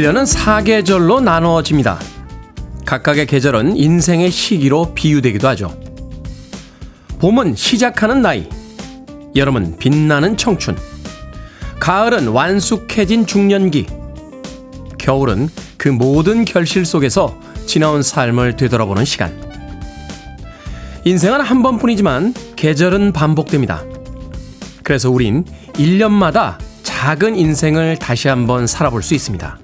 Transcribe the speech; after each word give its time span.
1년은 0.00 0.24
사계절로 0.24 1.20
나누어집니다. 1.20 1.98
각각의 2.86 3.26
계절은 3.26 3.76
인생의 3.76 4.30
시기로 4.30 4.94
비유되기도 4.94 5.46
하죠. 5.48 5.78
봄은 7.18 7.54
시작하는 7.54 8.22
나이, 8.22 8.48
여름은 9.36 9.76
빛나는 9.76 10.38
청춘, 10.38 10.78
가을은 11.80 12.28
완숙해진 12.28 13.26
중년기, 13.26 13.88
겨울은 14.98 15.50
그 15.76 15.90
모든 15.90 16.46
결실 16.46 16.86
속에서 16.86 17.38
지나온 17.66 18.02
삶을 18.02 18.56
되돌아보는 18.56 19.04
시간. 19.04 19.38
인생은 21.04 21.42
한 21.42 21.62
번뿐이지만 21.62 22.32
계절은 22.56 23.12
반복됩니다. 23.12 23.84
그래서 24.82 25.10
우린 25.10 25.44
1년마다 25.74 26.56
작은 26.84 27.36
인생을 27.36 27.98
다시 27.98 28.28
한번 28.28 28.66
살아볼 28.66 29.02
수 29.02 29.14
있습니다. 29.14 29.58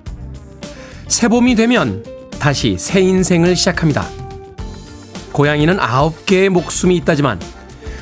새봄이 1.08 1.54
되면 1.54 2.04
다시 2.38 2.76
새 2.78 3.00
인생을 3.00 3.56
시작합니다. 3.56 4.06
고양이는 5.32 5.78
아홉 5.80 6.26
개의 6.26 6.48
목숨이 6.48 6.96
있다지만 6.96 7.40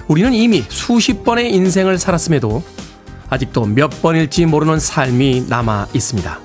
우리는 0.08 0.32
이미 0.32 0.64
수십 0.68 1.24
번의 1.24 1.52
인생을 1.52 1.98
살았음에도 1.98 2.62
아직도 3.28 3.66
몇 3.66 4.02
번일지 4.02 4.46
모르는 4.46 4.78
삶이 4.78 5.46
남아 5.48 5.88
있습니다. 5.94 6.38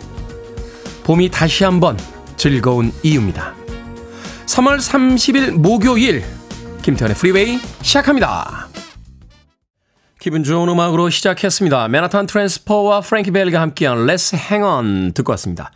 봄이 1.03 1.29
다시 1.29 1.63
한번 1.63 1.97
즐거운 2.37 2.91
이유입니다. 3.03 3.53
3월 4.45 4.77
30일 4.79 5.51
목요일 5.51 6.23
김태훈의 6.81 7.15
프리웨이 7.15 7.59
시작합니다. 7.81 8.67
기분 10.19 10.43
좋은 10.43 10.67
음악으로 10.67 11.09
시작했습니다. 11.09 11.87
맨하탄 11.87 12.25
트랜스퍼와 12.25 13.01
프랭키 13.01 13.31
밸리가 13.31 13.61
함께한 13.61 14.05
Let's 14.05 14.33
Hang 14.33 14.63
On 14.63 15.13
듣고 15.13 15.31
왔습니다. 15.31 15.71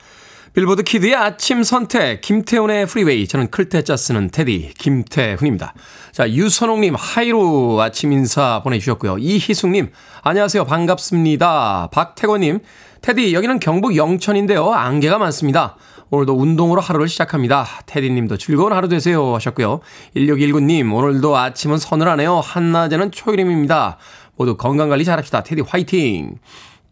빌보드 0.54 0.84
kid의 0.84 1.16
아침 1.16 1.64
선택, 1.64 2.22
김태훈의 2.22 2.86
프리웨이. 2.86 3.28
저는 3.28 3.50
클 3.50 3.69
태 3.69 3.84
자 3.84 3.98
쓰는 3.98 4.30
테디, 4.30 4.74
김태훈입니다. 4.78 5.74
자, 6.12 6.30
유선홍님, 6.30 6.94
hi로 6.96 7.82
아침 7.82 8.12
인사 8.12 8.62
보내주셨고요. 8.62 9.18
이희숙님, 9.18 9.90
안녕하세요. 10.22 10.66
반갑습니다. 10.66 11.90
박태권님, 11.92 12.60
테디, 13.02 13.34
여기는 13.34 13.60
경북 13.62 13.96
영천인데요. 13.96 14.72
안개가 14.72 15.18
많습니다. 15.18 15.76
오늘도 16.12 16.38
운동으로 16.38 16.82
하루를 16.82 17.08
시작합니다. 17.08 17.66
테디님도 17.88 18.38
즐거운 18.38 18.74
하루 18.74 18.88
되세요. 18.88 19.34
하셨고요. 19.34 19.80
1619님, 20.16 20.94
오늘도 20.94 21.36
아침은 21.36 21.80
서늘하네요. 21.80 22.42
한낮에는 22.42 23.10
초이름입니다. 23.10 23.98
모두 24.36 24.56
건강관리 24.56 25.04
잘합시다. 25.04 25.42
테디 25.42 25.64
화이팅! 25.68 26.38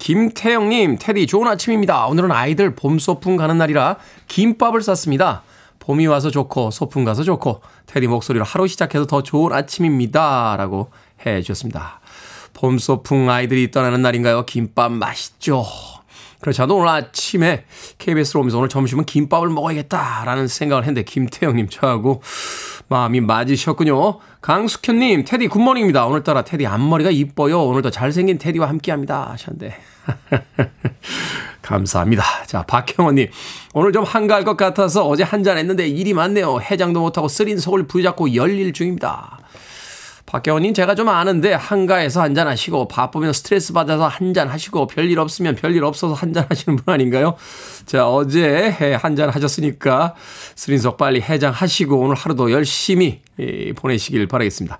김태영님, 0.01 0.97
테디 0.99 1.27
좋은 1.27 1.47
아침입니다. 1.47 2.07
오늘은 2.07 2.31
아이들 2.31 2.73
봄 2.73 2.97
소풍 2.97 3.35
가는 3.35 3.55
날이라 3.59 3.97
김밥을 4.27 4.81
쌌습니다. 4.81 5.43
봄이 5.77 6.07
와서 6.07 6.31
좋고 6.31 6.71
소풍 6.71 7.03
가서 7.03 7.21
좋고 7.21 7.61
테디 7.85 8.07
목소리로 8.07 8.43
하루 8.43 8.67
시작해서 8.67 9.05
더 9.05 9.21
좋은 9.21 9.53
아침입니다. 9.53 10.55
라고 10.57 10.89
해 11.23 11.43
주셨습니다. 11.43 11.99
봄 12.53 12.79
소풍 12.79 13.29
아이들이 13.29 13.69
떠나는 13.69 14.01
날인가요? 14.01 14.47
김밥 14.47 14.91
맛있죠. 14.91 15.63
그래서 16.39 16.63
저도 16.63 16.77
오늘 16.77 16.87
아침에 16.87 17.65
KBS로 17.99 18.39
오면서 18.39 18.57
오늘 18.57 18.69
점심은 18.69 19.05
김밥을 19.05 19.49
먹어야겠다라는 19.49 20.47
생각을 20.47 20.81
했는데 20.81 21.03
김태형님 21.03 21.69
저하고 21.69 22.23
마음이 22.87 23.21
맞으셨군요. 23.21 24.17
강숙현님, 24.41 25.25
테디 25.25 25.47
good 25.47 25.61
morning입니다. 25.61 26.07
오늘따라 26.07 26.43
테디 26.43 26.65
앞머리가 26.65 27.11
이뻐요. 27.11 27.61
오늘도 27.61 27.91
잘생긴 27.91 28.39
테디와 28.39 28.67
함께합니다. 28.67 29.29
하셨는데. 29.29 29.90
감사합니다. 31.61 32.23
자, 32.47 32.63
박형원님. 32.63 33.29
오늘 33.73 33.93
좀 33.93 34.03
한가할 34.03 34.43
것 34.43 34.57
같아서 34.57 35.07
어제 35.07 35.23
한 35.23 35.43
잔 35.43 35.57
했는데 35.57 35.87
일이 35.87 36.13
많네요. 36.13 36.59
해장도 36.59 36.99
못하고 37.01 37.27
쓰린 37.27 37.57
속을 37.57 37.87
부여잡고 37.87 38.35
열일 38.35 38.73
중입니다. 38.73 39.39
박경원님 40.27 40.73
제가 40.73 40.95
좀 40.95 41.09
아는데 41.09 41.51
한가해서 41.53 42.21
한잔 42.21 42.47
하시고 42.47 42.87
바쁘면 42.87 43.33
스트레스 43.33 43.73
받아서 43.73 44.07
한잔 44.07 44.47
하시고 44.47 44.87
별일 44.87 45.19
없으면 45.19 45.55
별일 45.55 45.83
없어서 45.83 46.13
한잔 46.13 46.45
하시는 46.47 46.77
분 46.77 46.93
아닌가요? 46.93 47.35
자 47.85 48.07
어제 48.07 48.69
한잔 49.01 49.29
하셨으니까 49.29 50.15
쓰린 50.55 50.83
속 50.83 50.95
빨리 50.95 51.19
해장하시고 51.21 51.99
오늘 51.99 52.15
하루도 52.15 52.51
열심히 52.51 53.19
보내시길 53.75 54.27
바라겠습니다. 54.27 54.79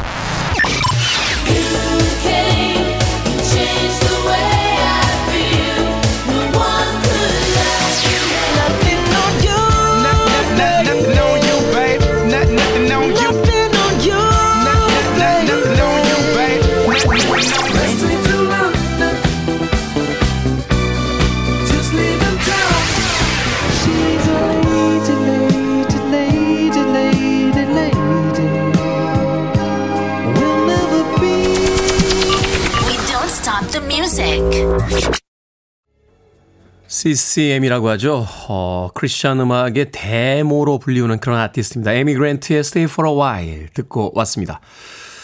CCM이라고 37.01 37.89
하죠. 37.89 38.27
어, 38.47 38.89
크리스천 38.93 39.39
음악의 39.39 39.89
데모로 39.91 40.77
불리우는 40.77 41.19
그런 41.19 41.39
아티스트입니다. 41.39 41.93
에미 41.93 42.13
그랜트의 42.13 42.59
Stay 42.59 42.83
for 42.83 43.09
a 43.09 43.15
While 43.15 43.67
듣고 43.73 44.11
왔습니다. 44.13 44.61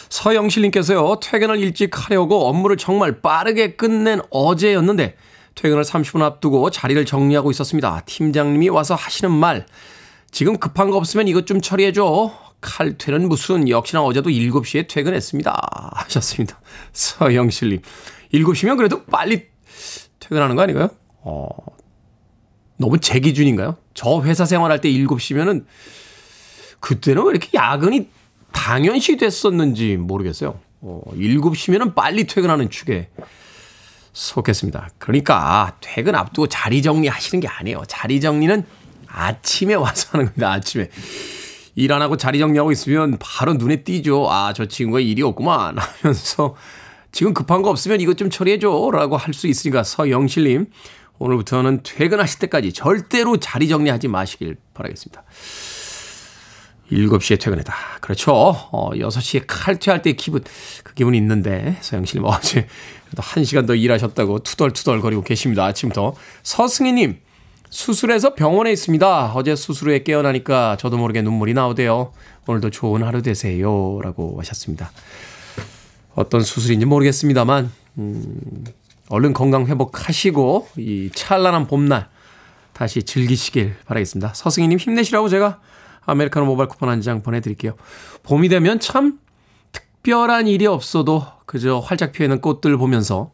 서영실님께서요, 0.10 1.20
퇴근을 1.22 1.60
일찍 1.60 1.92
하려고 1.94 2.48
업무를 2.48 2.78
정말 2.78 3.22
빠르게 3.22 3.76
끝낸 3.76 4.22
어제였는데, 4.32 5.18
퇴근을 5.54 5.84
30분 5.84 6.24
앞두고 6.24 6.72
자리를 6.72 7.06
정리하고 7.06 7.52
있었습니다. 7.52 8.02
팀장님이 8.08 8.70
와서 8.70 8.96
하시는 8.96 9.32
말, 9.32 9.68
지금 10.32 10.58
급한 10.58 10.90
거 10.90 10.98
없으면 10.98 11.28
이것 11.28 11.46
좀 11.46 11.62
처리해줘. 11.62 12.32
칼퇴는 12.60 13.30
무슨, 13.30 13.70
역시나 13.70 14.02
어제도 14.02 14.32
7시에 14.32 14.88
퇴근했습니다. 14.88 15.92
하셨습니다. 15.94 16.60
서영실님. 16.94 17.82
7시면 18.34 18.78
그래도 18.78 19.06
빨리 19.06 19.46
퇴근하는 20.20 20.56
거 20.56 20.64
아닌가요? 20.64 20.90
어, 21.30 21.50
너무 22.78 23.00
제 23.00 23.20
기준인가요? 23.20 23.76
저 23.94 24.22
회사 24.22 24.46
생활할 24.46 24.80
때 24.80 24.90
7시면은 24.90 25.66
그때는 26.80 27.24
왜 27.26 27.32
이렇게 27.32 27.50
야근이 27.54 28.08
당연시 28.54 29.18
됐었는지 29.18 29.98
모르겠어요. 29.98 30.58
어, 30.82 31.02
7시면은 31.14 31.96
빨리 31.96 32.26
퇴근하는 32.26 32.70
축에 32.70 33.10
속했습니다. 34.14 34.90
그러니까 35.00 35.76
퇴근 35.82 36.16
앞두고 36.16 36.48
자리 36.48 36.82
정리하시는 36.82 37.42
게 37.42 37.48
아니에요. 37.50 37.84
자리 37.88 38.22
정리는 38.22 38.64
아침에 39.08 39.74
와서 39.74 40.10
하는 40.12 40.28
겁니다. 40.28 40.54
아침에. 40.54 40.90
일 41.76 41.92
안 41.92 42.02
하고 42.02 42.16
자리 42.18 42.40
정리하고 42.40 42.72
있으면 42.72 43.18
바로 43.20 43.54
눈에 43.54 43.84
띄죠. 43.84 44.32
아, 44.32 44.54
저 44.54 44.66
친구가 44.66 45.00
일이 45.02 45.22
없구만 45.22 45.78
하면서 45.78 46.56
지금 47.12 47.34
급한 47.34 47.62
거 47.62 47.70
없으면 47.70 48.02
이것 48.02 48.18
좀 48.18 48.30
처리해줘 48.30 48.90
라고 48.94 49.18
할 49.18 49.34
수 49.34 49.48
있으니까 49.48 49.84
서영실님 49.84 50.68
오늘부터는 51.20 51.82
퇴근하실 51.84 52.40
때까지 52.40 52.74
절대로 52.74 53.38
자리 53.38 53.68
정리하지 53.68 54.08
마시길 54.08 54.58
바라겠습니다. 54.74 55.24
7시에 56.92 57.40
퇴근했다. 57.40 57.74
그렇죠. 58.02 58.34
어, 58.34 58.92
6시에 58.92 59.44
칼퇴할 59.46 60.02
때 60.02 60.14
기분, 60.14 60.44
그 60.84 60.94
기분이 60.94 61.18
있는데, 61.18 61.78
서영실님 61.82 62.26
어제 62.26 62.68
그래도 63.06 63.22
1시간 63.22 63.68
더 63.68 63.76
일하셨다고 63.76 64.40
투덜투덜 64.40 65.02
거리고 65.02 65.22
계십니다. 65.22 65.66
아침부터. 65.66 66.16
서승희님, 66.44 67.20
수술해서 67.70 68.36
병원에 68.36 68.72
있습니다. 68.72 69.34
어제 69.34 69.56
수술 69.56 69.90
후에 69.90 70.04
깨어나니까 70.04 70.78
저도 70.78 70.98
모르게 70.98 71.22
눈물이 71.22 71.54
나오대요. 71.54 72.14
오늘도 72.48 72.70
좋은 72.70 73.04
하루 73.04 73.22
되세요. 73.22 74.00
라고 74.02 74.40
하셨습니다. 74.40 74.92
어떤 76.16 76.42
수술인지 76.42 76.86
모르겠습니다만, 76.86 77.72
음, 77.98 78.64
얼른 79.10 79.34
건강 79.34 79.66
회복하시고 79.68 80.70
이 80.78 81.10
찬란한 81.14 81.68
봄날 81.68 82.10
다시 82.74 83.04
즐기시길 83.04 83.76
바라겠습니다. 83.86 84.34
서승희님 84.34 84.78
힘내시라고 84.80 85.30
제가 85.30 85.60
아메리카노 86.06 86.46
모바일 86.46 86.68
쿠폰 86.70 86.90
한 86.90 87.02
장 87.02 87.22
보내드릴게요. 87.24 87.74
봄이 88.24 88.50
되면 88.50 88.80
참 88.80 89.20
특별한 89.72 90.48
일이 90.48 90.66
없어도 90.66 91.26
그저 91.46 91.80
활짝 91.80 92.12
피어있는 92.12 92.42
꽃들 92.42 92.78
보면서 92.78 93.32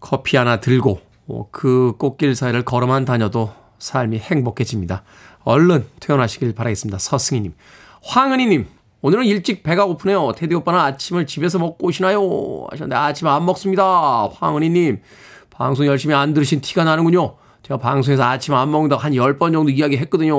커피 0.00 0.36
하나 0.36 0.60
들고 0.60 1.00
어, 1.28 1.48
그 1.52 1.94
꽃길 1.98 2.34
사이를 2.34 2.64
걸어만 2.64 3.04
다녀도 3.04 3.52
삶이 3.78 4.18
행복해집니다. 4.18 5.04
얼른 5.44 5.86
퇴원하시길 6.00 6.54
바라겠습니다. 6.54 6.98
서승희님. 6.98 7.54
황은희님. 8.02 8.66
오늘은 9.02 9.24
일찍 9.24 9.62
배가 9.62 9.86
고프네요. 9.86 10.32
테디 10.36 10.54
오빠는 10.56 10.78
아침을 10.78 11.26
집에서 11.26 11.58
먹고 11.58 11.86
오시나요? 11.86 12.66
하셨는데 12.70 12.96
아침 12.96 13.28
안 13.28 13.46
먹습니다. 13.46 14.28
황은희님. 14.34 15.00
방송 15.48 15.86
열심히 15.86 16.14
안 16.14 16.34
들으신 16.34 16.60
티가 16.60 16.84
나는군요. 16.84 17.36
제가 17.62 17.78
방송에서 17.78 18.24
아침 18.24 18.54
안 18.54 18.70
먹는다고 18.70 19.00
한 19.00 19.12
10번 19.12 19.52
정도 19.52 19.70
이야기 19.70 19.96
했거든요. 19.96 20.34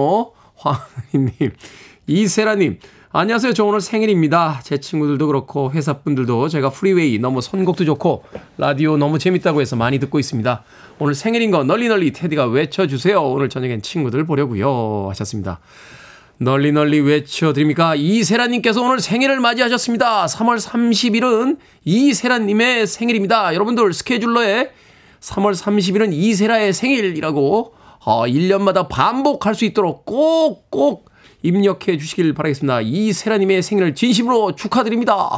황은희님. 0.56 1.54
이세라님. 2.06 2.80
안녕하세요. 3.13 3.54
저 3.54 3.66
오늘 3.66 3.81
생일입니다. 3.81 4.62
제 4.63 4.78
친구들도 4.78 5.25
그렇고 5.28 5.72
회사 5.72 5.98
분들도 5.98 6.48
제가 6.48 6.69
프리웨이 6.69 7.18
너무 7.18 7.42
선곡도 7.42 7.84
좋고 7.84 8.24
라디오 8.58 8.96
너무 8.96 9.18
재밌다고 9.18 9.60
해서 9.60 9.75
많이 9.75 10.00
듣고 10.00 10.19
있습니다. 10.19 10.63
오늘 11.00 11.16
생일인 11.16 11.50
거 11.50 11.63
널리 11.63 11.88
널리 11.90 12.13
테디가 12.13 12.46
외쳐주세요. 12.46 13.22
오늘 13.22 13.50
저녁엔 13.50 13.81
친구들 13.81 14.25
보려고요 14.25 15.08
하셨습니다. 15.10 15.60
널리 16.41 16.71
널리 16.71 16.99
외쳐드립니까? 17.01 17.93
이세라님께서 17.93 18.81
오늘 18.81 18.99
생일을 18.99 19.39
맞이하셨습니다. 19.39 20.25
3월 20.25 20.59
30일은 20.59 21.57
이세라님의 21.85 22.88
생일입니다. 22.88 23.53
여러분들 23.53 23.93
스케줄러에 23.93 24.71
3월 25.19 25.53
30일은 25.53 26.11
이세라의 26.11 26.73
생일이라고 26.73 27.75
어, 28.03 28.23
1년마다 28.25 28.89
반복할 28.89 29.53
수 29.53 29.65
있도록 29.65 30.05
꼭 30.05 30.69
꼭 30.71 31.11
입력해 31.43 31.97
주시길 31.97 32.33
바라겠습니다. 32.33 32.81
이세라님의 32.81 33.61
생일을 33.61 33.95
진심으로 33.95 34.55
축하드립니다. 34.55 35.29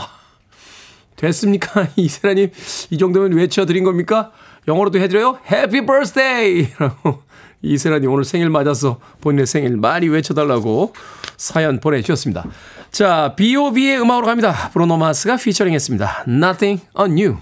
됐습니까? 1.15 1.87
이세라님, 1.95 2.51
이 2.89 2.97
정도면 2.97 3.33
외쳐드린 3.33 3.83
겁니까? 3.83 4.31
영어로도 4.67 4.99
해드려요? 4.99 5.39
Happy 5.51 5.85
birthday! 5.85 6.69
라고 6.79 7.23
이세라님 7.63 8.11
오늘 8.11 8.25
생일 8.25 8.49
맞아서 8.49 8.99
본인의 9.21 9.47
생일 9.47 9.77
많이 9.77 10.07
외쳐달라고 10.09 10.93
사연 11.37 11.79
보내주셨습니다. 11.79 12.45
자, 12.91 13.33
B.O.B의 13.35 13.99
음악으로 13.99 14.27
갑니다. 14.27 14.69
브로노 14.73 14.97
마스가 14.97 15.37
피처링 15.37 15.73
했습니다. 15.73 16.25
Nothing 16.27 16.85
on 16.93 17.11
you. 17.11 17.37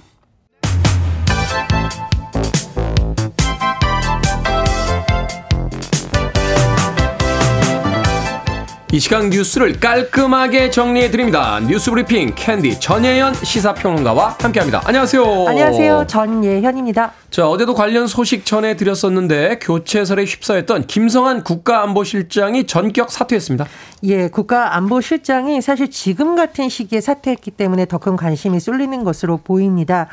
이 8.94 9.00
시간 9.00 9.30
뉴스를 9.30 9.80
깔끔하게 9.80 10.70
정리해 10.70 11.10
드립니다. 11.10 11.62
뉴스 11.66 11.90
브리핑 11.90 12.34
캔디 12.36 12.82
전예현 12.82 13.34
시사평론가와 13.34 14.36
함께합니다. 14.42 14.82
안녕하세요. 14.84 15.48
안녕하세요. 15.48 16.08
전예현입니다. 16.08 17.14
자, 17.30 17.48
어제도 17.48 17.74
관련 17.74 18.08
소식 18.08 18.46
전해 18.46 18.76
드렸었는데 18.76 19.60
교체설에 19.62 20.26
휩싸였던 20.26 20.88
김성한 20.88 21.46
국가안보실장이 21.46 22.68
전격 22.68 23.10
사퇴했습니다. 23.10 23.66
예, 24.04 24.28
국가안보실장이 24.28 25.62
사실 25.62 25.90
지금 25.90 26.36
같은 26.36 26.68
시기에 26.68 27.00
사퇴했기 27.00 27.52
때문에 27.52 27.86
더 27.86 28.02
큰 28.02 28.16
관심이 28.16 28.60
쏠리는 28.60 29.04
것으로 29.04 29.38
보입니다. 29.38 30.08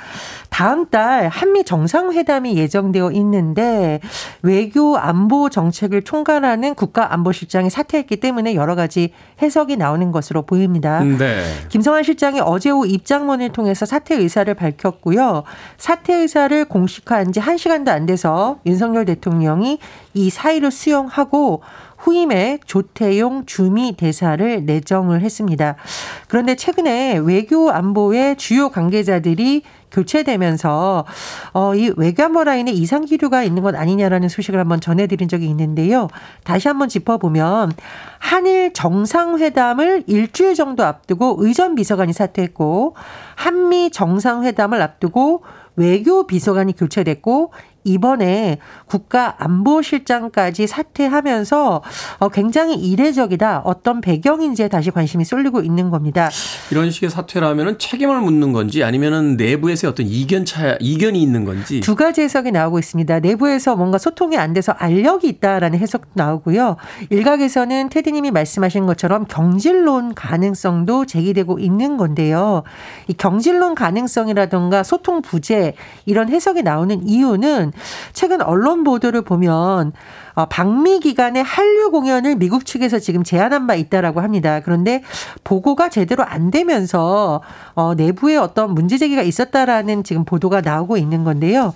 다음 0.51 0.91
달 0.91 1.29
한미 1.29 1.65
정상회담이 1.65 2.55
예정되어 2.57 3.13
있는데 3.13 4.01
외교 4.43 4.99
안보 4.99 5.49
정책을 5.49 6.03
총괄하는 6.03 6.75
국가안보실장이 6.75 7.71
사퇴했기 7.71 8.19
때문에 8.19 8.55
여러 8.55 8.75
가지 8.75 9.15
해석이 9.41 9.79
나오는 9.79 10.13
것으로 10.13 10.43
보입니다. 10.43 11.01
네. 11.01 11.43
김성한 11.71 12.03
실장이 12.03 12.41
어제 12.41 12.69
오후 12.69 12.87
입장문을 12.87 13.49
통해서 13.51 13.87
사퇴 13.87 14.17
의사를 14.17 14.53
밝혔고요. 14.53 15.45
사퇴 15.79 16.15
의사를 16.15 16.67
공식 16.67 17.09
입국한 17.09 17.33
지 17.33 17.41
1시간도 17.41 17.89
안 17.89 18.05
돼서 18.05 18.61
윤석열 18.67 19.07
대통령이 19.07 19.79
이 20.15 20.31
사의를 20.31 20.71
수용하고 20.71 21.63
후임에 21.99 22.59
조태용 22.65 23.45
주미 23.47 23.97
대사를 23.97 24.65
내정을 24.65 25.21
했습니다. 25.21 25.77
그런데 26.29 26.57
최근에 26.57 27.19
외교 27.19 27.71
안보의 27.71 28.37
주요 28.37 28.71
관계자들이 28.71 29.63
교체되면서 29.91 31.05
어, 31.53 31.75
이 31.75 31.93
외교안보 31.97 32.45
라인에 32.45 32.71
이상 32.73 33.05
기류가 33.05 33.43
있는 33.43 33.63
것 33.63 33.75
아니냐라는 33.75 34.29
소식을 34.29 34.61
한번 34.61 34.81
전해드린 34.81 35.29
적이 35.29 35.47
있는데요. 35.47 36.09
다시 36.45 36.69
한번 36.69 36.89
짚어보면 36.89 37.73
한일 38.19 38.73
정상회담을 38.73 40.05
일주일 40.07 40.55
정도 40.55 40.85
앞두고 40.85 41.37
의전 41.39 41.75
비서관이 41.75 42.13
사퇴했고 42.13 42.95
한미 43.35 43.91
정상회담을 43.91 44.83
앞두고 44.83 45.43
외교 45.77 46.27
비서관이 46.27 46.75
교체됐고 46.77 47.53
이번에 47.89 48.59
국가안보실장까지 48.87 50.67
사퇴하면서 50.67 51.83
어, 52.19 52.29
굉장히 52.29 52.75
이례적이다. 52.75 53.63
어떤 53.65 54.01
배경인지에 54.01 54.69
다시 54.69 54.91
관심이 54.91 55.25
쏠리고 55.25 55.61
있는 55.63 55.91
겁니다. 55.91 56.31
이런 56.71 56.91
식의 56.91 57.11
사퇴라면 57.11 57.79
책임을 57.79 58.21
묻는 58.21 58.53
건지 58.53 58.85
아니면 58.85 59.37
내부에서 59.37 59.89
어떤 59.89 60.07
이견 60.07 60.45
차 60.45 60.77
이견이 60.81 61.23
있는 61.23 61.45
건지 61.45 61.81
두 61.81 61.97
가지 61.97 62.21
해석이 62.23 62.53
나오고 62.53 62.79
있습니다. 62.79 63.21
내부에서 63.21 63.77
뭔가 63.77 63.99
소통이 63.99 64.37
안 64.37 64.53
돼서 64.53 64.73
알력이 64.73 65.29
있다라는 65.29 65.79
해석도 65.79 66.09
나오고요. 66.15 66.77
일각에서는 67.11 67.89
테디님이 67.89 68.31
말씀하신 68.31 68.87
것처럼 68.87 69.27
경질론 69.27 70.15
가능성도 70.15 71.07
제기되고 71.07 71.59
있는 71.59 71.97
건데요. 71.97 72.63
이 73.07 73.13
경질론 73.15 73.75
가능성이라던가 73.75 74.83
소통 74.83 75.23
부재 75.23 75.75
이런 76.07 76.29
해석이 76.29 76.63
나오는 76.63 77.07
이유는 77.07 77.73
최근 78.13 78.41
언론 78.43 78.85
보도를 78.85 79.23
보면 79.23 79.93
어, 80.39 80.47
방미 80.47 81.01
기간에 81.01 81.41
한류 81.41 81.91
공연을 81.91 82.37
미국 82.37 82.65
측에서 82.65 83.01
지금 83.01 83.25
제안한 83.25 83.67
바 83.67 83.75
있다라고 83.75 84.21
합니다. 84.21 84.61
그런데 84.61 85.03
보고가 85.43 85.89
제대로 85.89 86.23
안 86.23 86.53
되면서 86.53 87.43
어, 87.75 87.95
내부에 87.97 88.37
어떤 88.37 88.73
문제 88.73 88.99
제기가 88.99 89.23
있었다라는 89.23 90.05
지금 90.05 90.25
보도가 90.25 90.61
나오고 90.61 90.97
있는 90.97 91.25
건데요. 91.25 91.75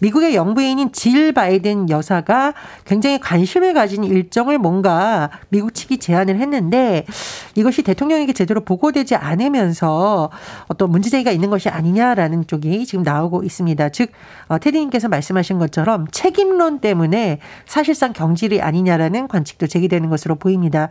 미국의 0.00 0.34
영부인인 0.34 0.92
질 0.92 1.32
바이든 1.32 1.88
여사가 1.88 2.52
굉장히 2.84 3.18
관심을 3.18 3.72
가진 3.72 4.04
일정을 4.04 4.58
뭔가 4.58 5.30
미국 5.48 5.72
측이 5.72 5.96
제안을 5.96 6.38
했는데 6.38 7.06
이것이 7.54 7.82
대통령에게 7.82 8.34
제대로 8.34 8.60
보고되지 8.60 9.16
않으면서 9.16 10.28
어떤 10.68 10.90
문제 10.90 11.08
제기가 11.08 11.30
있는 11.30 11.48
것이 11.48 11.70
아니냐라는 11.70 12.46
쪽이 12.46 12.84
지금 12.84 13.04
나오고 13.04 13.42
있습니다. 13.42 13.88
즉 13.88 14.10
어, 14.48 14.58
테디님께서 14.58 15.08
말씀하신 15.08 15.58
것처럼 15.58 16.08
책임론 16.10 16.80
때문에 16.80 17.38
사실상 17.64 18.01
사실상 18.02 18.12
경질이 18.12 18.60
아니냐라는 18.60 19.28
관측도 19.28 19.68
제기되는 19.68 20.10
것으로 20.10 20.34
보입니다. 20.34 20.88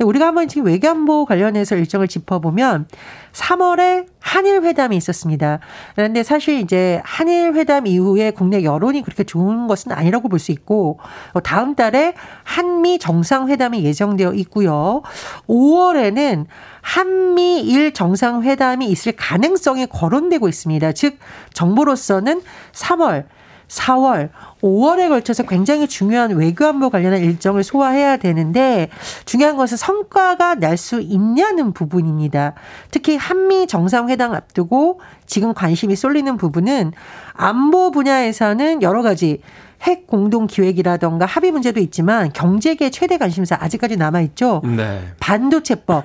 우리가 0.00 0.28
한번 0.28 0.48
지금 0.48 0.66
외교안보 0.66 1.26
관련해서 1.26 1.76
일정을 1.76 2.08
짚어보면 2.08 2.88
3월에 3.32 4.06
한일 4.18 4.62
회담이 4.62 4.96
있었습니다. 4.96 5.58
그런데 5.94 6.22
사실 6.22 6.60
이제 6.60 7.02
한일 7.04 7.52
회담 7.54 7.86
이후에 7.86 8.30
국내 8.30 8.64
여론이 8.64 9.02
그렇게 9.02 9.24
좋은 9.24 9.66
것은 9.66 9.92
아니라고 9.92 10.30
볼 10.30 10.38
수 10.38 10.52
있고 10.52 10.98
다음 11.42 11.74
달에 11.74 12.14
한미 12.42 12.98
정상회담이 12.98 13.84
예정되어 13.84 14.32
있고요. 14.34 15.02
5월에는 15.46 16.46
한미일 16.80 17.92
정상회담이 17.92 18.86
있을 18.86 19.12
가능성이 19.12 19.86
거론되고 19.86 20.48
있습니다. 20.48 20.92
즉 20.92 21.18
정부로서는 21.52 22.40
3월 22.72 23.24
4월, 23.68 24.30
5월에 24.62 25.08
걸쳐서 25.08 25.44
굉장히 25.44 25.88
중요한 25.88 26.32
외교 26.32 26.66
안보 26.66 26.90
관련한 26.90 27.20
일정을 27.20 27.64
소화해야 27.64 28.16
되는데 28.18 28.88
중요한 29.24 29.56
것은 29.56 29.76
성과가 29.76 30.56
날 30.56 30.74
수 30.84 31.00
있냐는 31.00 31.72
부분입니다. 31.72 32.52
특히 32.90 33.16
한미 33.16 33.66
정상회담 33.66 34.34
앞두고 34.34 35.00
지금 35.24 35.54
관심이 35.54 35.96
쏠리는 35.96 36.36
부분은 36.36 36.92
안보 37.32 37.90
분야에서는 37.90 38.82
여러 38.82 39.02
가지 39.02 39.40
핵 39.82 40.06
공동 40.06 40.46
기획이라던가 40.46 41.26
합의 41.26 41.52
문제도 41.52 41.78
있지만 41.80 42.32
경제계 42.32 42.90
최대 42.90 43.18
관심사 43.18 43.56
아직까지 43.60 43.96
남아 43.96 44.20
있죠. 44.22 44.62
네. 44.64 45.00
반도체법 45.20 46.04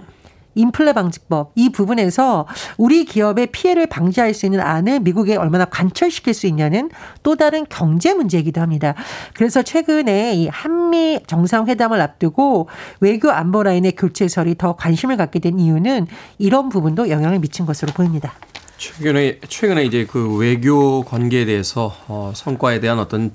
인플레 0.59 0.93
방지법 0.93 1.51
이 1.55 1.69
부분에서 1.69 2.45
우리 2.77 3.05
기업의 3.05 3.47
피해를 3.47 3.87
방지할 3.87 4.33
수 4.33 4.45
있는 4.45 4.59
안을 4.59 4.99
미국에 4.99 5.35
얼마나 5.35 5.65
관철시킬 5.65 6.33
수 6.33 6.47
있냐는 6.47 6.89
또 7.23 7.35
다른 7.35 7.65
경제 7.69 8.13
문제이기도 8.13 8.59
합니다. 8.59 8.93
그래서 9.33 9.61
최근에 9.61 10.33
이 10.35 10.47
한미 10.47 11.21
정상회담을 11.27 12.01
앞두고 12.01 12.67
외교 12.99 13.31
안보 13.31 13.63
라인의 13.63 13.93
교체설이 13.93 14.55
더 14.57 14.75
관심을 14.75 15.15
갖게 15.17 15.39
된 15.39 15.59
이유는 15.59 16.07
이런 16.37 16.69
부분도 16.69 17.09
영향을 17.09 17.39
미친 17.39 17.65
것으로 17.65 17.93
보입니다. 17.93 18.33
최근에 18.79 19.39
최근에 19.47 19.83
이제 19.83 20.07
그 20.09 20.37
외교 20.37 21.03
관계에 21.03 21.43
대해서 21.45 21.93
어, 22.07 22.31
성과에 22.33 22.79
대한 22.79 22.97
어떤 22.97 23.31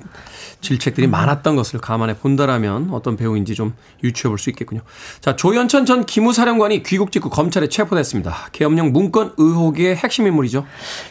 질책들이 0.62 1.06
많았던 1.06 1.54
것을 1.54 1.80
감안해 1.80 2.16
본다라면 2.16 2.88
어떤 2.90 3.16
배우인지 3.16 3.54
좀 3.54 3.74
유추해 4.02 4.30
볼 4.30 4.38
수 4.38 4.50
있겠군요. 4.50 4.80
자, 5.20 5.36
조현천 5.36 5.86
전 5.86 6.06
기무사령관이 6.06 6.82
귀국 6.82 7.12
직후 7.12 7.28
검찰에 7.30 7.68
체포됐습니다. 7.68 8.48
계엄령 8.52 8.92
문건 8.92 9.34
의혹의 9.36 9.96
핵심 9.96 10.26
인물이죠. 10.26 10.64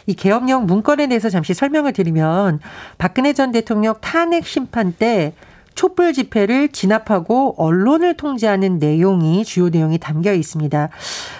이 0.06 0.14
계엄령 0.14 0.66
문건에 0.66 1.06
대해서 1.06 1.30
잠시 1.30 1.54
설명을 1.54 1.92
드리면 1.92 2.60
박근혜 2.98 3.32
전 3.32 3.52
대통령 3.52 3.94
탄핵 4.00 4.46
심판 4.46 4.92
때 4.92 5.32
촛불 5.74 6.12
집회를 6.12 6.68
진압하고 6.68 7.54
언론을 7.58 8.16
통제하는 8.16 8.78
내용이 8.78 9.44
주요 9.44 9.68
내용이 9.68 9.98
담겨 9.98 10.32
있습니다. 10.32 10.88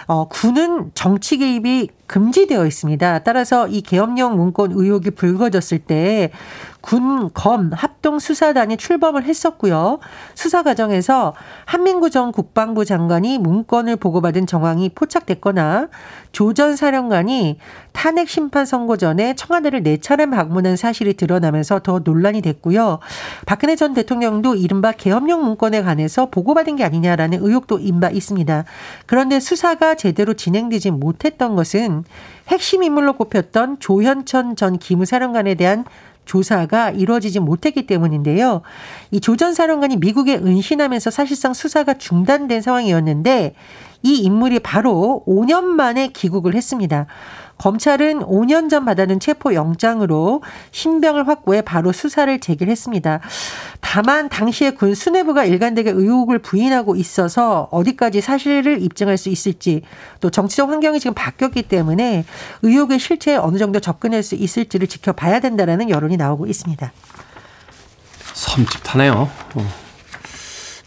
어, 0.09 0.29
군은 0.29 0.91
정치 0.95 1.39
개입이 1.39 1.89
금지되어 2.07 2.67
있습니다. 2.67 3.21
따라서 3.21 3.69
이 3.69 3.83
계엄령 3.83 4.37
문건 4.37 4.73
의혹이 4.73 5.11
불거졌을 5.11 5.79
때 5.79 6.31
군, 6.81 7.31
검, 7.33 7.71
합동 7.73 8.19
수사단이 8.19 8.77
출범을 8.77 9.25
했었고요. 9.25 10.01
수사 10.35 10.63
과정에서 10.63 11.35
한민구 11.65 12.11
전 12.11 12.31
국방부 12.31 12.85
장관이 12.85 13.39
문건을 13.39 13.97
보고받은 13.97 14.47
정황이 14.47 14.91
포착됐거나 14.91 15.89
조 16.33 16.55
전 16.55 16.77
사령관이 16.77 17.59
탄핵 17.93 18.29
심판 18.29 18.65
선고 18.65 18.97
전에 18.97 19.35
청와대를 19.35 19.83
네 19.83 19.99
차례 19.99 20.27
방문한 20.27 20.77
사실이 20.77 21.15
드러나면서 21.15 21.81
더 21.81 22.01
논란이 22.03 22.43
됐고요. 22.43 22.99
박근혜 23.47 23.77
전 23.77 23.95
대통령도 23.95 24.55
이른바 24.55 24.93
계엄령 24.93 25.45
문건에 25.45 25.83
관해서 25.83 26.27
보고받은 26.31 26.77
게 26.77 26.85
아니냐라는 26.85 27.45
의혹도 27.45 27.79
인바 27.79 28.11
있습니다. 28.11 28.65
그런데 29.07 29.41
수사가 29.41 29.95
제대로 29.95 30.35
진행되지 30.35 30.91
못했던 30.91 31.55
것은 31.55 31.94
핵심 32.49 32.83
인물로 32.83 33.15
꼽혔던 33.15 33.79
조현천 33.81 34.57
전 34.57 34.79
기무사령관에 34.79 35.55
대한 35.55 35.85
조사가 36.25 36.91
이루어지지 36.91 37.39
못했기 37.41 37.87
때문인데요. 37.87 38.63
이 39.11 39.21
조 39.21 39.37
전 39.37 39.53
사령관이 39.55 39.99
미국에 39.99 40.37
은신하면서 40.37 41.11
사실상 41.11 41.53
수사가 41.53 41.95
중단된 41.95 42.63
상황이었는데 42.63 43.55
이 44.03 44.17
인물이 44.19 44.61
바로 44.61 45.23
5년 45.27 45.65
만에 45.65 46.09
귀국을 46.09 46.55
했습니다. 46.55 47.07
검찰은 47.59 48.21
5년 48.21 48.69
전 48.69 48.85
받아낸 48.85 49.21
체포 49.21 49.55
영장으로 49.55 50.43
신병을 50.73 51.29
확보해 51.29 51.63
바로 51.63 51.93
수사를 51.93 52.39
제기했습니다. 52.39 53.21
다만 53.81 54.29
당시에 54.29 54.73
군 54.73 54.95
수뇌부가 54.95 55.45
일관되게 55.45 55.91
의혹을 55.91 56.41
부인하고 56.41 56.97
있어서 56.97 57.69
어디까지 57.71 58.21
사실을 58.21 58.83
입증할 58.83 59.17
수 59.17 59.29
있을지 59.29 59.83
또 60.21 60.31
정치적 60.31 60.69
환경이 60.69 61.01
지금 61.01 61.15
바뀌었기 61.15 61.63
때문에 61.63 62.25
의혹의 62.63 62.99
실체에 62.99 63.37
어느 63.37 63.59
정도 63.59 63.81
접근할 63.81 64.23
수 64.23 64.35
있을지를 64.35 64.89
지켜봐야 64.89 65.41
된다라는 65.41 65.91
여론이 65.91 66.17
나오고 66.17 66.47
있습니다. 66.47 66.93
섬찟하네요. 68.35 69.29
어. 69.55 69.84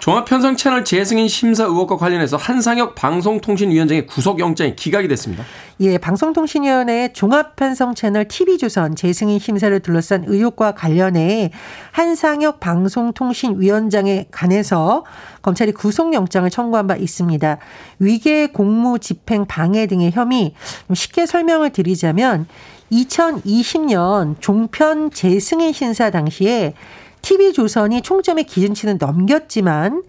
종합편성 0.08 0.56
채널 0.56 0.86
재승인 0.86 1.28
심사 1.28 1.66
의혹과 1.66 1.98
관련해서 1.98 2.38
한상혁 2.38 2.96
방송통신위원장의 2.96 4.08
구속영장이 4.08 4.78
기각이 4.78 5.10
됐습니다. 5.10 5.44
예, 5.82 5.98
방송통신위원회 5.98 7.12
종합편성 7.12 7.94
채널 7.94 8.26
TV조선 8.26 8.96
재승인 8.96 9.38
심사를 9.38 9.78
둘러싼 9.82 10.24
의혹과 10.26 10.76
관련해 10.76 11.52
한상혁 11.92 12.62
방송통신위원장에 12.62 14.28
관해서 14.32 15.04
검찰이 15.42 15.74
구속영장을 15.74 16.50
청구한 16.52 16.88
바 16.88 16.96
있습니다. 16.96 17.58
위계 18.00 18.48
공무 18.48 19.00
집행 19.00 19.46
방해 19.46 19.88
등의 19.88 20.12
혐의 20.12 20.54
쉽게 20.94 21.26
설명을 21.26 21.72
드리자면 21.72 22.48
2020년 22.94 24.36
종편 24.40 25.12
재승인 25.12 25.74
심사 25.74 26.10
당시에 26.12 26.76
TV조선이 27.22 28.02
총점의 28.02 28.46
기준치는 28.46 28.98
넘겼지만 29.00 30.04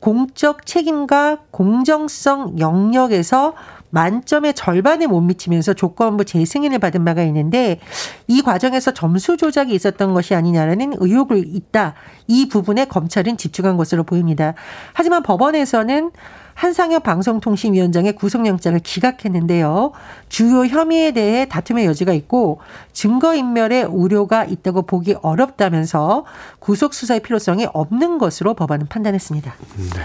공적 0.00 0.66
책임과 0.66 1.38
공정성 1.50 2.58
영역에서 2.58 3.54
만점의 3.90 4.54
절반에 4.54 5.06
못 5.06 5.20
미치면서 5.20 5.74
조건부 5.74 6.24
재승인을 6.24 6.78
받은 6.78 7.04
바가 7.04 7.22
있는데 7.24 7.80
이 8.26 8.42
과정에서 8.42 8.92
점수 8.92 9.36
조작이 9.36 9.74
있었던 9.74 10.12
것이 10.12 10.34
아니냐라는 10.34 10.94
의혹을 10.98 11.44
있다. 11.46 11.94
이 12.26 12.48
부분에 12.48 12.84
검찰은 12.86 13.36
집중한 13.36 13.76
것으로 13.76 14.04
보입니다. 14.04 14.54
하지만 14.92 15.22
법원에서는 15.22 16.10
한상혁 16.56 17.02
방송통신위원장의 17.02 18.14
구속영장을 18.14 18.78
기각했는데요. 18.80 19.92
주요 20.30 20.64
혐의에 20.64 21.12
대해 21.12 21.46
다툼의 21.46 21.84
여지가 21.84 22.14
있고 22.14 22.60
증거인멸의 22.94 23.84
우려가 23.84 24.44
있다고 24.44 24.82
보기 24.82 25.16
어렵다면서 25.20 26.24
구속수사의 26.58 27.20
필요성이 27.20 27.66
없는 27.72 28.16
것으로 28.18 28.54
법원은 28.54 28.86
판단했습니다. 28.88 29.54
네. 29.76 30.00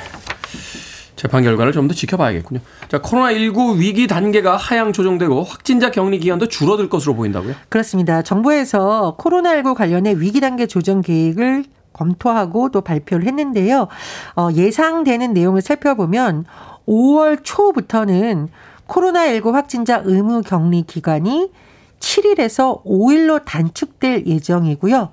재판 1.16 1.44
결과를 1.44 1.72
좀 1.72 1.88
더 1.88 1.94
지켜봐야겠군요. 1.94 2.60
자, 2.90 3.00
코로나19 3.00 3.78
위기 3.78 4.08
단계가 4.08 4.58
하향 4.58 4.92
조정되고 4.92 5.44
확진자 5.44 5.90
격리 5.90 6.20
기간도 6.20 6.48
줄어들 6.48 6.90
것으로 6.90 7.16
보인다고요? 7.16 7.54
그렇습니다. 7.70 8.22
정부에서 8.24 9.16
코로나19 9.18 9.76
관련해 9.76 10.16
위기 10.18 10.42
단계 10.42 10.66
조정 10.68 11.02
계획을 11.02 11.64
검토하고 12.02 12.70
또 12.70 12.82
발표를 12.82 13.28
했는데요. 13.28 13.88
어, 14.36 14.50
예상되는 14.54 15.34
내용을 15.34 15.62
살펴보면 15.62 16.46
5월 16.88 17.40
초부터는 17.44 18.50
코로나19 18.88 19.52
확진자 19.52 20.02
의무 20.04 20.42
격리 20.42 20.82
기간이 20.84 21.52
7일에서 22.00 22.84
5일로 22.84 23.46
단축될 23.46 24.26
예정이고요. 24.26 25.12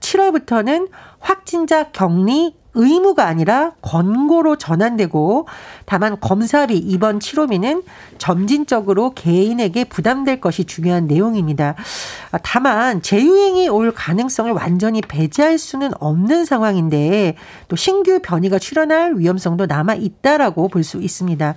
7월부터는 0.00 0.88
확진자 1.18 1.90
격리 1.90 2.56
의무가 2.74 3.26
아니라 3.26 3.72
권고로 3.82 4.56
전환되고 4.56 5.46
다만 5.86 6.18
검사비 6.20 6.76
입원 6.76 7.20
치료비는 7.20 7.82
점진적으로 8.18 9.10
개인에게 9.14 9.84
부담될 9.84 10.40
것이 10.40 10.64
중요한 10.64 11.06
내용입니다. 11.06 11.74
다만 12.42 13.02
재유행이 13.02 13.68
올 13.68 13.92
가능성을 13.92 14.52
완전히 14.52 15.00
배제할 15.00 15.58
수는 15.58 15.90
없는 15.98 16.44
상황인데 16.44 17.34
또 17.68 17.76
신규 17.76 18.20
변이가 18.22 18.58
출현할 18.58 19.14
위험성도 19.16 19.66
남아 19.66 19.94
있다라고 19.94 20.68
볼 20.68 20.80
수 20.84 20.98
있습니다. 20.98 21.54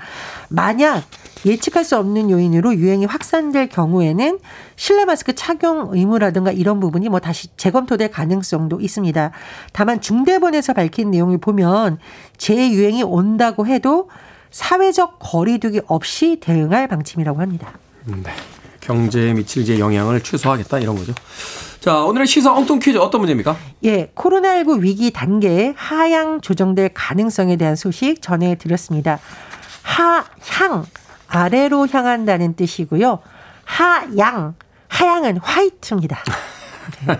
만약 0.49 1.03
예측할 1.45 1.83
수 1.83 1.97
없는 1.97 2.29
요인으로 2.29 2.75
유행이 2.75 3.05
확산될 3.05 3.69
경우에는 3.69 4.39
실내 4.75 5.05
마스크 5.05 5.33
착용 5.35 5.89
의무라든가 5.91 6.51
이런 6.51 6.79
부분이 6.79 7.09
뭐 7.09 7.19
다시 7.19 7.47
재검토될 7.57 8.11
가능성도 8.11 8.79
있습니다. 8.79 9.31
다만 9.73 10.01
중대본에서 10.01 10.73
밝힌 10.73 11.11
내용을 11.11 11.37
보면 11.39 11.97
재유행이 12.37 13.03
온다고 13.03 13.67
해도 13.67 14.09
사회적 14.51 15.17
거리두기 15.19 15.81
없이 15.87 16.37
대응할 16.39 16.87
방침이라고 16.87 17.41
합니다. 17.41 17.73
네. 18.05 18.31
경제에 18.81 19.33
미칠 19.33 19.63
이제 19.63 19.79
영향을 19.79 20.21
최소화하겠다 20.21 20.79
이런 20.79 20.95
거죠. 20.95 21.13
자, 21.79 22.03
오늘의 22.03 22.27
시사 22.27 22.53
엉뚱 22.53 22.79
퀴즈 22.79 22.97
어떤 22.97 23.21
문제입니까? 23.21 23.57
예, 23.83 24.07
코로나19 24.15 24.81
위기 24.81 25.11
단계 25.11 25.73
하향 25.75 26.41
조정될 26.41 26.91
가능성에 26.93 27.55
대한 27.55 27.75
소식 27.75 28.21
전해드렸습니다. 28.21 29.19
하향, 29.81 30.85
아래로 31.33 31.87
향한다는 31.87 32.55
뜻이고요. 32.55 33.19
하양, 33.65 34.53
하양은 34.87 35.37
화이트입니다. 35.37 36.19
네. 37.07 37.19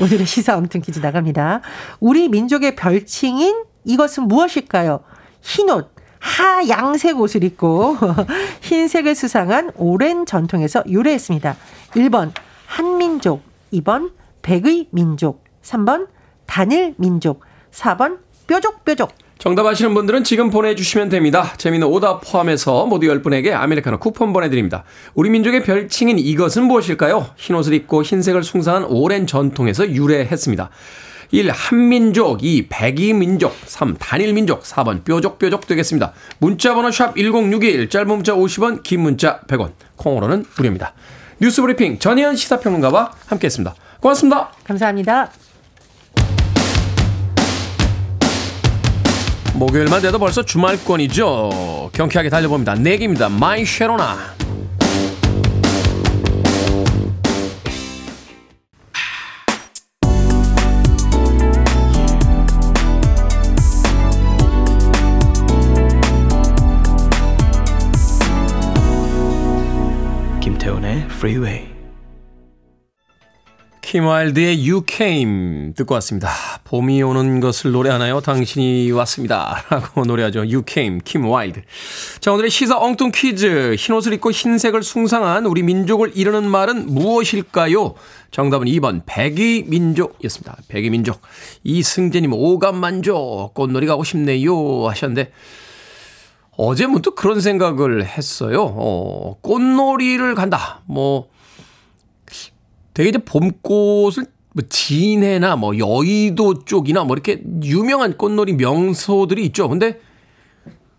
오늘의 0.00 0.26
시사 0.26 0.56
엉뚱 0.56 0.80
퀴즈 0.80 0.98
나갑니다. 0.98 1.60
우리 2.00 2.28
민족의 2.28 2.74
별칭인 2.74 3.64
이것은 3.84 4.24
무엇일까요? 4.24 5.00
흰옷, 5.42 5.94
하양색 6.18 7.20
옷을 7.20 7.44
입고 7.44 7.96
흰색을 8.62 9.14
수상한 9.14 9.70
오랜 9.76 10.26
전통에서 10.26 10.82
유래했습니다. 10.88 11.56
1번 11.92 12.32
한민족, 12.66 13.42
2번 13.72 14.10
백의 14.42 14.88
민족, 14.90 15.44
3번 15.62 16.08
단일 16.46 16.94
민족, 16.98 17.44
4번 17.70 18.18
뾰족뾰족. 18.48 19.12
정답 19.40 19.64
아시는 19.64 19.94
분들은 19.94 20.22
지금 20.22 20.50
보내주시면 20.50 21.08
됩니다. 21.08 21.54
재미는 21.56 21.86
오답 21.86 22.20
포함해서 22.20 22.84
모두 22.84 23.06
10분에게 23.06 23.54
아메리카노 23.54 23.98
쿠폰 23.98 24.34
보내드립니다. 24.34 24.84
우리 25.14 25.30
민족의 25.30 25.64
별칭인 25.64 26.18
이것은 26.18 26.64
무엇일까요? 26.64 27.30
흰옷을 27.38 27.72
입고 27.72 28.02
흰색을 28.02 28.42
숭상한 28.42 28.84
오랜 28.84 29.26
전통에서 29.26 29.88
유래했습니다. 29.88 30.68
1. 31.30 31.50
한민족 31.52 32.44
2. 32.44 32.66
백이민족 32.68 33.56
3. 33.64 33.96
단일민족 33.98 34.62
4번 34.62 35.04
뾰족뾰족 35.04 35.66
되겠습니다. 35.66 36.12
문자번호 36.36 36.90
샵 36.90 37.16
1061 37.16 37.88
짧은 37.88 38.08
문자 38.08 38.34
50원 38.34 38.82
긴 38.82 39.00
문자 39.00 39.40
100원 39.46 39.70
콩으로는 39.96 40.44
무료입니다. 40.58 40.92
뉴스브리핑 41.40 41.98
전혜연 41.98 42.36
시사평론가와 42.36 43.12
함께했습니다. 43.28 43.74
고맙습니다. 44.00 44.52
감사합니다. 44.64 45.30
목요일만 49.54 50.00
돼도 50.00 50.18
벌써 50.18 50.42
주말권이죠. 50.42 51.90
경쾌하게 51.92 52.30
달려봅니다. 52.30 52.74
더 52.74 52.90
낵입니다. 52.90 53.28
My 53.28 53.64
Sharona. 53.64 54.34
김태훈의 70.40 71.06
프리웨이. 71.08 71.68
킴와일드의 73.82 74.68
You 74.68 74.84
Came 74.88 75.74
듣고 75.74 75.94
왔습니다. 75.94 76.30
봄이 76.70 77.02
오는 77.02 77.40
것을 77.40 77.72
노래하나요? 77.72 78.20
당신이 78.20 78.92
왔습니다. 78.92 79.64
라고 79.70 80.04
노래하죠. 80.04 80.42
You 80.42 80.62
Came, 80.64 81.00
킴와일드. 81.04 81.62
자, 82.20 82.32
오늘의 82.32 82.48
시사 82.48 82.78
엉뚱 82.78 83.10
퀴즈. 83.12 83.74
흰옷을 83.76 84.12
입고 84.12 84.30
흰색을 84.30 84.84
숭상한 84.84 85.46
우리 85.46 85.64
민족을 85.64 86.12
이르는 86.14 86.48
말은 86.48 86.86
무엇일까요? 86.86 87.94
정답은 88.30 88.68
2번 88.68 89.02
백의민족이었습니다. 89.04 90.58
백의민족. 90.68 91.20
이승재님 91.64 92.32
오감만족 92.32 93.52
꽃놀이 93.52 93.88
가고 93.88 94.04
싶네요 94.04 94.86
하셨는데 94.86 95.32
어제 96.56 96.86
문득 96.86 97.16
그런 97.16 97.40
생각을 97.40 98.06
했어요. 98.06 98.72
어, 98.76 99.36
꽃놀이를 99.40 100.36
간다. 100.36 100.82
뭐 100.86 101.30
되게 102.94 103.08
이제 103.08 103.18
봄꽃을 103.18 104.26
뭐 104.52 104.64
진해나 104.68 105.56
뭐 105.56 105.78
여의도 105.78 106.64
쪽이나 106.64 107.04
뭐 107.04 107.14
이렇게 107.14 107.40
유명한 107.62 108.16
꽃놀이 108.16 108.54
명소들이 108.54 109.44
있죠. 109.46 109.68
근데 109.68 110.00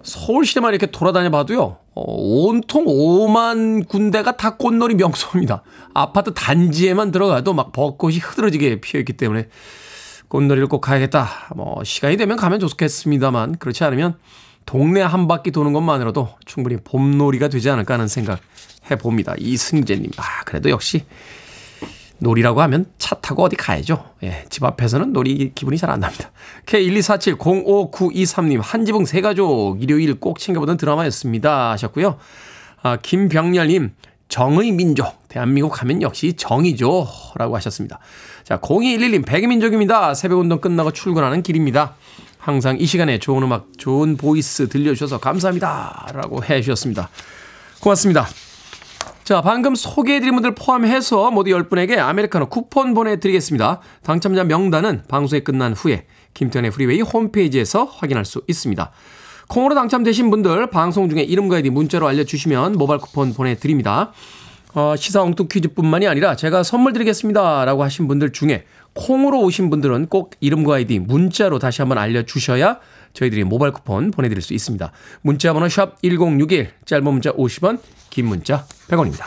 서울시내만 0.03 0.73
이렇게 0.73 0.87
돌아다녀 0.87 1.29
봐도요. 1.29 1.77
어, 1.93 2.03
온통 2.03 2.85
5만 2.85 3.87
군데가 3.87 4.37
다 4.37 4.55
꽃놀이 4.55 4.95
명소입니다. 4.95 5.63
아파트 5.93 6.33
단지에만 6.33 7.11
들어가도 7.11 7.53
막 7.53 7.71
벚꽃이 7.71 8.17
흐드러지게 8.17 8.81
피어 8.81 8.99
있기 8.99 9.13
때문에 9.13 9.47
꽃놀이를 10.29 10.67
꼭 10.67 10.79
가야겠다. 10.79 11.51
뭐 11.55 11.83
시간이 11.83 12.15
되면 12.15 12.37
가면 12.37 12.61
좋겠습니다만 12.61 13.57
그렇지 13.57 13.83
않으면 13.83 14.15
동네 14.65 15.01
한 15.01 15.27
바퀴 15.27 15.51
도는 15.51 15.73
것만으로도 15.73 16.29
충분히 16.45 16.77
봄놀이가 16.77 17.49
되지 17.49 17.69
않을까 17.69 17.95
하는 17.95 18.07
생각 18.07 18.39
해봅니다. 18.89 19.35
이승재님. 19.37 20.11
아, 20.17 20.43
그래도 20.45 20.69
역시 20.69 21.03
놀이라고 22.21 22.61
하면 22.61 22.85
차 22.99 23.15
타고 23.15 23.43
어디 23.43 23.55
가야죠. 23.55 24.05
예, 24.23 24.45
집 24.49 24.63
앞에서는 24.63 25.11
놀이 25.11 25.51
기분이 25.55 25.77
잘 25.77 25.89
안 25.89 25.99
납니다. 25.99 26.31
K124705923님, 26.67 28.59
한지붕 28.61 29.05
세가족, 29.05 29.81
일요일 29.81 30.19
꼭 30.19 30.39
챙겨보던 30.39 30.77
드라마였습니다. 30.77 31.71
하셨고요. 31.71 32.17
아, 32.83 32.97
김병렬님, 32.97 33.93
정의 34.29 34.71
민족. 34.71 35.27
대한민국 35.27 35.81
하면 35.81 36.01
역시 36.01 36.33
정이죠. 36.33 37.07
라고 37.35 37.55
하셨습니다. 37.57 37.99
자, 38.43 38.59
0211님, 38.59 39.25
백의민족입니다. 39.25 40.13
새벽 40.13 40.39
운동 40.39 40.61
끝나고 40.61 40.91
출근하는 40.91 41.41
길입니다. 41.41 41.95
항상 42.37 42.77
이 42.79 42.85
시간에 42.85 43.19
좋은 43.19 43.43
음악, 43.43 43.67
좋은 43.77 44.15
voice 44.15 44.69
들려주셔서 44.69 45.19
감사합니다. 45.19 46.07
라고 46.13 46.43
해 46.43 46.61
주셨습니다. 46.61 47.09
고맙습니다. 47.81 48.27
자, 49.31 49.39
방금 49.39 49.75
소개해드린 49.75 50.33
분들 50.33 50.55
포함해서 50.55 51.31
모두 51.31 51.51
10분에게 51.51 51.97
아메리카노 51.97 52.47
쿠폰 52.47 52.93
보내드리겠습니다. 52.93 53.79
당첨자 54.03 54.43
명단은 54.43 55.03
방송이 55.07 55.41
끝난 55.41 55.71
후에 55.71 56.05
김태훈의 56.33 56.71
프리웨이 56.71 56.99
홈페이지에서 56.99 57.85
확인할 57.85 58.25
수 58.25 58.41
있습니다. 58.45 58.91
콩으로 59.47 59.73
당첨되신 59.73 60.31
분들 60.31 60.69
방송 60.69 61.07
중에 61.07 61.21
이름과 61.21 61.55
아이디 61.55 61.69
문자로 61.69 62.09
알려주시면 62.09 62.73
모바일 62.73 62.99
쿠폰 62.99 63.33
보내드립니다. 63.33 64.11
어, 64.73 64.95
시사 64.97 65.21
엉뚱 65.21 65.47
퀴즈뿐만이 65.49 66.09
아니라 66.09 66.35
제가 66.35 66.63
선물 66.63 66.91
드리겠습니다 66.91 67.63
라고 67.63 67.83
하신 67.83 68.09
분들 68.09 68.33
중에 68.33 68.65
콩으로 68.91 69.39
오신 69.43 69.69
분들은 69.69 70.07
꼭 70.07 70.31
이름과 70.41 70.75
아이디 70.75 70.99
문자로 70.99 71.57
다시 71.57 71.81
한번 71.81 71.99
알려주셔야 71.99 72.79
저희들이 73.13 73.43
모바일 73.43 73.73
쿠폰 73.73 74.11
보내드릴 74.11 74.41
수 74.41 74.53
있습니다. 74.53 74.91
문자 75.21 75.53
번호 75.53 75.67
샵 75.69 76.01
1061, 76.01 76.71
짧은 76.85 77.03
문자 77.03 77.31
50원, 77.31 77.79
긴 78.09 78.27
문자 78.27 78.65
100원입니다. 78.87 79.25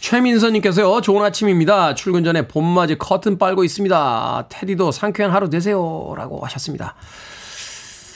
최민선님께서요, 0.00 1.00
좋은 1.02 1.24
아침입니다. 1.24 1.94
출근 1.94 2.22
전에 2.22 2.46
봄맞이 2.46 2.96
커튼 2.96 3.38
빨고 3.38 3.64
있습니다. 3.64 4.46
테디도 4.48 4.92
상쾌한 4.92 5.32
하루 5.32 5.50
되세요. 5.50 6.14
라고 6.16 6.44
하셨습니다. 6.44 6.94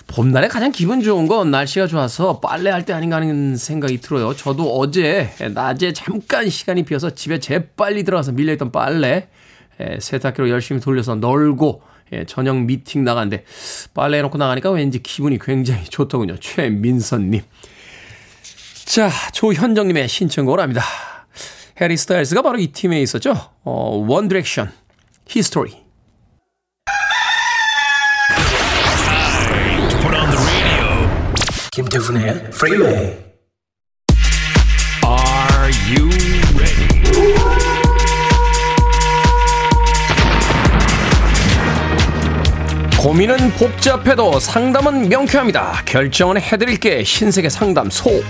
봄날에 0.07 0.49
가장 0.49 0.73
기분 0.73 1.03
좋은 1.03 1.27
건 1.27 1.51
날씨가 1.51 1.87
좋아서 1.87 2.41
빨래할 2.41 2.85
때 2.85 2.93
아닌가 2.93 3.17
하는 3.17 3.57
생각이 3.57 4.01
들어요. 4.01 4.35
저도 4.35 4.77
어제 4.79 5.31
낮에 5.55 5.93
잠깐 5.93 6.49
시간이 6.49 6.85
비어서 6.85 7.11
집에 7.11 7.39
재빨리 7.39 8.05
들어가서 8.05 8.33
밀려있던 8.33 8.73
빨래 8.73 9.29
세탁기로 9.99 10.49
열심히 10.51 10.81
돌려서 10.81 11.15
널고 11.15 11.83
저녁 12.27 12.63
미팅 12.63 13.05
나갔는데 13.05 13.45
빨래 13.95 14.19
해놓고 14.19 14.39
나가니까 14.39 14.71
왠지 14.71 15.03
기분이 15.03 15.39
굉장히 15.39 15.85
좋더군요. 15.85 16.37
최민선님. 16.39 17.43
자, 18.87 19.11
조현정님의 19.33 20.09
신청곡을 20.09 20.61
합니다. 20.61 20.83
해리 21.81 21.97
스타일스가 21.97 22.43
바로 22.43 22.59
이 22.59 22.69
팀에 22.69 23.01
있었죠. 23.03 23.35
어, 23.65 24.05
원 24.09 24.29
디렉션, 24.29 24.73
History. 25.27 25.79
김태훈의 31.73 32.51
프리웨이 32.51 33.30
고민은 43.01 43.53
복잡해도 43.53 44.39
상담은 44.39 45.09
명쾌합니다. 45.09 45.83
결정은 45.87 46.39
해드릴게 46.39 47.03
신세계 47.03 47.49
상담소. 47.49 48.23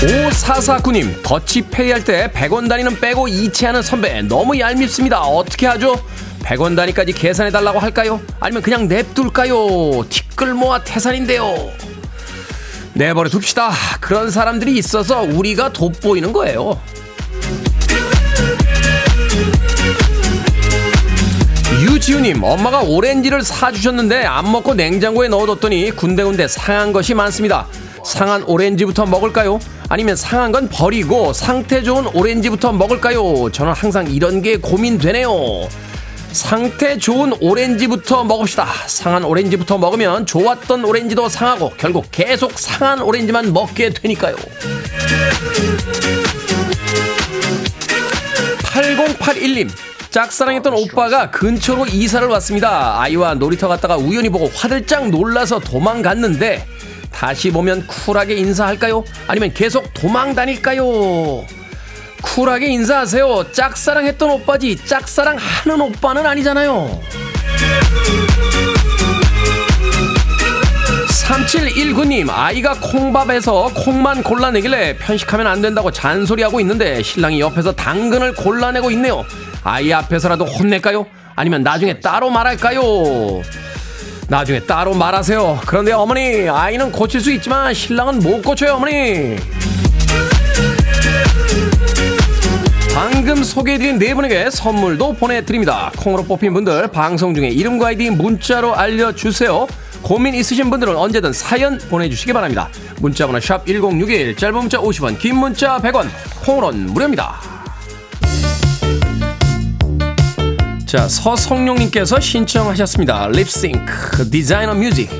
5449님, 0.00 1.22
더치페이 1.22 1.92
할 1.92 2.02
때 2.04 2.28
100원 2.34 2.68
단위는 2.68 2.98
빼고 2.98 3.28
이체하는 3.28 3.82
선배 3.82 4.20
너무 4.22 4.58
얄밉습니다. 4.58 5.20
어떻게 5.20 5.68
하죠? 5.68 5.94
100원 6.42 6.74
단위까지 6.76 7.12
계산해 7.12 7.52
달라고 7.52 7.78
할까요? 7.78 8.20
아니면 8.40 8.62
그냥 8.62 8.88
냅둘까요? 8.88 10.04
티끌 10.10 10.54
모아 10.54 10.82
태산인데요. 10.82 11.70
내버려 12.94 13.30
둡시다. 13.32 13.70
그런 14.00 14.32
사람들이 14.32 14.76
있어서 14.76 15.22
우리가 15.22 15.72
돋보이는 15.72 16.32
거예요. 16.32 16.80
유지우님, 22.04 22.44
엄마가 22.44 22.82
오렌지를 22.82 23.40
사주셨는데 23.40 24.26
안 24.26 24.52
먹고 24.52 24.74
냉장고에 24.74 25.28
넣어뒀더니 25.28 25.90
군데군데 25.92 26.48
상한 26.48 26.92
것이 26.92 27.14
많습니다. 27.14 27.66
상한 28.04 28.42
오렌지부터 28.42 29.06
먹을까요? 29.06 29.58
아니면 29.88 30.14
상한 30.14 30.52
건 30.52 30.68
버리고 30.68 31.32
상태 31.32 31.82
좋은 31.82 32.06
오렌지부터 32.08 32.72
먹을까요? 32.72 33.50
저는 33.50 33.72
항상 33.72 34.10
이런 34.10 34.42
게 34.42 34.58
고민되네요. 34.58 35.30
상태 36.32 36.98
좋은 36.98 37.32
오렌지부터 37.40 38.24
먹읍시다. 38.24 38.66
상한 38.86 39.24
오렌지부터 39.24 39.78
먹으면 39.78 40.26
좋았던 40.26 40.84
오렌지도 40.84 41.30
상하고 41.30 41.72
결국 41.78 42.04
계속 42.10 42.58
상한 42.58 43.00
오렌지만 43.00 43.50
먹게 43.54 43.88
되니까요. 43.88 44.36
8081님. 48.64 49.93
짝사랑했던 50.14 50.74
오빠가 50.74 51.28
근처로 51.28 51.86
이사를 51.86 52.28
왔습니다. 52.28 53.00
아이와 53.00 53.34
놀이터 53.34 53.66
갔다가 53.66 53.96
우연히 53.96 54.28
보고 54.28 54.48
화들짝 54.54 55.08
놀라서 55.10 55.58
도망갔는데 55.58 56.64
다시 57.10 57.50
보면 57.50 57.88
쿨하게 57.88 58.36
인사할까요? 58.36 59.02
아니면 59.26 59.52
계속 59.52 59.92
도망 59.92 60.36
다닐까요? 60.36 61.44
쿨하게 62.22 62.68
인사하세요. 62.68 63.46
짝사랑했던 63.50 64.30
오빠지 64.30 64.76
짝사랑하는 64.86 65.80
오빠는 65.80 66.24
아니잖아요. 66.24 67.00
3719님, 71.08 72.30
아이가 72.30 72.74
콩밥에서 72.74 73.72
콩만 73.74 74.22
골라내길래 74.22 74.96
편식하면 74.98 75.48
안 75.48 75.60
된다고 75.60 75.90
잔소리하고 75.90 76.60
있는데 76.60 77.02
신랑이 77.02 77.40
옆에서 77.40 77.72
당근을 77.72 78.34
골라내고 78.34 78.92
있네요. 78.92 79.24
아이 79.64 79.92
앞에서라도 79.92 80.44
혼낼까요? 80.44 81.06
아니면 81.34 81.62
나중에 81.62 81.98
따로 81.98 82.30
말할까요? 82.30 83.42
나중에 84.28 84.60
따로 84.60 84.94
말하세요. 84.94 85.60
그런데 85.66 85.92
어머니, 85.92 86.48
아이는 86.48 86.92
고칠 86.92 87.20
수 87.20 87.32
있지만 87.32 87.72
신랑은 87.72 88.18
못 88.20 88.42
고쳐요, 88.42 88.74
어머니. 88.74 89.36
방금 92.94 93.42
소개해드린 93.42 93.98
네 93.98 94.14
분에게 94.14 94.50
선물도 94.50 95.14
보내드립니다. 95.14 95.90
콩으로 95.98 96.22
뽑힌 96.24 96.52
분들 96.54 96.88
방송 96.88 97.34
중에 97.34 97.48
이름과 97.48 97.88
아이디 97.88 98.10
문자로 98.10 98.74
알려주세요. 98.76 99.66
고민 100.02 100.34
있으신 100.34 100.70
분들은 100.70 100.94
언제든 100.94 101.32
사연 101.32 101.78
보내주시기 101.78 102.32
바랍니다. 102.32 102.68
문자번호 103.00 103.40
샵 103.40 103.66
1061, 103.66 104.36
짧은 104.36 104.54
문자 104.54 104.78
50원, 104.78 105.18
긴 105.18 105.36
문자 105.36 105.78
100원, 105.78 106.06
콩으로는 106.44 106.92
무료입니다. 106.92 107.53
자, 110.94 111.08
서성룡님께서 111.08 112.20
신청하셨습니다. 112.20 113.26
립싱크, 113.26 114.30
디자이너 114.30 114.74
뮤직. 114.74 115.10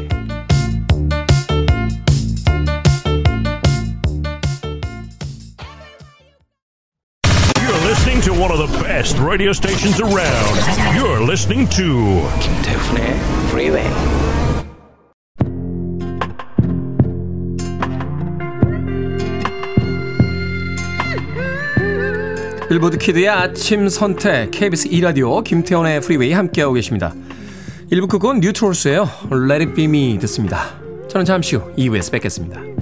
to 8.22 8.32
one 8.32 8.50
of 8.50 8.56
the 8.56 8.78
best 8.82 9.18
radio 9.18 9.52
stations 9.52 10.00
around. 10.00 10.96
You're 10.96 11.20
listening 11.20 11.68
to 11.70 12.22
Kim 12.40 12.62
Tae 12.62 12.78
Freeway. 13.50 14.34
빌보드 22.74 22.98
키드의 22.98 23.28
아침 23.28 23.88
선택 23.88 24.50
KBS 24.50 24.88
2라디오 24.88 25.44
김태훈의 25.44 26.00
프리웨이 26.00 26.32
함께하고 26.32 26.74
계십니다. 26.74 27.14
1부 27.92 28.08
끝곡은 28.08 28.40
뉴트롤스예요. 28.40 29.08
Let 29.30 29.64
it 29.64 29.74
be 29.74 29.84
me 29.84 30.18
듣습니다. 30.18 30.74
저는 31.08 31.24
잠시 31.24 31.54
후 31.54 31.72
2부에서 31.76 32.10
뵙겠습니다. 32.10 32.73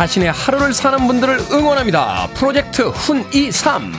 자신의 0.00 0.32
하루를 0.32 0.72
사는 0.72 1.06
분들을 1.06 1.38
응원합니다. 1.52 2.30
프로젝트 2.32 2.90
훈23. 2.90 3.92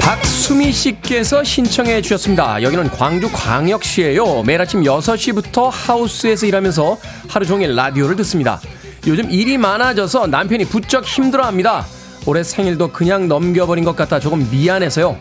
박수미 0.00 0.72
씨께서 0.72 1.44
신청해 1.44 2.02
주셨습니다. 2.02 2.60
여기는 2.60 2.90
광주 2.90 3.30
광역시예요. 3.30 4.42
매일 4.42 4.60
아침 4.60 4.82
6시부터 4.82 5.70
하우스에서 5.70 6.46
일하면서 6.46 6.98
하루 7.28 7.46
종일 7.46 7.76
라디오를 7.76 8.16
듣습니다. 8.16 8.60
요즘 9.06 9.30
일이 9.30 9.56
많아져서 9.56 10.26
남편이 10.26 10.64
부쩍 10.64 11.04
힘들어합니다. 11.04 11.86
올해 12.26 12.42
생일도 12.42 12.92
그냥 12.92 13.28
넘겨버린 13.28 13.84
것 13.84 13.96
같아 13.96 14.18
조금 14.20 14.46
미안해서요. 14.50 15.16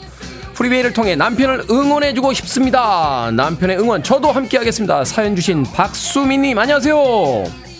프리웨이를 0.55 0.91
통해 0.93 1.15
남편을 1.15 1.65
응원해주고 1.69 2.33
싶습니다. 2.33 3.29
남편의 3.31 3.77
응원 3.79 4.01
저도 4.01 4.31
함께하겠습니다. 4.31 5.03
사연 5.03 5.35
주신 5.35 5.63
박수미님 5.63 6.57
안녕하세요. 6.57 6.95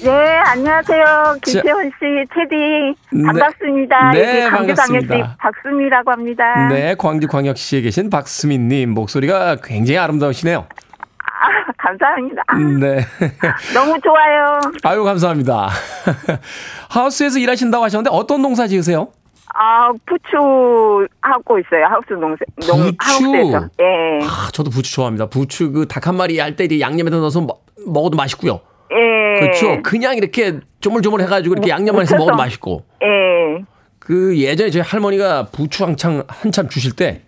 네, 0.04 0.12
안녕하세요. 0.46 1.38
김태훈 1.44 1.86
씨, 1.98 2.06
테디. 2.36 2.96
네. 3.14 3.24
반갑습니다. 3.26 4.12
네, 4.12 4.20
여기 4.46 4.56
광주광역시 4.56 4.78
반갑습니다. 5.08 5.36
박수미라고 5.40 6.12
합니다. 6.12 6.68
네, 6.70 6.96
광주광역시에 6.96 7.82
계신 7.82 8.12
박수미님 8.12 8.92
목소리가 8.92 9.56
굉장히 9.64 9.98
아름다우시네요. 9.98 10.68
아, 11.78 11.88
감사합니다. 11.88 12.44
네. 12.80 13.00
너무 13.74 14.00
좋아요. 14.02 14.60
아유 14.84 15.04
감사합니다. 15.04 15.70
하우스에서 16.90 17.40
일하신다고 17.40 17.84
하셨는데 17.84 18.10
어떤 18.16 18.42
농사 18.42 18.68
지으세요? 18.68 19.10
아, 19.54 19.90
부추 20.06 21.08
하고 21.22 21.58
있어요. 21.60 21.86
하우스 21.90 22.14
농사, 22.14 22.38
농, 22.68 22.92
부추? 22.98 23.26
하우스에서. 23.26 23.70
예. 23.80 24.26
아, 24.26 24.50
저도 24.54 24.70
부추 24.70 24.94
좋아합니다. 24.94 25.28
부추 25.28 25.72
그 25.72 25.86
닭 25.88 26.08
한 26.08 26.16
마리 26.16 26.38
할 26.40 26.56
때 26.56 26.68
양념에다 26.80 27.18
넣어서 27.18 27.42
먹, 27.42 27.66
먹어도 27.88 28.18
맛있고요. 28.18 28.60
예. 28.92 29.40
그렇죠. 29.40 29.82
그냥 29.84 30.16
이렇게 30.18 30.60
조물조물 30.80 31.22
해가지고 31.22 31.56
이렇게 31.56 31.70
양념만 31.70 32.04
해서. 32.04 32.18
먹어도 32.18 32.38
맛있고. 32.38 32.84
예. 33.04 33.64
그 34.00 34.38
예전에 34.38 34.70
저희 34.70 34.82
할머니가 34.84 35.48
부추 35.52 35.84
한창 35.86 36.24
한참 36.28 36.70
주실 36.70 36.96
때 36.96 37.24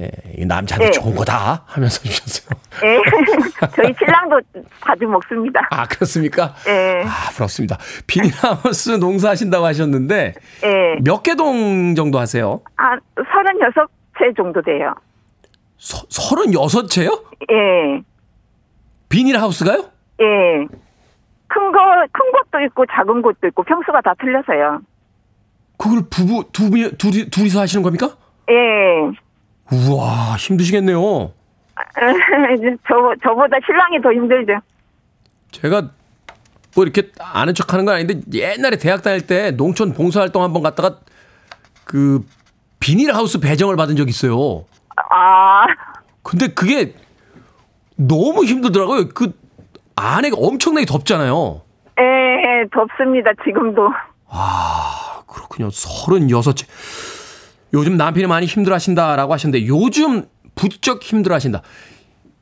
예, 0.00 0.10
이 0.36 0.44
남자한테 0.46 0.86
네. 0.86 0.90
좋은 0.92 1.14
거다 1.14 1.64
하면서 1.66 2.00
주셨어요. 2.02 2.58
예. 2.84 3.02
저희 3.74 3.92
신랑도 3.98 4.40
자주 4.86 5.06
먹습니다. 5.06 5.60
아 5.70 5.86
그렇습니까? 5.86 6.54
예. 6.68 7.02
아 7.04 7.30
부럽습니다. 7.32 7.78
비닐하우스 8.06 8.90
농사하신다고 8.92 9.64
하셨는데 9.66 10.34
예. 10.64 11.00
몇개 11.02 11.34
동 11.34 11.96
정도 11.96 12.20
하세요? 12.20 12.60
아, 12.76 12.96
36채 13.16 14.36
정도 14.36 14.62
돼요. 14.62 14.94
서, 15.78 16.06
36채요? 16.06 17.24
예. 17.50 18.02
비닐하우스가요? 19.08 19.90
예. 20.20 20.66
큰 21.48 21.72
거, 21.72 21.78
큰 22.12 22.32
것도 22.32 22.64
있고 22.66 22.84
작은 22.86 23.22
것도 23.22 23.48
있고 23.48 23.64
평수가 23.64 24.00
다 24.02 24.14
틀려서요. 24.20 24.80
그걸 25.76 26.02
부부 26.10 26.44
두 26.52 26.70
분, 26.70 26.96
둘이, 26.98 27.30
둘이서 27.30 27.60
하시는 27.60 27.82
겁니까? 27.82 28.10
예. 28.50 29.27
우와 29.72 30.36
힘드시겠네요. 30.36 30.98
저, 32.88 32.94
저보다 33.22 33.56
신랑이 33.64 34.00
더 34.02 34.12
힘들죠. 34.12 34.60
제가 35.52 35.90
뭐 36.74 36.84
이렇게 36.84 37.10
아는 37.18 37.54
척 37.54 37.72
하는 37.72 37.84
건 37.84 37.94
아닌데 37.94 38.20
옛날에 38.32 38.76
대학 38.76 39.02
다닐 39.02 39.26
때 39.26 39.50
농촌 39.52 39.94
봉사활동 39.94 40.42
한번 40.42 40.62
갔다가 40.62 40.98
그 41.84 42.24
비닐하우스 42.80 43.40
배정을 43.40 43.76
받은 43.76 43.96
적이 43.96 44.10
있어요. 44.10 44.64
아, 45.10 45.66
근데 46.22 46.48
그게 46.48 46.94
너무 47.96 48.44
힘들더라고요. 48.44 49.08
그 49.08 49.32
아내가 49.96 50.36
엄청나게 50.38 50.86
덥잖아요. 50.86 51.62
예, 51.98 52.68
덥습니다, 52.72 53.32
지금도. 53.44 53.90
아, 54.28 55.22
그렇군요. 55.26 55.70
36. 55.70 56.54
요즘 57.74 57.96
남편이 57.96 58.26
많이 58.26 58.46
힘들어 58.46 58.74
하신다라고 58.74 59.32
하셨는데 59.32 59.66
요즘 59.66 60.24
부쩍 60.54 61.02
힘들어 61.02 61.34
하신다. 61.34 61.62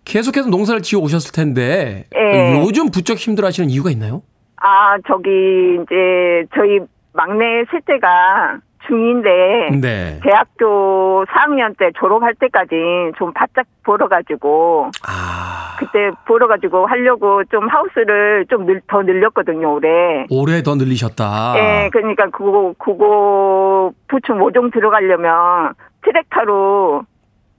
계속해서 0.04 0.48
농사를 0.48 0.82
지어 0.82 1.00
오셨을 1.00 1.32
텐데 1.32 2.06
예. 2.16 2.60
요즘 2.60 2.90
부쩍 2.90 3.18
힘들어 3.18 3.48
하시는 3.48 3.68
이유가 3.68 3.90
있나요? 3.90 4.22
아, 4.56 4.96
저기, 5.06 5.28
이제, 5.74 6.46
저희 6.54 6.80
막내 7.12 7.64
셋째가 7.70 8.60
중2인데, 8.88 9.80
네. 9.80 10.20
대학교 10.22 11.24
4학년 11.26 11.76
때 11.78 11.90
졸업할 11.98 12.34
때까지 12.34 13.12
좀 13.18 13.32
바짝 13.32 13.66
벌어가지고, 13.84 14.90
아, 15.06 15.76
그때 15.78 16.10
벌어가지고 16.26 16.86
하려고 16.86 17.44
좀 17.44 17.68
하우스를 17.68 18.46
좀 18.48 18.66
더 18.88 19.02
늘렸거든요, 19.02 19.74
올해. 19.74 20.26
올해 20.30 20.62
더 20.62 20.74
늘리셨다. 20.74 21.54
예, 21.56 21.90
그러니까 21.92 22.26
그거, 22.30 22.74
그거 22.78 23.90
부추 24.08 24.32
모종 24.34 24.70
들어가려면 24.70 25.74
트랙터로 26.02 27.02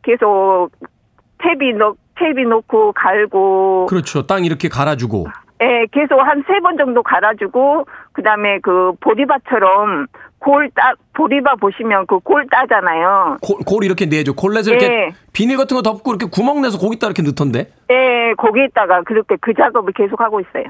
계속 0.03 0.69
탭이 1.39 1.75
넣, 1.77 1.95
탭이 2.15 2.47
놓고 2.47 2.93
갈고, 2.93 3.85
그렇죠. 3.89 4.25
땅 4.25 4.45
이렇게 4.45 4.69
갈아주고. 4.69 5.27
예, 5.61 5.85
계속 5.91 6.19
한 6.19 6.43
세 6.47 6.59
번 6.61 6.77
정도 6.77 7.01
갈아주고, 7.03 7.85
그 8.13 8.23
다음에 8.23 8.59
그 8.61 8.93
보리밭처럼 8.99 10.07
골 10.39 10.69
따, 10.75 10.93
보리밭 11.13 11.59
보시면 11.59 12.05
그 12.07 12.19
골 12.19 12.45
따잖아요. 12.47 13.37
골, 13.41 13.57
골 13.65 13.83
이렇게 13.83 14.05
내죠. 14.05 14.33
골 14.35 14.53
내서 14.53 14.71
이렇게 14.71 14.85
예. 14.85 15.09
비닐 15.33 15.57
같은 15.57 15.75
거 15.75 15.81
덮고 15.81 16.11
이렇게 16.11 16.27
구멍 16.27 16.61
내서 16.61 16.77
거기다 16.77 17.07
이렇게 17.07 17.21
넣던데. 17.23 17.71
예, 17.89 18.33
거기에다가 18.37 19.01
그렇게 19.03 19.35
그 19.41 19.53
작업을 19.53 19.93
계속 19.93 20.19
하고 20.21 20.39
있어요. 20.39 20.65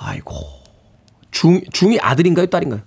아이고. 0.00 0.32
중, 1.30 1.60
중이 1.72 1.98
아들인가요? 2.00 2.46
딸인가요? 2.46 2.80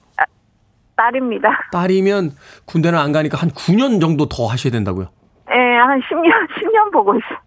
딸입니다. 0.96 1.50
딸이면 1.72 2.32
군대는 2.66 2.98
안 3.00 3.12
가니까 3.12 3.38
한 3.38 3.50
9년 3.50 4.00
정도 4.00 4.28
더 4.30 4.46
하셔야 4.48 4.72
된다고요. 4.72 5.08
예, 5.52 5.56
한 5.78 6.00
10년, 6.02 6.32
10년 6.58 6.92
보고 6.94 7.14
있어요. 7.16 7.40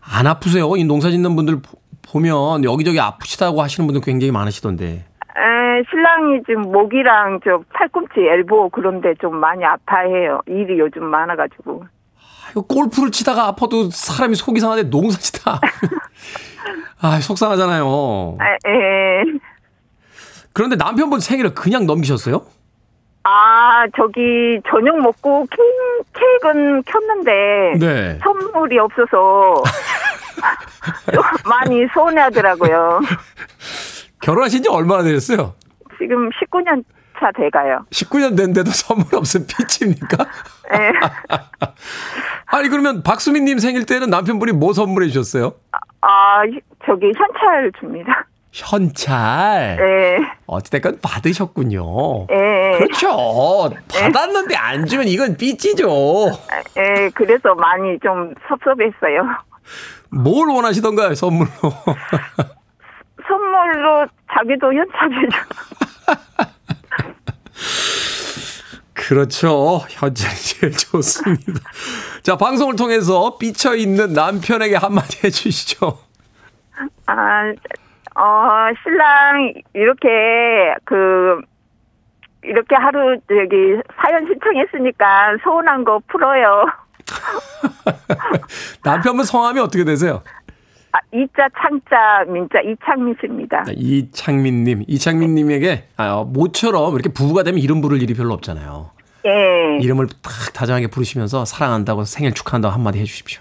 안 0.00 0.26
아프세요? 0.26 0.76
이 0.76 0.84
농사 0.84 1.10
짓는 1.10 1.34
분들 1.36 1.62
보- 1.62 1.78
보면 2.12 2.64
여기저기 2.64 3.00
아프시다고 3.00 3.62
하시는 3.62 3.86
분들 3.86 4.02
굉장히 4.02 4.30
많으시던데. 4.30 5.04
에, 5.34 5.82
신랑이 5.90 6.42
지금 6.46 6.62
목이랑 6.72 7.40
저 7.44 7.62
팔꿈치, 7.72 8.20
엘보 8.20 8.68
그런데 8.70 9.14
좀 9.20 9.36
많이 9.36 9.64
아파해요. 9.64 10.40
일이 10.46 10.78
요즘 10.78 11.04
많아가지고. 11.04 11.84
아이고, 12.48 12.62
골프를 12.66 13.10
치다가 13.10 13.46
아파도 13.46 13.88
사람이 13.90 14.34
속이 14.34 14.60
상한데 14.60 14.90
농사 14.90 15.18
치다. 15.18 15.58
아, 17.00 17.20
속상하잖아요. 17.20 18.36
아, 18.40 18.68
에, 18.68 19.24
그런데 20.52 20.76
남편분 20.76 21.20
생일을 21.20 21.54
그냥 21.54 21.86
넘기셨어요? 21.86 22.42
아, 23.24 23.86
저기 23.96 24.60
저녁 24.68 25.00
먹고 25.00 25.46
케이크, 25.46 26.02
케이크는 26.12 26.82
켰는데 26.82 27.78
네. 27.78 28.18
선물이 28.22 28.78
없어서 28.78 29.62
좀 31.12 31.22
많이 31.48 31.86
서운해하더라고요. 31.94 33.00
결혼하신 34.22 34.62
지 34.62 34.68
얼마나 34.70 35.02
되셨어요? 35.02 35.54
지금 35.98 36.30
19년 36.30 36.82
차 37.18 37.30
돼가요. 37.32 37.84
19년 37.90 38.36
됐는데도 38.36 38.70
선물 38.70 39.14
없으면 39.14 39.46
피치입니까? 39.46 40.26
예. 40.74 40.92
아니, 42.46 42.68
그러면 42.68 43.02
박수민님 43.02 43.58
생일 43.58 43.84
때는 43.84 44.10
남편분이 44.10 44.52
뭐 44.52 44.72
선물해 44.72 45.08
주셨어요? 45.08 45.54
아, 46.00 46.42
저기 46.86 47.06
현찰 47.06 47.70
줍니다. 47.78 48.26
현찰. 48.52 49.78
예. 49.80 50.18
어찌됐건 50.46 50.98
받으셨군요. 51.02 52.26
예. 52.30 52.78
그렇죠. 52.78 53.70
받았는데 53.88 54.54
안 54.56 54.86
주면 54.86 55.08
이건 55.08 55.36
삐치죠. 55.36 55.88
예, 56.76 57.10
그래서 57.14 57.54
많이 57.54 57.98
좀 58.00 58.34
섭섭했어요. 58.48 59.22
뭘 60.10 60.48
원하시던가요, 60.48 61.14
선물로? 61.14 61.50
선물로 63.26 64.06
자기도 64.32 64.72
현찰을 64.72 65.28
줘. 65.28 65.38
그렇죠. 68.94 69.80
현찰이 69.88 70.34
제일 70.36 70.72
좋습니다. 70.72 71.60
자, 72.22 72.36
방송을 72.36 72.76
통해서 72.76 73.36
삐쳐있는 73.36 74.12
남편에게 74.12 74.76
한마디 74.76 75.26
해주시죠. 75.26 75.98
아, 77.06 77.52
어, 78.14 78.72
신랑, 78.82 79.54
이렇게, 79.74 80.08
그, 80.84 81.40
이렇게 82.42 82.74
하루, 82.74 83.18
저기, 83.28 83.80
사연 84.00 84.26
신청했으니까 84.26 85.36
서운한 85.42 85.84
거 85.84 86.00
풀어요. 86.08 86.66
남편분 88.84 89.24
성함이 89.24 89.60
어떻게 89.60 89.84
되세요? 89.84 90.22
아, 90.92 90.98
이자 91.12 91.48
창자 91.58 92.24
민자 92.30 92.60
이창민 92.60 93.16
씨입니다. 93.20 93.64
네, 93.64 93.72
이창민님. 93.76 94.84
이창민님에게 94.86 95.88
아, 95.96 96.22
모처럼 96.26 96.94
이렇게 96.94 97.08
부부가 97.10 97.42
되면 97.42 97.60
이름 97.60 97.80
부를 97.80 98.02
일이 98.02 98.12
별로 98.14 98.34
없잖아요. 98.34 98.90
예. 99.24 99.78
이름을 99.80 100.08
탁 100.20 100.52
다정하게 100.52 100.88
부르시면서 100.88 101.44
사랑한다고 101.44 102.04
생일 102.04 102.32
축하한다고 102.34 102.74
한마디 102.74 102.98
해주십시오. 102.98 103.40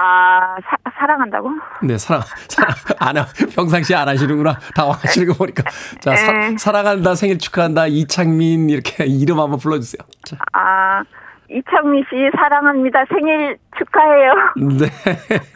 아, 0.00 0.56
사, 0.64 0.76
사랑한다고? 0.98 1.50
네, 1.82 1.98
사랑, 1.98 2.22
사랑, 2.48 2.72
안, 3.00 3.16
하- 3.16 3.26
평상시에 3.54 3.96
안 3.96 4.08
하시는구나. 4.08 4.56
당황하시는 4.76 5.26
거 5.28 5.34
보니까. 5.34 5.64
자, 6.00 6.14
사, 6.14 6.32
에. 6.32 6.56
사랑한다, 6.56 7.16
생일 7.16 7.38
축하한다, 7.38 7.88
이창민, 7.88 8.70
이렇게 8.70 9.04
이름 9.06 9.40
한번 9.40 9.58
불러주세요. 9.58 9.98
자, 10.24 10.36
아, 10.52 11.02
이창민 11.50 12.04
씨 12.10 12.30
사랑합니다. 12.36 13.04
생일 13.08 13.56
축하해요. 13.78 14.32
네. 14.78 14.86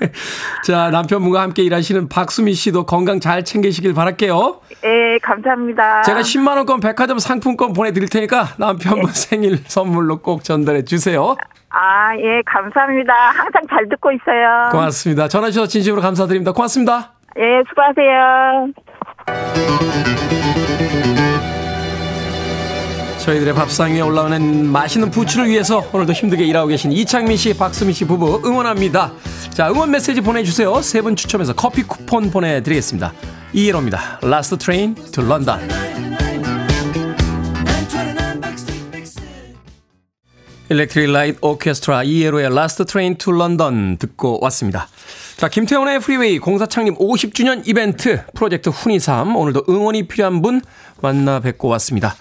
자, 0.65 0.91
남편분과 0.91 1.41
함께 1.41 1.63
일하시는 1.63 2.09
박수미 2.09 2.55
씨도 2.55 2.87
건강 2.87 3.21
잘 3.21 3.45
챙기시길 3.45 3.93
바랄게요. 3.95 4.61
예, 4.85 5.19
감사합니다. 5.23 6.03
제가 6.03 6.21
10만 6.21 6.57
원권 6.57 6.81
백화점 6.81 7.19
상품권 7.19 7.75
보내드릴 7.75 8.09
테니까 8.09 8.55
남편분 8.59 9.11
생일 9.13 9.59
선물로 9.59 10.23
꼭 10.23 10.45
전달해 10.45 10.85
주세요. 10.85 11.37
아, 11.69 12.17
예, 12.17 12.43
감사합니다. 12.47 13.13
항상 13.31 13.63
잘 13.69 13.89
듣고 13.89 14.13
있어요. 14.13 14.69
고맙습니다. 14.71 15.29
전화 15.29 15.49
주셔서 15.49 15.69
진심으로 15.69 16.01
감사드립니다. 16.03 16.53
고맙습니다. 16.53 17.13
예, 17.39 17.63
수고하세요. 17.69 18.73
저희들의 23.25 23.55
밥상 23.55 23.93
위에 23.93 24.01
올라오는 24.01 24.67
맛있는 24.67 25.11
부추를 25.11 25.49
위해서 25.49 25.89
오늘도 25.93 26.13
힘들게 26.13 26.45
일하고 26.45 26.67
계신 26.69 26.91
이창민 26.91 27.37
씨, 27.37 27.55
박수미 27.55 27.93
씨 27.93 28.05
부부 28.05 28.43
응원합니다. 28.45 29.13
자, 29.55 29.69
응원 29.71 29.91
메시지 29.93 30.21
보내주세요. 30.21 30.81
세 30.83 31.03
분 31.03 31.15
추첨해서 31.15 31.53
커피 31.53 31.83
쿠폰 31.85 32.31
보내드리겠습니다. 32.31 33.13
ELO입니다. 33.53 34.21
Last 34.25 34.57
Train 34.59 34.95
to 35.13 35.25
London. 35.25 35.61
일렉트릭 40.69 41.11
라이트 41.13 41.39
오케스트라 41.43 42.03
ELO의 42.05 42.47
Last 42.47 42.85
Train 42.87 43.17
to 43.19 43.35
London 43.35 43.99
듣고 43.99 44.39
왔습니다. 44.43 44.89
자, 45.37 45.49
김태훈의 45.49 45.99
프리웨이 45.99 46.39
공사 46.39 46.67
창립 46.67 46.97
50주년 46.99 47.67
이벤트 47.67 48.23
프로젝트 48.35 48.71
훈이삼 48.71 49.35
오늘도 49.35 49.65
응원이 49.69 50.07
필요한 50.07 50.41
분 50.41 50.61
만나 51.01 51.41
뵙고 51.41 51.67
왔습니다. 51.69 52.15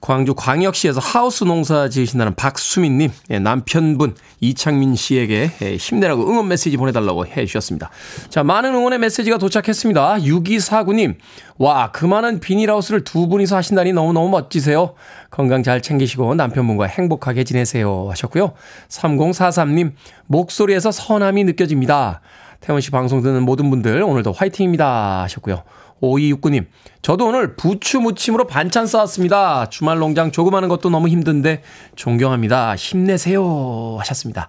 광주 0.00 0.34
광역시에서 0.34 0.98
하우스 0.98 1.44
농사 1.44 1.88
지으신다는 1.88 2.34
박수민 2.34 2.98
님 2.98 3.12
예, 3.30 3.38
남편분 3.38 4.16
이창민 4.40 4.96
씨에게 4.96 5.52
예, 5.62 5.76
힘내라고 5.76 6.28
응원 6.28 6.48
메시지 6.48 6.76
보내달라고 6.76 7.26
해주셨습니다. 7.26 7.90
자, 8.28 8.42
많은 8.42 8.74
응원의 8.74 8.98
메시지가 8.98 9.38
도착했습니다. 9.38 10.24
6249 10.24 10.92
님 10.94 11.14
와 11.58 11.90
그 11.92 12.04
많은 12.04 12.40
비닐하우스를 12.40 13.04
두 13.04 13.28
분이서 13.28 13.56
하신다니 13.56 13.92
너무너무 13.92 14.28
멋지세요. 14.30 14.94
건강 15.30 15.62
잘 15.62 15.80
챙기시고 15.80 16.34
남편분과 16.34 16.86
행복하게 16.86 17.44
지내세요 17.44 18.08
하셨고요. 18.10 18.54
3043님 18.88 19.92
목소리에서 20.26 20.90
선함이 20.90 21.44
느껴집니다. 21.44 22.20
태원 22.64 22.80
씨 22.80 22.90
방송 22.90 23.20
듣는 23.20 23.42
모든 23.42 23.68
분들 23.68 24.02
오늘도 24.02 24.32
화이팅입니다 24.32 25.24
하셨고요. 25.24 25.64
5269님, 26.00 26.64
저도 27.02 27.26
오늘 27.26 27.56
부추 27.56 28.00
무침으로 28.00 28.46
반찬 28.46 28.86
싸왔습니다. 28.86 29.68
주말 29.68 29.98
농장 29.98 30.32
조금 30.32 30.54
하는 30.54 30.70
것도 30.70 30.88
너무 30.88 31.08
힘든데 31.08 31.62
존경합니다. 31.94 32.74
힘내세요 32.74 33.96
하셨습니다. 33.98 34.48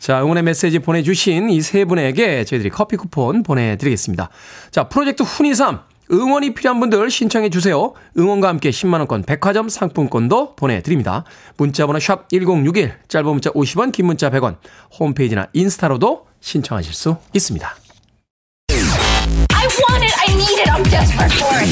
자, 0.00 0.20
응원의 0.22 0.42
메시지 0.42 0.80
보내주신 0.80 1.48
이 1.50 1.60
세 1.60 1.84
분에게 1.84 2.42
저희들이 2.44 2.68
커피 2.70 2.96
쿠폰 2.96 3.44
보내드리겠습니다. 3.44 4.28
자, 4.72 4.88
프로젝트 4.88 5.22
훈이삼 5.22 5.78
응원이 6.10 6.54
필요한 6.54 6.80
분들 6.80 7.10
신청해 7.10 7.50
주세요. 7.50 7.92
응원과 8.18 8.48
함께 8.48 8.70
10만 8.70 8.94
원권 8.98 9.22
백화점 9.22 9.68
상품권도 9.68 10.56
보내드립니다. 10.56 11.24
문자번호 11.56 12.00
샵 12.00 12.28
1061, 12.28 12.94
짧은 13.06 13.28
문자 13.30 13.50
50원, 13.50 13.92
긴 13.92 14.06
문자 14.06 14.30
100원, 14.30 14.56
홈페이지나 14.98 15.46
인스타로도 15.52 16.26
신청하실 16.46 16.94
수 16.94 17.16
있습니다. 17.34 17.74
I 18.68 19.66
want 19.82 20.04
it. 20.04 20.14
I 20.16 20.32
need 20.32 20.60
it. 20.60 20.70
I'm 20.70 20.84
desperate 20.88 21.34
for 21.34 21.58
it. 21.58 21.66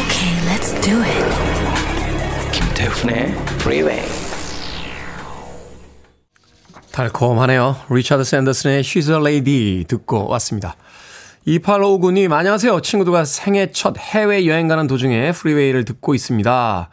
Okay, 0.00 0.32
let's 0.48 0.72
do 0.80 1.02
it. 1.02 1.24
김태훈의 2.52 3.34
Freeway. 3.60 4.02
달콤하네요. 6.92 7.76
리차드 7.90 8.24
샌더슨의 8.24 8.82
She's 8.82 9.10
a 9.10 9.20
Lady 9.20 9.84
듣고 9.84 10.28
왔습니다. 10.28 10.76
2859님, 11.46 12.32
안녕하세요. 12.32 12.80
친구들과 12.80 13.26
생애 13.26 13.70
첫 13.70 13.98
해외여행 13.98 14.66
가는 14.66 14.86
도중에 14.86 15.32
프리웨이를 15.32 15.84
듣고 15.84 16.14
있습니다. 16.14 16.88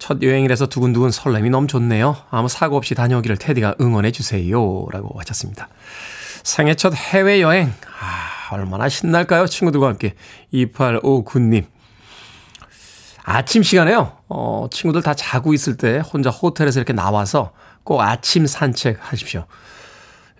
첫 0.00 0.22
여행이라서 0.22 0.66
두근두근 0.66 1.12
설렘이 1.12 1.50
너무 1.50 1.66
좋네요. 1.68 2.16
아무 2.30 2.48
사고 2.48 2.76
없이 2.76 2.94
다녀오기를 2.94 3.36
태디가 3.36 3.76
응원해 3.80 4.10
주세요. 4.10 4.86
라고 4.90 5.16
하셨습니다. 5.20 5.68
생애 6.42 6.74
첫 6.74 6.94
해외여행. 6.94 7.72
아, 8.00 8.54
얼마나 8.54 8.88
신날까요? 8.88 9.46
친구들과 9.46 9.88
함께. 9.88 10.14
2859님. 10.54 11.66
아침 13.24 13.62
시간에요. 13.62 14.16
어, 14.28 14.66
친구들 14.70 15.02
다 15.02 15.12
자고 15.12 15.52
있을 15.52 15.76
때 15.76 15.98
혼자 15.98 16.30
호텔에서 16.30 16.80
이렇게 16.80 16.94
나와서 16.94 17.52
꼭 17.84 18.00
아침 18.00 18.46
산책 18.46 18.98
하십시오. 19.00 19.44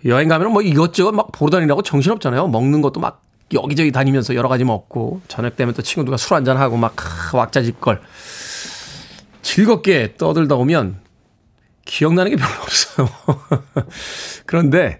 여행 0.05 0.27
가면 0.27 0.51
뭐 0.51 0.63
이것저것 0.63 1.11
막 1.11 1.31
보러 1.31 1.51
다니라고 1.51 1.83
정신없잖아요. 1.83 2.47
먹는 2.47 2.81
것도 2.81 2.99
막 2.99 3.21
여기저기 3.53 3.91
다니면서 3.91 4.33
여러 4.33 4.49
가지 4.49 4.63
먹고 4.63 5.21
저녁 5.27 5.55
되면 5.55 5.75
또 5.75 5.83
친구들과 5.83 6.17
술 6.17 6.35
한잔하고 6.35 6.77
막 6.77 6.95
왁자지껄 7.33 8.01
즐겁게 9.41 10.15
떠들다 10.17 10.55
오면 10.55 10.99
기억나는 11.85 12.31
게 12.31 12.37
별로 12.37 12.61
없어요. 12.61 13.09
그런데 14.45 14.99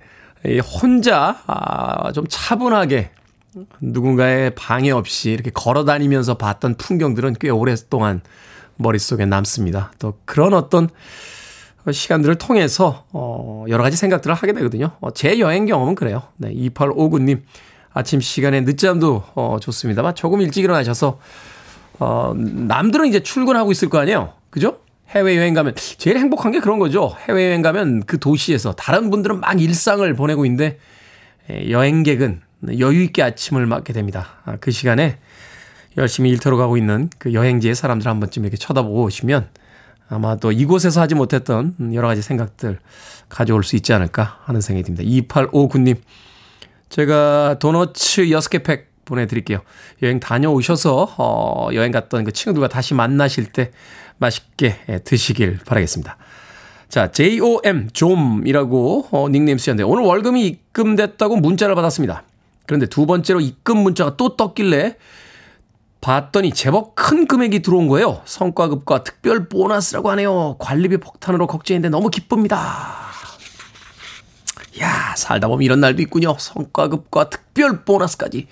혼자 0.82 1.42
아, 1.46 2.12
좀 2.12 2.26
차분하게 2.28 3.12
누군가의 3.82 4.56
방해 4.56 4.92
없이 4.92 5.32
이렇게 5.32 5.52
걸어 5.52 5.86
다니면서 5.86 6.36
봤던 6.38 6.76
풍경들은 6.76 7.36
꽤 7.40 7.50
오랫동안 7.50 8.22
머릿속에 8.78 9.26
남습니다. 9.26 9.92
또 10.00 10.18
그런 10.26 10.54
어떤 10.54 10.90
시간들을 11.90 12.36
통해서 12.36 13.06
어 13.12 13.66
여러 13.70 13.84
가지 13.84 13.98
생각들을 13.98 14.36
하게 14.36 14.54
되거든요. 14.54 14.92
어, 15.02 15.12
제 15.12 15.40
여행 15.40 15.66
경험은 15.66 15.96
그래요. 15.96 16.24
네, 16.38 16.54
2859님 16.54 17.42
아침 17.94 18.22
시간에 18.22 18.62
늦잠도 18.62 19.24
어 19.36 19.58
좋습니다만 19.60 20.16
조금 20.16 20.42
일찍 20.42 20.64
일어나셔서 20.64 21.20
어 22.02 22.34
남들은 22.36 23.08
이제 23.08 23.22
출근하고 23.22 23.72
있을 23.72 23.88
거 23.88 24.00
아니에요. 24.00 24.34
그죠? 24.50 24.80
해외여행 25.10 25.54
가면 25.54 25.76
제일 25.76 26.18
행복한 26.18 26.52
게 26.52 26.60
그런 26.60 26.80
거죠. 26.80 27.16
해외여행 27.28 27.62
가면 27.62 28.06
그 28.08 28.18
도시에서 28.18 28.74
다른 28.74 29.12
분들은 29.12 29.40
막 29.40 29.62
일상을 29.62 30.12
보내고 30.16 30.48
있는데 30.48 30.80
여행객은 31.70 32.42
여유 32.80 33.04
있게 33.04 33.22
아침을 33.22 33.68
맞게 33.68 33.94
됩니다. 33.94 34.30
아, 34.46 34.58
그 34.60 34.72
시간에 34.72 35.20
열심히 35.96 36.32
일터로 36.32 36.58
가고 36.58 36.76
있는 36.76 37.08
그 37.20 37.34
여행지의 37.34 37.76
사람들 37.76 38.08
한 38.08 38.20
번쯤 38.20 38.46
이렇게 38.46 38.58
쳐다보고 38.58 39.04
오시면 39.04 39.50
아마 40.10 40.38
또 40.38 40.52
이곳에서 40.52 41.02
하지 41.02 41.14
못했던 41.14 41.76
여러 41.94 42.08
가지 42.08 42.24
생각들 42.24 42.80
가져올 43.30 43.64
수 43.64 43.76
있지 43.76 43.94
않을까 43.94 44.40
하는 44.46 44.60
생각이 44.60 44.92
듭니다. 44.92 45.04
2859님, 45.04 45.98
제가 46.90 47.58
도너츠 47.60 48.24
6개 48.24 48.64
팩 48.64 48.91
보내드릴게요. 49.12 49.60
여행 50.02 50.20
다녀오셔서, 50.20 51.16
어, 51.18 51.70
여행 51.74 51.92
갔던 51.92 52.24
그 52.24 52.32
친구들과 52.32 52.68
다시 52.68 52.94
만나실 52.94 53.52
때 53.52 53.72
맛있게 54.18 55.02
드시길 55.04 55.60
바라겠습니다. 55.66 56.18
자, 56.90 57.12
JOM, 57.12 57.90
좀이라고 57.94 59.08
어, 59.12 59.30
닉네임 59.30 59.58
쓰셨는데, 59.58 59.84
오늘 59.84 60.04
월급이 60.04 60.46
입금됐다고 60.46 61.38
문자를 61.38 61.76
받았습니다. 61.76 62.24
그런데 62.66 62.86
두 62.86 63.06
번째로 63.06 63.40
입금 63.40 63.78
문자가 63.78 64.16
또 64.18 64.36
떴길래, 64.36 64.96
봤더니 66.02 66.52
제법 66.52 66.96
큰 66.96 67.28
금액이 67.28 67.62
들어온 67.62 67.88
거예요. 67.88 68.22
성과급과 68.26 69.04
특별 69.04 69.48
보너스라고 69.48 70.10
하네요. 70.12 70.56
관리비 70.58 70.98
폭탄으로 70.98 71.46
걱정인데 71.46 71.90
너무 71.90 72.10
기쁩니다. 72.10 73.12
야, 74.82 75.14
살다 75.16 75.48
보면 75.48 75.62
이런 75.62 75.80
날도 75.80 76.02
있군요. 76.02 76.36
성과급과 76.40 77.30
특별 77.30 77.84
보너스까지. 77.84 78.48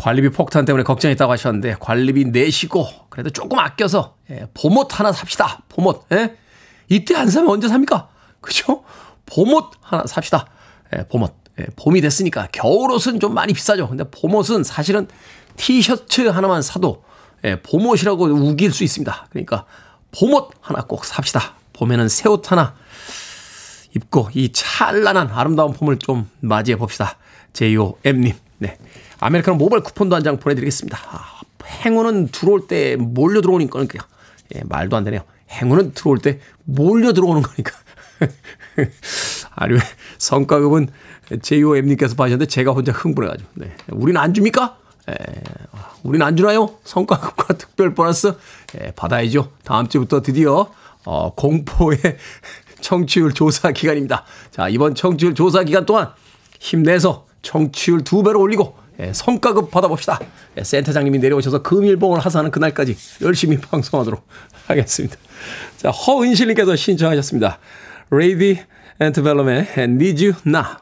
관리비 0.00 0.30
폭탄 0.30 0.64
때문에 0.64 0.82
걱정했다고 0.82 1.30
하셨는데 1.32 1.76
관리비 1.78 2.26
내시고 2.26 2.88
그래도 3.10 3.28
조금 3.30 3.58
아껴서 3.58 4.16
예, 4.30 4.46
봄옷 4.54 4.98
하나 4.98 5.12
삽시다. 5.12 5.62
봄옷. 5.68 6.06
예? 6.12 6.36
이때 6.88 7.14
안 7.16 7.28
사면 7.28 7.50
언제 7.50 7.68
삽니까? 7.68 8.08
그죠? 8.40 8.82
봄옷 9.26 9.72
하나 9.82 10.04
삽시다. 10.06 10.46
예, 10.96 11.04
봄옷. 11.08 11.34
예, 11.60 11.66
봄이 11.76 12.00
됐으니까 12.00 12.48
겨울옷은 12.52 13.20
좀 13.20 13.34
많이 13.34 13.52
비싸죠. 13.52 13.88
근데 13.88 14.04
봄옷은 14.04 14.64
사실은 14.64 15.06
티셔츠 15.56 16.22
하나만 16.22 16.62
사도 16.62 17.04
예, 17.44 17.60
봄옷이라고 17.60 18.24
우길 18.24 18.72
수 18.72 18.84
있습니다. 18.84 19.26
그러니까 19.30 19.66
봄옷 20.12 20.50
하나 20.60 20.82
꼭 20.82 21.04
삽시다. 21.04 21.54
봄에는 21.74 22.08
새 22.08 22.28
옷 22.28 22.50
하나 22.50 22.74
입고 23.94 24.30
이 24.34 24.50
찬란한 24.52 25.28
아름다운 25.30 25.72
봄을 25.74 25.98
좀 25.98 26.30
맞이해 26.40 26.76
봅시다. 26.76 27.16
JOM님. 27.52 28.34
네. 28.58 28.78
아메리카노 29.20 29.56
모바일 29.56 29.82
쿠폰도 29.82 30.16
한 30.16 30.22
장 30.22 30.38
보내드리겠습니다. 30.38 30.98
아, 31.10 31.40
행운은 31.84 32.28
들어올 32.28 32.66
때 32.66 32.96
몰려 32.96 33.40
들어오는 33.40 33.68
거니까. 33.70 34.06
예, 34.54 34.62
말도 34.64 34.96
안 34.96 35.04
되네요. 35.04 35.22
행운은 35.50 35.92
들어올 35.92 36.18
때 36.18 36.40
몰려 36.64 37.12
들어오는 37.12 37.42
거니까. 37.42 37.72
아니, 39.56 39.74
왜 39.74 39.80
성과급은 40.18 40.88
JOM님께서 41.42 42.14
받으셨는데 42.16 42.46
제가 42.48 42.72
혼자 42.72 42.92
흥분해가지고. 42.92 43.50
네. 43.54 43.74
우리는 43.88 44.20
안 44.20 44.34
줍니까? 44.34 44.76
에, 45.08 45.14
우리는 46.02 46.24
안 46.26 46.36
주나요? 46.36 46.76
성과급과 46.84 47.54
특별 47.58 47.94
보너스? 47.94 48.34
에, 48.78 48.90
받아야죠. 48.92 49.52
다음 49.64 49.88
주부터 49.88 50.22
드디어, 50.22 50.70
어, 51.04 51.34
공포의 51.34 51.98
청취율 52.80 53.32
조사 53.32 53.70
기간입니다. 53.72 54.24
자, 54.50 54.68
이번 54.68 54.94
청취율 54.94 55.34
조사 55.34 55.62
기간 55.62 55.86
동안 55.86 56.10
힘내서 56.58 57.26
청취율 57.42 58.02
두 58.04 58.22
배로 58.22 58.40
올리고, 58.40 58.76
예, 58.78 58.79
성과급 59.12 59.70
받아봅시다. 59.70 60.20
예, 60.58 60.64
센터장님이 60.64 61.18
내려오셔서 61.18 61.62
금일봉을 61.62 62.20
하사하는 62.20 62.50
그날까지 62.50 62.96
열심히 63.22 63.58
방송하도록 63.60 64.22
하겠습니다. 64.66 65.16
자, 65.76 65.90
허은실님께서 65.90 66.76
신청하셨습니다. 66.76 67.58
레이디 68.10 68.60
앤트벨럼의 69.00 69.68
Need 69.76 70.26
You 70.26 70.34
Now. 70.46 70.76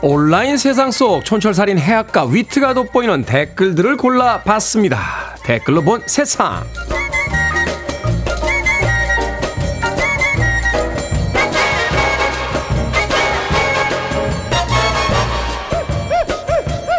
온라인 0.00 0.56
세상 0.56 0.92
속 0.92 1.24
촌철살인 1.24 1.78
해악과 1.78 2.26
위트가 2.26 2.72
돋보이는 2.72 3.24
댓글들을 3.24 3.96
골라봤습니다. 3.96 5.27
댓글로 5.48 5.80
본 5.80 6.02
세상. 6.04 6.62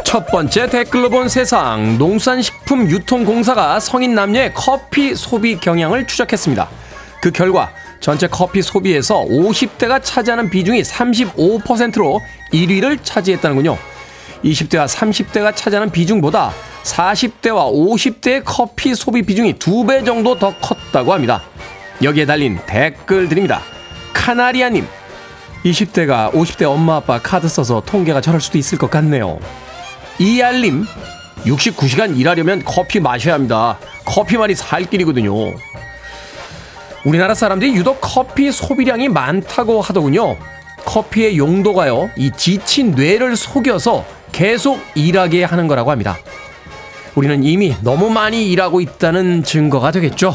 첫 0.04 0.26
번째 0.26 0.68
댓글로 0.68 1.12
본 1.12 1.30
세상. 1.30 2.00
농산식품 2.00 2.90
유통공사가 2.90 3.80
성인 3.80 4.16
남녀의 4.16 4.56
커피 4.56 5.14
소비 5.14 5.60
경향을 5.60 6.08
추적했습니다. 6.08 6.68
그 7.22 7.30
결과 7.30 7.70
전체 8.00 8.26
커피 8.26 8.64
소비에서 8.64 9.26
50대가 9.26 10.02
차지하는 10.02 10.50
비중이 10.50 10.82
35%로 10.82 12.20
1위를 12.52 12.98
차지했다는군요. 13.04 13.78
20대와 14.44 14.88
30대가 14.88 15.56
차지하는 15.56 15.92
비중보다 15.92 16.52
40대와 16.90 17.72
50대의 17.72 18.42
커피 18.44 18.96
소비 18.96 19.22
비중이 19.22 19.54
2배 19.54 20.06
정도 20.06 20.38
더 20.38 20.54
컸다고 20.60 21.14
합니다. 21.14 21.44
여기에 22.02 22.26
달린 22.26 22.60
댓글들입니다. 22.66 23.62
카나리아님, 24.14 24.88
20대가 25.66 26.32
50대 26.32 26.64
엄마 26.64 26.98
아빠 26.98 27.20
카드 27.20 27.48
써서 27.48 27.82
통계가 27.86 28.22
저럴 28.22 28.42
수도 28.42 28.58
있을 28.58 28.78
것 28.78 28.90
같네요. 28.90 29.40
이알림, 30.18 30.86
69시간 31.46 32.18
일하려면 32.18 32.64
커피 32.66 33.00
마셔야 33.00 33.36
합니다. 33.36 33.78
커피만이 34.06 34.56
살 34.56 34.86
길이거든요. 34.86 35.34
우리나라 37.06 37.34
사람들이 37.34 37.76
유독 37.76 38.00
커피 38.02 38.52
소비량이 38.52 39.10
많다고 39.10 39.82
하더군요. 39.82 40.38
커피의 40.86 41.38
용도가요, 41.38 42.10
이 42.18 42.32
지친 42.36 42.92
뇌를 42.92 43.36
속여서 43.36 44.06
계속 44.32 44.80
일하게 44.96 45.44
하는 45.44 45.68
거라고 45.68 45.92
합니다. 45.92 46.18
우리는 47.20 47.44
이미 47.44 47.76
너무 47.82 48.10
많이 48.10 48.50
일하고 48.50 48.80
있다는 48.80 49.44
증거가 49.44 49.92
되겠죠. 49.92 50.34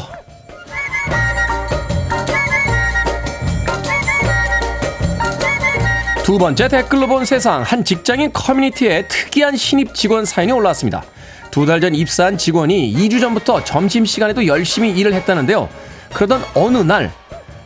두 6.23 6.37
번째 6.37 6.67
댓글로 6.67 7.07
본 7.07 7.25
세상 7.25 7.63
한 7.63 7.83
직장인 7.83 8.31
커뮤니티에 8.31 9.07
특이한 9.07 9.55
신입 9.57 9.95
직원 9.95 10.25
사연이 10.25 10.51
올라왔습니다. 10.51 11.03
두 11.51 11.65
달 11.65 11.79
전 11.81 11.95
입사한 11.95 12.37
직원이 12.37 12.93
2주 12.93 13.19
전부터 13.19 13.63
점심시간에도 13.63 14.45
열심히 14.45 14.91
일을 14.91 15.13
했다는데요. 15.13 15.67
그러던 16.13 16.43
어느 16.53 16.77
날 16.77 17.11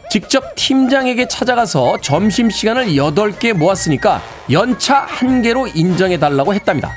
직접 0.09 0.55
팀장에게 0.55 1.27
찾아가서 1.27 1.97
점심시간을 2.01 2.87
8개 2.93 3.51
모았으니까 3.51 4.21
연차 4.51 5.05
1개로 5.07 5.69
인정해달라고 5.75 6.53
했답니다. 6.53 6.93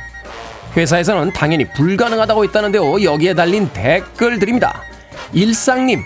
회사에서는 0.77 1.33
당연히 1.33 1.69
불가능하다고 1.71 2.45
했다는데요. 2.45 3.03
여기에 3.03 3.35
달린 3.35 3.69
댓글들입니다. 3.73 4.83
일상님, 5.33 6.03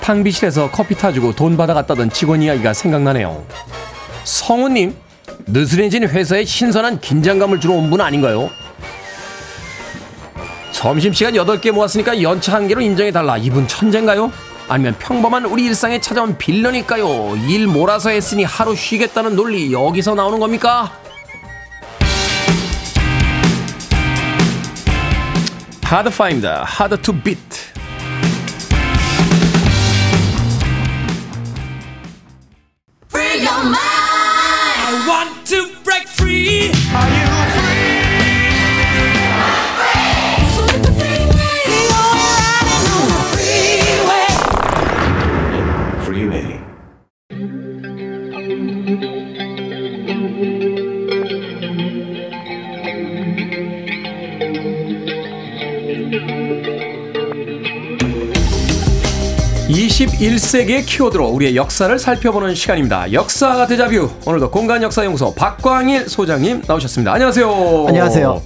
탕비실에서 0.00 0.70
커피 0.70 0.94
타주고 0.94 1.34
돈 1.34 1.56
받아갔다던 1.56 2.10
직원 2.10 2.42
이야기가 2.42 2.72
생각나네요. 2.72 3.44
성우님, 4.24 4.94
느슨해진 5.46 6.04
회사에 6.08 6.44
신선한 6.44 7.00
긴장감을 7.00 7.60
주러 7.60 7.74
온 7.74 7.90
분 7.90 8.00
아닌가요? 8.00 8.50
점심시간 10.72 11.34
8개 11.34 11.72
모았으니까 11.72 12.22
연차 12.22 12.54
한 12.54 12.66
개로 12.68 12.80
인정해달라. 12.80 13.36
이분 13.36 13.68
천재인가요? 13.68 14.32
아니면 14.68 14.94
평범한 14.98 15.44
우리 15.46 15.64
일상에 15.64 16.00
찾아온 16.00 16.38
빌런일까요? 16.38 17.36
일 17.48 17.66
몰아서 17.66 18.10
했으니 18.10 18.44
하루 18.44 18.74
쉬겠다는 18.74 19.34
논리 19.36 19.72
여기서 19.72 20.14
나오는 20.14 20.38
겁니까? 20.38 20.99
Hard 25.90 26.06
to 26.06 26.12
find, 26.12 26.44
hard 26.44 27.02
to 27.02 27.12
beat. 27.12 27.70
1세기의 60.20 60.84
키워드로 60.84 61.28
우리의 61.28 61.56
역사를 61.56 61.98
살펴보는 61.98 62.54
시간입니다. 62.54 63.10
역사가 63.10 63.66
대자뷰. 63.66 64.10
오늘도 64.26 64.50
공간 64.50 64.82
역사 64.82 65.02
연구소 65.02 65.34
박광일 65.34 66.08
소장님 66.10 66.62
나오셨습니다. 66.66 67.14
안녕하세요. 67.14 67.86
안녕하세요. 67.88 68.42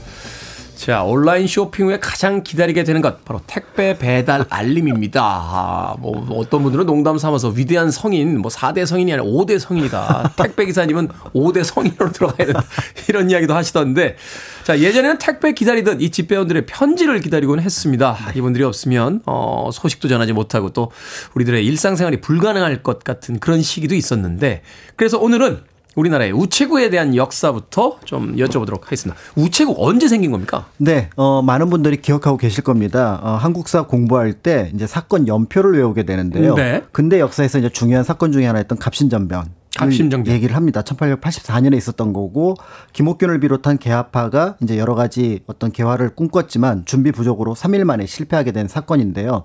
자, 0.84 1.02
온라인 1.02 1.46
쇼핑 1.46 1.86
후에 1.86 1.98
가장 1.98 2.42
기다리게 2.42 2.84
되는 2.84 3.00
것 3.00 3.24
바로 3.24 3.40
택배 3.46 3.96
배달 3.96 4.44
알림입니다. 4.50 5.22
아, 5.22 5.96
뭐 5.98 6.26
어떤 6.36 6.62
분들은 6.62 6.84
농담 6.84 7.16
삼아서 7.16 7.48
위대한 7.48 7.90
성인, 7.90 8.38
뭐 8.42 8.50
4대 8.50 8.84
성인이 8.84 9.10
아니라 9.10 9.26
5대 9.26 9.58
성인이다. 9.58 10.34
택배 10.36 10.66
기사님은 10.66 11.08
5대 11.34 11.64
성인으로 11.64 12.12
들어가야 12.12 12.48
된다. 12.48 12.62
이런 13.08 13.30
이야기도 13.30 13.54
하시던데. 13.54 14.16
자, 14.64 14.78
예전에는 14.78 15.16
택배 15.16 15.52
기다리던 15.52 16.02
이 16.02 16.10
집배원들의 16.10 16.66
편지를 16.66 17.20
기다리곤 17.20 17.60
했습니다. 17.60 18.18
이분들이 18.34 18.62
없으면 18.62 19.22
어, 19.24 19.70
소식도 19.72 20.08
전하지 20.08 20.34
못하고 20.34 20.68
또 20.74 20.90
우리들의 21.34 21.64
일상생활이 21.64 22.20
불가능할 22.20 22.82
것 22.82 23.02
같은 23.02 23.40
그런 23.40 23.62
시기도 23.62 23.94
있었는데 23.94 24.60
그래서 24.96 25.18
오늘은 25.18 25.62
우리나라의 25.94 26.32
우체국에 26.32 26.90
대한 26.90 27.14
역사부터 27.14 27.98
좀 28.04 28.36
여쭤보도록 28.36 28.82
하겠습니다. 28.84 29.20
우체국 29.36 29.76
언제 29.80 30.08
생긴 30.08 30.32
겁니까? 30.32 30.66
네, 30.76 31.10
어, 31.16 31.42
많은 31.42 31.70
분들이 31.70 32.00
기억하고 32.00 32.36
계실 32.36 32.64
겁니다. 32.64 33.20
어, 33.22 33.30
한국사 33.36 33.86
공부할 33.86 34.32
때 34.32 34.70
이제 34.74 34.86
사건 34.86 35.28
연표를 35.28 35.74
외우게 35.74 36.04
되는데요. 36.04 36.54
네. 36.54 36.82
근대 36.92 37.20
역사에서 37.20 37.58
이제 37.58 37.68
중요한 37.68 38.04
사건 38.04 38.32
중에 38.32 38.46
하나였던 38.46 38.78
갑신전변. 38.78 39.64
갑신정변. 39.76 40.32
얘기를 40.32 40.54
합니다. 40.54 40.82
1884년에 40.82 41.76
있었던 41.76 42.12
거고 42.12 42.54
김옥균을 42.92 43.40
비롯한 43.40 43.78
개화파가 43.78 44.56
이제 44.62 44.78
여러 44.78 44.94
가지 44.94 45.40
어떤 45.46 45.72
개화를 45.72 46.10
꿈꿨지만 46.14 46.84
준비 46.84 47.10
부족으로 47.10 47.54
3일 47.54 47.84
만에 47.84 48.06
실패하게 48.06 48.52
된 48.52 48.68
사건인데요. 48.68 49.44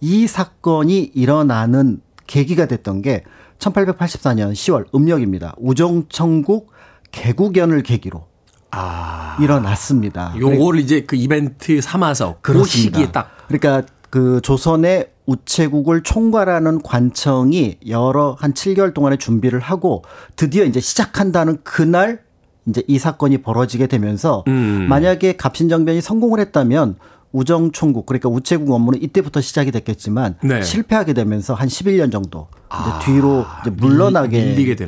이 0.00 0.26
사건이 0.26 1.10
일어나는 1.14 2.00
계기가 2.26 2.66
됐던 2.66 3.02
게 3.02 3.24
1884년 3.58 4.52
10월 4.52 4.86
음력입니다. 4.94 5.54
우정천국 5.58 6.72
개국연을 7.10 7.82
계기로 7.82 8.26
아. 8.70 9.36
일어났습니다. 9.40 10.34
요거를 10.38 10.80
이제 10.80 11.02
그 11.02 11.16
이벤트 11.16 11.80
삼아서 11.80 12.36
그. 12.40 12.64
시기에 12.64 13.12
딱 13.12 13.30
그러니까 13.48 13.82
그 14.10 14.40
조선의 14.42 15.10
우체국을 15.26 16.02
총괄하는 16.02 16.82
관청이 16.82 17.78
여러 17.88 18.36
한 18.38 18.52
7개월 18.52 18.92
동안의 18.92 19.18
준비를 19.18 19.60
하고 19.60 20.04
드디어 20.36 20.64
이제 20.64 20.80
시작한다는 20.80 21.58
그날 21.64 22.22
이제 22.66 22.82
이 22.86 22.98
사건이 22.98 23.38
벌어지게 23.38 23.86
되면서 23.86 24.44
음. 24.48 24.86
만약에 24.88 25.36
갑신정변이 25.36 26.00
성공을 26.00 26.40
했다면 26.40 26.96
우정총국 27.32 28.06
그러니까 28.06 28.28
우체국 28.28 28.70
업무는 28.70 29.02
이때부터 29.02 29.40
시작이 29.40 29.72
됐겠지만 29.72 30.36
네. 30.42 30.62
실패하게 30.62 31.12
되면서 31.14 31.52
한 31.54 31.68
11년 31.68 32.12
정도 32.12 32.46
아, 32.76 32.98
뒤로 33.00 33.44
이제 33.62 33.70
물러나게. 33.70 34.38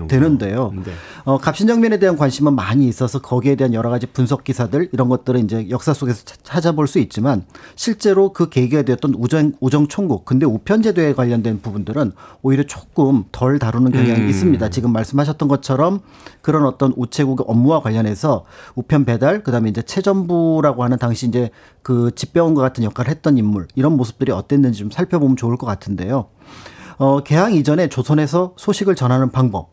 되는데요. 0.08 0.72
네. 0.84 0.92
어, 1.24 1.38
갑신정변에 1.38 1.98
대한 1.98 2.16
관심은 2.16 2.54
많이 2.54 2.86
있어서 2.88 3.20
거기에 3.20 3.56
대한 3.56 3.74
여러 3.74 3.90
가지 3.90 4.06
분석 4.06 4.44
기사들 4.44 4.90
이런 4.92 5.08
것들을 5.08 5.40
이제 5.40 5.68
역사 5.70 5.92
속에서 5.92 6.24
차- 6.24 6.36
찾아볼 6.42 6.86
수 6.86 6.98
있지만 7.00 7.44
실제로 7.74 8.32
그 8.32 8.48
계기가 8.48 8.82
되었던 8.82 9.14
우정 9.18 9.52
우정 9.60 9.88
총국 9.88 10.24
근데 10.24 10.46
우편 10.46 10.82
제도에 10.82 11.14
관련된 11.14 11.60
부분들은 11.62 12.12
오히려 12.42 12.62
조금 12.64 13.24
덜 13.32 13.58
다루는 13.58 13.92
경향이 13.92 14.20
음. 14.20 14.28
있습니다. 14.28 14.68
지금 14.70 14.92
말씀하셨던 14.92 15.48
것처럼 15.48 16.00
그런 16.42 16.64
어떤 16.64 16.92
우체국 16.96 17.48
업무와 17.48 17.80
관련해서 17.82 18.44
우편 18.76 19.04
배달 19.04 19.42
그다음에 19.42 19.68
이제 19.70 19.82
체전부라고 19.82 20.84
하는 20.84 20.98
당시 20.98 21.26
이제 21.26 21.50
그 21.82 22.10
집배원과 22.14 22.60
같은 22.62 22.84
역할을 22.84 23.10
했던 23.10 23.36
인물 23.38 23.66
이런 23.74 23.96
모습들이 23.96 24.30
어땠는지 24.32 24.78
좀 24.80 24.90
살펴보면 24.90 25.36
좋을 25.36 25.56
것 25.56 25.66
같은데요. 25.66 26.26
어, 26.98 27.20
개항 27.20 27.54
이전에 27.54 27.88
조선에서 27.88 28.54
소식을 28.56 28.94
전하는 28.94 29.30
방법 29.30 29.70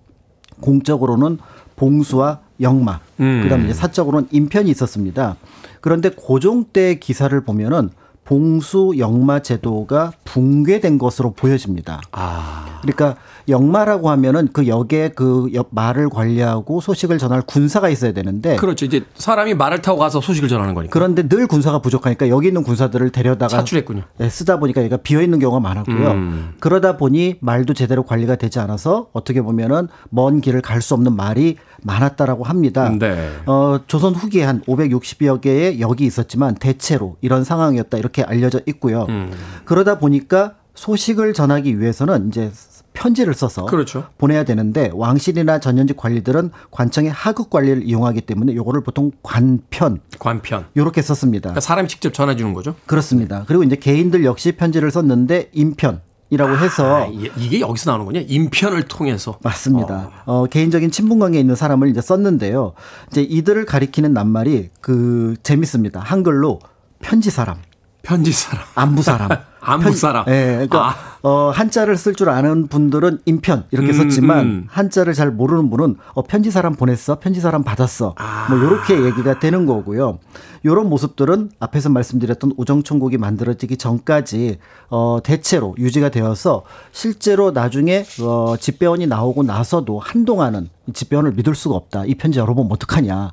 공적으로는 0.60 1.38
봉수와 1.76 2.40
영마, 2.62 3.00
음. 3.20 3.42
그다음에 3.44 3.66
이제 3.66 3.74
사적으로는 3.74 4.28
인편이 4.32 4.70
있었습니다. 4.72 5.36
그런데 5.82 6.10
고종 6.10 6.66
때 6.72 7.00
기사를 7.00 7.40
보면은 7.42 7.90
봉수 8.24 8.94
영마 8.98 9.42
제도가 9.42 10.14
붕괴된 10.34 10.98
것으로 10.98 11.32
보여집니다. 11.34 12.02
아. 12.12 12.80
그러니까 12.82 13.16
영마라고 13.48 14.10
하면은 14.10 14.48
그 14.52 14.68
역에 14.68 15.10
그 15.16 15.50
역- 15.54 15.68
말을 15.72 16.10
관리하고 16.10 16.82
소식을 16.82 17.18
전할 17.20 17.42
군사가 17.44 17.90
있어야 17.90 18.14
되는데 18.14 18.56
그렇죠. 18.56 18.86
이제 18.86 19.04
사람이 19.16 19.54
말을 19.54 19.82
타고 19.82 20.00
가서 20.00 20.22
소식을 20.22 20.50
전하는 20.50 20.74
거니까. 20.74 20.92
그런데 20.92 21.28
늘 21.28 21.46
군사가 21.46 21.80
부족하니까 21.80 22.30
여기 22.30 22.48
있는 22.48 22.64
군사들을 22.64 23.10
데려다가 23.12 23.50
차출했군요. 23.58 24.04
네, 24.18 24.30
쓰다 24.30 24.58
보니까 24.60 24.82
얘가 24.82 24.98
비어 24.98 25.22
있는 25.22 25.38
경우가 25.40 25.60
많았고요. 25.60 26.12
음. 26.12 26.54
그러다 26.60 26.98
보니 26.98 27.36
말도 27.42 27.74
제대로 27.74 28.04
관리가 28.04 28.38
되지 28.38 28.60
않아서 28.60 29.08
어떻게 29.14 29.42
보면은 29.42 29.88
먼 30.10 30.42
길을 30.42 30.62
갈 30.62 30.82
수 30.84 30.94
없는 30.96 31.16
말이 31.16 31.56
많았다라고 31.84 32.44
합니다. 32.44 32.90
네. 32.98 33.30
어, 33.46 33.80
조선 33.88 34.14
후기에 34.16 34.44
한 34.44 34.62
560여 34.64 35.40
개의 35.40 35.80
역이 35.80 36.06
있었지만 36.06 36.56
대체로 36.56 37.16
이런 37.22 37.44
상황이었다 37.46 37.98
이렇게 37.98 38.22
알려져 38.24 38.60
있고요. 38.68 39.06
음. 39.10 39.32
그러다 39.64 40.00
보니 40.00 40.23
까 40.28 40.56
소식을 40.76 41.34
전하기 41.34 41.80
위해서는 41.80 42.30
이제 42.30 42.52
편지를 42.94 43.34
써서 43.34 43.66
그렇죠. 43.66 44.06
보내야 44.18 44.44
되는데 44.44 44.90
왕실이나 44.94 45.60
전현직 45.60 45.98
관리들은 45.98 46.52
관청의 46.72 47.12
하급 47.12 47.50
관리를 47.50 47.84
이용하기 47.84 48.22
때문에 48.22 48.56
요거를 48.56 48.82
보통 48.82 49.12
관편 49.24 50.00
관편. 50.20 50.66
요렇게 50.78 51.02
썼습니다. 51.02 51.50
그러니까 51.50 51.62
사람이 51.62 51.88
직접 51.88 52.14
전해 52.14 52.36
주는 52.36 52.54
거죠. 52.54 52.76
그렇습니다. 52.86 53.44
그리고 53.48 53.64
이제 53.64 53.76
개인들 53.76 54.24
역시 54.26 54.52
편지를 54.54 54.90
썼는데 54.92 55.50
인편 55.54 56.02
이라고 56.30 56.58
해서 56.58 57.04
아, 57.04 57.06
이- 57.06 57.30
이게 57.38 57.60
여기서 57.60 57.92
나오는 57.92 58.06
거냐? 58.06 58.22
인편을 58.28 58.84
통해서. 58.88 59.38
맞습니다. 59.44 60.10
어, 60.26 60.46
개인적인 60.48 60.90
친분 60.90 61.20
관계에 61.20 61.40
있는 61.42 61.56
사람을 61.56 61.90
이제 61.90 62.02
썼는데요. 62.02 62.74
이제 63.12 63.22
이들을 63.22 63.66
가리키는 63.66 64.14
낱말이 64.14 64.70
그 64.82 65.36
재밌습니다. 65.44 66.00
한글로 66.00 66.60
편지 67.00 67.30
사람, 67.30 67.58
편지 68.02 68.32
사람. 68.32 68.64
안부 68.76 69.04
사람. 69.04 69.30
안북 69.64 69.96
사람. 69.96 70.26
예, 70.28 70.54
그러니까 70.54 70.90
아. 70.90 70.96
어, 71.24 71.52
한자를 71.52 71.96
쓸 71.96 72.16
줄 72.16 72.30
아는 72.30 72.68
분들은 72.68 73.20
인편 73.26 73.64
이렇게 73.72 73.92
음, 73.92 73.94
썼지만 73.94 74.40
음. 74.46 74.68
한자를 74.68 75.14
잘 75.14 75.32
모르는 75.32 75.70
분은 75.70 75.96
어, 76.14 76.24
편지 76.24 76.52
사람 76.52 76.76
보냈어, 76.76 77.20
편지 77.20 77.40
사람 77.40 77.64
받았어, 77.64 78.14
아. 78.18 78.48
뭐 78.50 78.58
이렇게 78.58 79.02
얘기가 79.02 79.40
되는 79.40 79.66
거고요. 79.66 80.20
이런 80.64 80.90
모습들은 80.90 81.52
앞에서 81.60 81.90
말씀드렸던 81.90 82.54
우정총국이 82.58 83.18
만들어지기 83.18 83.78
전까지 83.78 84.60
어, 84.90 85.20
대체로 85.24 85.76
유지가 85.78 86.10
되어서 86.10 86.64
실제로 86.92 87.52
나중에 87.52 88.06
어, 88.22 88.56
집배원이 88.60 89.08
나오고 89.08 89.44
나서도 89.44 90.00
한동안은 90.00 90.70
이 90.88 90.94
집배원을 90.94 91.34
믿을 91.34 91.56
수가 91.56 91.76
없다. 91.76 92.06
이 92.06 92.16
편지 92.16 92.40
열어보면 92.40 92.72
어떡하냐. 92.72 93.32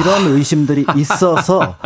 이런 0.00 0.32
의심들이 0.36 0.86
있어서 0.96 1.76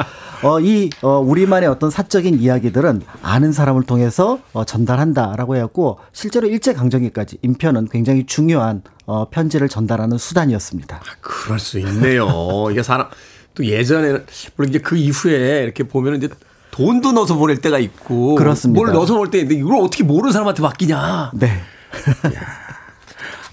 어, 0.43 0.61
이 0.61 0.91
어, 1.01 1.21
우리만의 1.21 1.69
어떤 1.69 1.91
사적인 1.91 2.39
이야기들은 2.39 3.03
아는 3.23 3.53
사람을 3.53 3.85
통해서 3.85 4.39
어, 4.53 4.65
전달한다라고 4.65 5.57
해갖고 5.57 5.99
실제로 6.13 6.47
일제 6.49 6.75
강점기까지 6.75 7.39
인편은 7.43 7.89
굉장히 7.91 8.27
중요한 8.27 8.83
어, 9.07 9.29
편지를 9.31 9.69
전달하는 9.69 10.19
수단이었습니다. 10.19 11.01
그럴 11.21 11.59
수 11.59 11.79
있네요. 11.79 12.29
이게 12.71 12.83
사람 12.83 13.09
또 13.55 13.65
예전에는 13.65 14.27
물론 14.57 14.69
이제 14.69 14.79
그 14.81 14.97
이후에 14.97 15.63
이렇게 15.63 15.85
보면 15.85 16.17
이제 16.17 16.29
돈도 16.73 17.13
넣어서 17.13 17.37
보낼 17.37 17.59
때가 17.59 17.79
있고 17.79 18.35
그렇습니다. 18.35 18.79
뭘 18.79 18.93
넣어서 18.93 19.15
보낼 19.15 19.31
때 19.31 19.39
있는데 19.39 19.61
이걸 19.61 19.77
어떻게 19.77 20.03
모르는 20.03 20.33
사람한테 20.33 20.61
맡기냐. 20.61 21.31
네. 21.35 21.63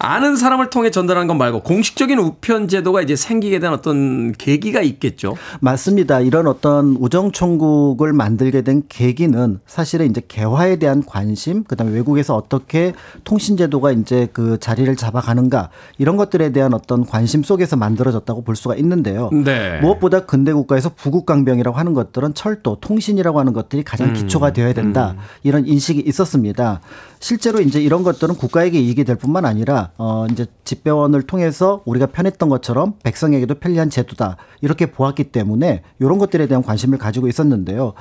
아는 0.03 0.35
사람을 0.35 0.71
통해 0.71 0.89
전달하는 0.89 1.27
것 1.27 1.35
말고 1.35 1.61
공식적인 1.61 2.17
우편 2.17 2.67
제도가 2.67 3.03
이제 3.03 3.15
생기게 3.15 3.59
된 3.59 3.71
어떤 3.71 4.31
계기가 4.31 4.81
있겠죠. 4.81 5.35
맞습니다. 5.59 6.21
이런 6.21 6.47
어떤 6.47 6.97
우정 6.99 7.31
총국을 7.31 8.11
만들게 8.11 8.63
된 8.63 8.81
계기는 8.89 9.59
사실은 9.67 10.09
이제 10.09 10.19
개화에 10.27 10.77
대한 10.77 11.03
관심, 11.05 11.63
그다음에 11.63 11.93
외국에서 11.93 12.35
어떻게 12.35 12.93
통신 13.23 13.57
제도가 13.57 13.91
이제 13.91 14.27
그 14.33 14.57
자리를 14.59 14.93
잡아가는가 14.95 15.69
이런 15.99 16.17
것들에 16.17 16.51
대한 16.51 16.73
어떤 16.73 17.05
관심 17.05 17.43
속에서 17.43 17.75
만들어졌다고 17.75 18.43
볼 18.43 18.55
수가 18.55 18.75
있는데요. 18.77 19.29
네. 19.31 19.79
무엇보다 19.81 20.25
근대 20.25 20.51
국가에서 20.51 20.89
부국강병이라고 20.95 21.77
하는 21.77 21.93
것들은 21.93 22.33
철도, 22.33 22.77
통신이라고 22.81 23.39
하는 23.39 23.53
것들이 23.53 23.83
가장 23.83 24.09
음. 24.09 24.13
기초가 24.13 24.51
되어야 24.53 24.73
된다 24.73 25.15
이런 25.43 25.67
인식이 25.67 26.01
있었습니다. 26.07 26.81
실제로 27.19 27.61
이제 27.61 27.79
이런 27.79 28.01
것들은 28.01 28.35
국가에게 28.35 28.79
이익이 28.79 29.03
될 29.03 29.15
뿐만 29.15 29.45
아니라 29.45 29.90
어 29.97 30.25
이제 30.31 30.45
집배원을 30.63 31.23
통해서 31.23 31.81
우리가 31.85 32.07
편했던 32.07 32.49
것처럼 32.49 32.93
백성에게도 33.03 33.55
편리한 33.55 33.89
제도다 33.89 34.37
이렇게 34.61 34.87
보았기 34.87 35.25
때문에 35.25 35.83
이런 35.99 36.17
것들에 36.17 36.47
대한 36.47 36.63
관심을 36.63 36.97
가지고 36.97 37.27
있었는데요. 37.27 37.93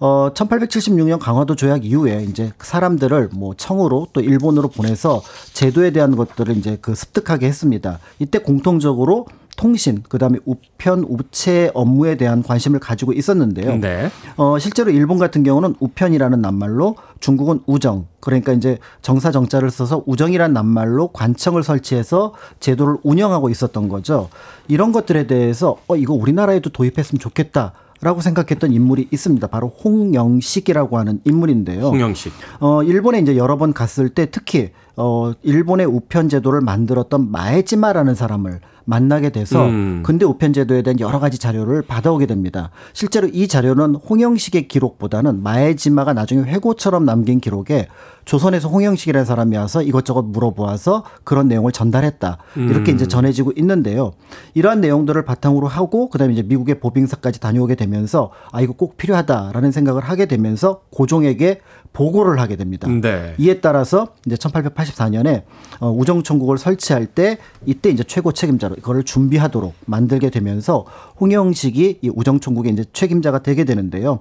어 0.00 0.30
1876년 0.34 1.18
강화도 1.18 1.56
조약 1.56 1.84
이후에 1.84 2.24
이제 2.28 2.52
사람들을 2.58 3.30
뭐 3.32 3.54
청으로 3.56 4.08
또 4.12 4.20
일본으로 4.20 4.68
보내서 4.68 5.22
제도에 5.52 5.90
대한 5.90 6.16
것들을 6.16 6.56
이제 6.56 6.78
그 6.80 6.94
습득하게 6.94 7.46
했습니다. 7.46 7.98
이때 8.18 8.38
공통적으로 8.38 9.26
통신, 9.58 10.04
그다음에 10.08 10.38
우편 10.46 11.04
우체 11.08 11.70
업무에 11.74 12.16
대한 12.16 12.44
관심을 12.44 12.78
가지고 12.78 13.12
있었는데요. 13.12 13.76
네. 13.78 14.08
어, 14.36 14.56
실제로 14.60 14.90
일본 14.90 15.18
같은 15.18 15.42
경우는 15.42 15.74
우편이라는 15.80 16.40
낱말로 16.40 16.94
중국은 17.18 17.60
우정, 17.66 18.06
그러니까 18.20 18.52
이제 18.52 18.78
정사 19.02 19.32
정자를 19.32 19.70
써서 19.72 20.04
우정이라는 20.06 20.54
낱말로 20.54 21.08
관청을 21.08 21.64
설치해서 21.64 22.34
제도를 22.60 22.98
운영하고 23.02 23.50
있었던 23.50 23.88
거죠. 23.88 24.28
이런 24.68 24.92
것들에 24.92 25.26
대해서 25.26 25.76
어, 25.88 25.96
이거 25.96 26.14
우리나라에도 26.14 26.70
도입했으면 26.70 27.18
좋겠다. 27.18 27.72
라고 28.00 28.20
생각했던 28.20 28.72
인물이 28.72 29.08
있습니다. 29.10 29.46
바로 29.48 29.68
홍영식이라고 29.68 30.98
하는 30.98 31.20
인물인데요. 31.24 31.88
홍영식. 31.88 32.32
어, 32.60 32.82
일본에 32.82 33.18
이제 33.18 33.36
여러 33.36 33.56
번 33.58 33.72
갔을 33.72 34.08
때 34.08 34.30
특히 34.30 34.70
어, 34.96 35.32
일본의 35.42 35.86
우편 35.86 36.28
제도를 36.28 36.60
만들었던 36.60 37.30
마에지마라는 37.30 38.14
사람을 38.14 38.60
만나게 38.88 39.28
돼서 39.28 39.66
음. 39.66 40.02
근대 40.02 40.24
우편 40.24 40.54
제도에 40.54 40.80
대한 40.80 40.98
여러 40.98 41.20
가지 41.20 41.38
자료를 41.38 41.82
받아오게 41.82 42.24
됩니다. 42.24 42.70
실제로 42.94 43.28
이 43.28 43.46
자료는 43.46 43.96
홍영식의 43.96 44.66
기록보다는 44.66 45.42
마에지마가 45.42 46.14
나중에 46.14 46.42
회고처럼 46.44 47.04
남긴 47.04 47.38
기록에 47.38 47.88
조선에서 48.24 48.68
홍영식이라는 48.68 49.26
사람이 49.26 49.56
와서 49.56 49.82
이것저것 49.82 50.22
물어보아서 50.22 51.04
그런 51.24 51.48
내용을 51.48 51.72
전달했다. 51.72 52.38
이렇게 52.56 52.92
음. 52.92 52.94
이제 52.94 53.06
전해지고 53.06 53.52
있는데요. 53.56 54.12
이러한 54.54 54.80
내용들을 54.80 55.22
바탕으로 55.24 55.66
하고 55.66 56.08
그다음에 56.08 56.32
이제 56.32 56.42
미국의 56.42 56.80
보빙사까지 56.80 57.40
다녀오게 57.40 57.74
되면서 57.74 58.30
아 58.52 58.62
이거 58.62 58.72
꼭 58.72 58.96
필요하다라는 58.96 59.70
생각을 59.70 60.02
하게 60.02 60.26
되면서 60.26 60.80
고종에게 60.90 61.60
보고를 61.92 62.38
하게 62.38 62.56
됩니다. 62.56 62.86
네. 62.88 63.34
이에 63.38 63.60
따라서 63.60 64.08
이제 64.26 64.36
1884년에 64.36 65.42
어, 65.80 65.90
우정총국을 65.90 66.58
설치할 66.58 67.06
때 67.06 67.38
이때 67.66 67.90
이제 67.90 68.04
최고 68.04 68.32
책임자로 68.32 68.76
이거를 68.78 69.04
준비하도록 69.04 69.74
만들게 69.86 70.30
되면서 70.30 70.84
홍영식이 71.20 71.98
이 72.00 72.08
우정총국의 72.14 72.72
이제 72.72 72.84
책임자가 72.92 73.42
되게 73.42 73.64
되는데요. 73.64 74.20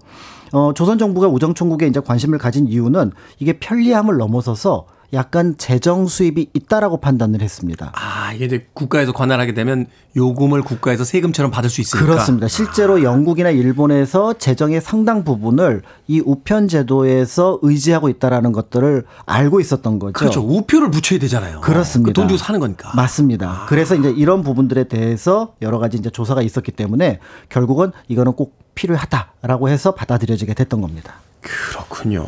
어, 0.52 0.74
조선 0.74 0.98
정부가 0.98 1.28
우정총국에 1.28 1.88
이제 1.88 2.00
관심을 2.00 2.38
가진 2.38 2.68
이유는 2.68 3.12
이게 3.40 3.54
편리함을 3.54 4.18
넘어서서 4.18 4.86
약간 5.14 5.56
재정 5.58 6.08
수입이 6.08 6.50
있다라고 6.54 6.98
판단을 6.98 7.42
했습니다. 7.42 7.92
아, 7.96 8.34
이게 8.34 8.46
이제 8.46 8.68
국가에서 8.74 9.14
관할하게 9.14 9.54
되면 9.54 9.88
요금을 10.16 10.64
국가에서 10.64 11.04
세금처럼 11.04 11.52
받을 11.52 11.70
수 11.70 11.80
있으니까. 11.80 12.06
그렇습니다. 12.06 12.48
실제로 12.48 13.04
영국이나 13.04 13.50
일본에서 13.50 14.34
재정의 14.34 14.82
상당 14.82 15.24
부분을 15.24 15.84
이 16.08 16.22
우편 16.26 16.68
제도에서 16.68 17.60
의지하고 17.62 18.10
있다라는 18.10 18.52
것들을 18.52 19.06
알고 19.26 19.60
있었던 19.62 20.00
거죠. 20.00 20.14
그렇죠. 20.14 20.42
우표를 20.42 20.92
붙여야 20.92 21.20
되잖아요. 21.20 21.62
그렇습니다. 21.62 22.10
그돈 22.10 22.28
주고 22.28 22.38
사는 22.38 22.60
거니까. 22.60 22.92
맞습니다. 22.96 23.66
그래서 23.70 23.96
이제 23.96 24.10
이런 24.10 24.44
부분들에 24.44 24.86
대해서 24.86 25.54
여러 25.62 25.80
가지 25.80 25.98
이제 25.98 26.10
조사가 26.10 26.42
있었기 26.42 26.72
때문에 26.72 27.20
결국은 27.50 27.92
이거는 28.08 28.34
꼭 28.34 28.56
필요하다라고 28.76 29.70
해서 29.70 29.92
받아들여지게 29.92 30.54
됐던 30.54 30.82
겁니다. 30.82 31.16
그렇군요. 31.42 32.26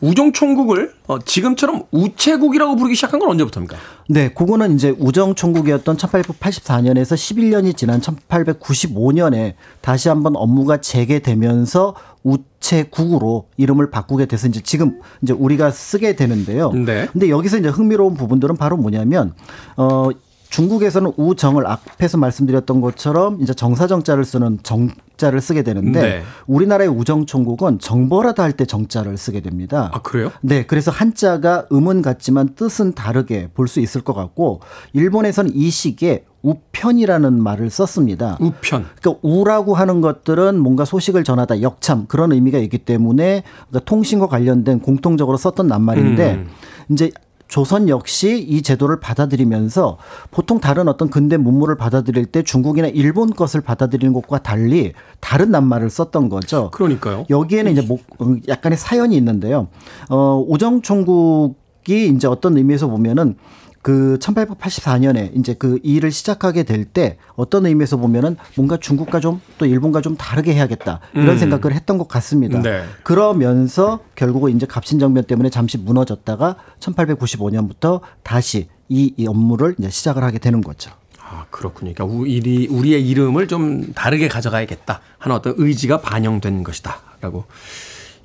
우정총국을 0.00 0.94
어, 1.06 1.18
지금처럼 1.18 1.84
우체국이라고 1.90 2.76
부르기 2.76 2.94
시작한 2.94 3.20
건 3.20 3.30
언제부터입니까? 3.30 3.76
네, 4.08 4.30
그거는 4.30 4.74
이제 4.74 4.94
우정총국이었던 4.98 5.96
1884년에서 5.96 7.14
11년이 7.14 7.76
지난 7.76 8.00
1895년에 8.00 9.54
다시 9.80 10.08
한번 10.08 10.36
업무가 10.36 10.78
재개되면서 10.78 11.94
우체국으로 12.22 13.48
이름을 13.56 13.90
바꾸게 13.90 14.26
돼서 14.26 14.48
이제 14.48 14.60
지금 14.62 15.00
이제 15.22 15.32
우리가 15.32 15.70
쓰게 15.70 16.16
되는데요. 16.16 16.72
네. 16.72 17.08
근데 17.12 17.28
여기서 17.28 17.58
이제 17.58 17.68
흥미로운 17.68 18.14
부분들은 18.14 18.56
바로 18.56 18.76
뭐냐면 18.76 19.34
어 19.76 20.10
중국에서는 20.50 21.12
우정을 21.16 21.66
앞에서 21.66 22.18
말씀드렸던 22.18 22.80
것처럼 22.80 23.40
이제 23.40 23.54
정사정자를 23.54 24.24
쓰는 24.24 24.58
정자를 24.62 25.40
쓰게 25.40 25.62
되는데 25.62 26.00
네. 26.00 26.22
우리나라의 26.46 26.90
우정총국은 26.90 27.78
정보라다 27.78 28.42
할 28.42 28.50
때 28.52 28.66
정자를 28.66 29.16
쓰게 29.16 29.40
됩니다. 29.40 29.90
아, 29.94 30.02
그래요? 30.02 30.32
네, 30.42 30.66
그래서 30.66 30.90
한자가 30.90 31.66
음은 31.72 32.02
같지만 32.02 32.54
뜻은 32.56 32.92
다르게 32.92 33.48
볼 33.54 33.68
수 33.68 33.78
있을 33.80 34.00
것 34.00 34.12
같고 34.12 34.60
일본에서는 34.92 35.52
이 35.54 35.70
시기에 35.70 36.24
우편이라는 36.42 37.40
말을 37.40 37.70
썼습니다. 37.70 38.36
우편. 38.40 38.86
그러니까 39.00 39.20
우라고 39.22 39.74
하는 39.74 40.00
것들은 40.00 40.58
뭔가 40.58 40.84
소식을 40.84 41.22
전하다, 41.22 41.62
역참 41.62 42.06
그런 42.08 42.32
의미가 42.32 42.58
있기 42.58 42.78
때문에 42.78 43.44
그러니까 43.68 43.84
통신과 43.84 44.26
관련된 44.26 44.80
공통적으로 44.80 45.36
썼던 45.36 45.68
낱말인데 45.68 46.34
음. 46.34 46.48
이제 46.88 47.12
조선 47.50 47.88
역시 47.88 48.38
이 48.38 48.62
제도를 48.62 49.00
받아들이면서 49.00 49.98
보통 50.30 50.60
다른 50.60 50.86
어떤 50.86 51.10
근대 51.10 51.36
문물을 51.36 51.76
받아들일 51.76 52.26
때 52.26 52.42
중국이나 52.44 52.86
일본 52.86 53.30
것을 53.30 53.60
받아들이는 53.60 54.14
것과 54.14 54.38
달리 54.38 54.92
다른 55.18 55.50
낱말을 55.50 55.90
썼던 55.90 56.28
거죠. 56.28 56.70
그러니까요. 56.70 57.26
여기에는 57.28 57.72
이제 57.72 57.82
목, 57.82 58.02
어, 58.20 58.36
약간의 58.46 58.78
사연이 58.78 59.16
있는데요. 59.16 59.66
어, 60.08 60.42
우정총국이 60.48 62.06
이제 62.14 62.28
어떤 62.28 62.56
의미에서 62.56 62.86
보면은 62.86 63.34
그 63.82 64.18
1884년에 64.20 65.36
이제 65.38 65.54
그 65.54 65.78
일을 65.82 66.10
시작하게 66.10 66.64
될 66.64 66.84
때 66.84 67.16
어떤 67.34 67.64
의미에서 67.66 67.96
보면은 67.96 68.36
뭔가 68.56 68.76
중국과 68.76 69.20
좀 69.20 69.40
또 69.58 69.66
일본과 69.66 70.00
좀 70.00 70.16
다르게 70.16 70.54
해야겠다 70.54 71.00
이런 71.14 71.30
음. 71.30 71.38
생각을 71.38 71.74
했던 71.74 71.98
것 71.98 72.08
같습니다. 72.08 72.60
네. 72.62 72.84
그러면서 73.02 74.00
결국은 74.14 74.56
이제 74.56 74.66
갑신정변 74.66 75.24
때문에 75.24 75.50
잠시 75.50 75.76
무너졌다가 75.78 76.56
1895년부터 76.80 78.00
다시 78.22 78.68
이, 78.88 79.12
이 79.16 79.26
업무를 79.26 79.74
이제 79.78 79.88
시작을 79.90 80.22
하게 80.24 80.38
되는 80.38 80.60
거죠. 80.62 80.90
아, 81.22 81.44
그렇군요. 81.50 81.92
그러니까 81.94 82.04
우리, 82.04 82.66
우리의 82.68 83.06
이름을 83.08 83.46
좀 83.48 83.92
다르게 83.94 84.28
가져가야겠다 84.28 85.00
하는 85.18 85.36
어떤 85.36 85.54
의지가 85.56 86.00
반영된 86.00 86.64
것이다. 86.64 87.00
라고 87.20 87.44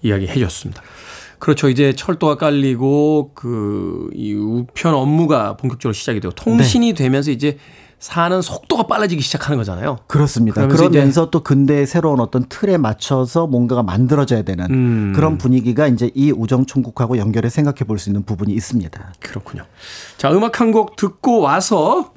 이야기해 0.02 0.34
주셨습니다. 0.34 0.82
그렇죠. 1.46 1.70
이제 1.70 1.94
철도가 1.94 2.38
깔리고 2.38 3.32
그 3.36 4.10
이 4.14 4.34
우편 4.34 4.94
업무가 4.96 5.56
본격적으로 5.58 5.94
시작이 5.94 6.20
되고 6.20 6.34
통신이 6.34 6.94
되면서 6.94 7.30
이제 7.32 7.58
사는 8.00 8.42
속도가 8.42 8.84
빨라지기 8.88 9.22
시작하는 9.22 9.58
거잖아요. 9.58 9.98
그렇습니다. 10.08 10.62
그러면서 10.62 10.90
그러면서 10.90 11.30
또 11.30 11.44
근대의 11.44 11.86
새로운 11.88 12.20
어떤 12.20 12.46
틀에 12.50 12.78
맞춰서 12.78 13.48
뭔가가 13.48 13.84
만들어져야 13.84 14.42
되는 14.44 14.66
음. 14.70 15.14
그런 15.16 15.38
분위기가 15.38 15.88
이제 15.88 16.12
이 16.16 16.32
우정 16.32 16.66
총국하고 16.66 17.18
연결해 17.18 17.50
생각해 17.50 17.80
볼 17.88 17.98
수 18.00 18.10
있는 18.10 18.24
부분이 18.24 18.54
있습니다. 18.54 19.14
그렇군요. 19.20 19.64
자, 20.18 20.32
음악 20.32 20.60
한 20.62 20.72
곡 20.72 20.96
듣고 20.98 21.40
와서 21.42 22.12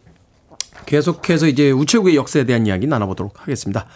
계속해서 0.86 1.46
이제 1.48 1.70
우체국의 1.70 2.16
역사에 2.16 2.44
대한 2.44 2.66
이야기 2.66 2.86
나눠보도록 2.86 3.40
하겠습니다. 3.42 3.86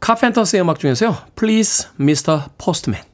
카펜터스의 0.00 0.62
음악 0.62 0.78
중에서요. 0.78 1.16
Please 1.36 1.88
Mr. 2.00 2.42
Postman. 2.62 3.04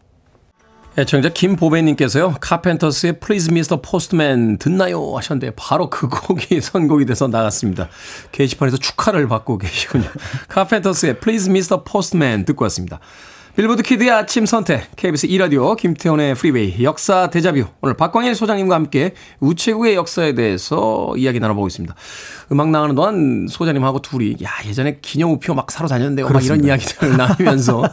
애청자 0.97 1.29
김보배님께서요. 1.29 2.37
카펜터스의 2.41 3.19
Please 3.19 3.51
Mr. 3.51 3.83
Postman 3.83 4.59
듣나요? 4.59 5.17
하셨는데 5.17 5.53
바로 5.57 5.91
그 5.91 6.09
곡이 6.09 6.61
선곡이 6.63 7.05
돼서 7.07 7.27
나갔습니다. 7.27 7.89
게시판에서 8.31 8.77
축하를 8.77 9.27
받고 9.27 9.59
계시군요. 9.59 10.09
카펜터스의 10.49 11.19
Please 11.19 11.51
Mr. 11.51 11.83
Postman 11.83 12.45
듣고 12.45 12.63
왔습니다. 12.67 13.01
빌보드 13.57 13.85
키드의 13.85 14.11
아침 14.11 14.47
선택, 14.47 14.97
KBS 14.97 15.29
2라디오, 15.29 15.77
김태훈의 15.77 16.35
프리웨이, 16.35 16.83
역사 16.83 17.31
데자뷰. 17.31 17.65
오늘 17.83 17.95
박광일 17.95 18.35
소장님과 18.35 18.75
함께 18.75 19.15
우체국의 19.39 19.95
역사에 19.95 20.35
대해서 20.35 21.15
이야기 21.17 21.39
나눠보고 21.39 21.69
있습니다. 21.69 21.95
음악 22.51 22.71
나가는 22.71 22.97
동안 22.97 23.47
소장님하고 23.49 24.03
둘이, 24.03 24.35
야, 24.43 24.51
예전에 24.67 24.99
기념 25.01 25.31
우표 25.31 25.55
막 25.55 25.71
사러 25.71 25.87
다녔는데요. 25.87 26.31
막 26.31 26.45
이런 26.45 26.65
이야기들을 26.65 27.15
나누면서 27.17 27.85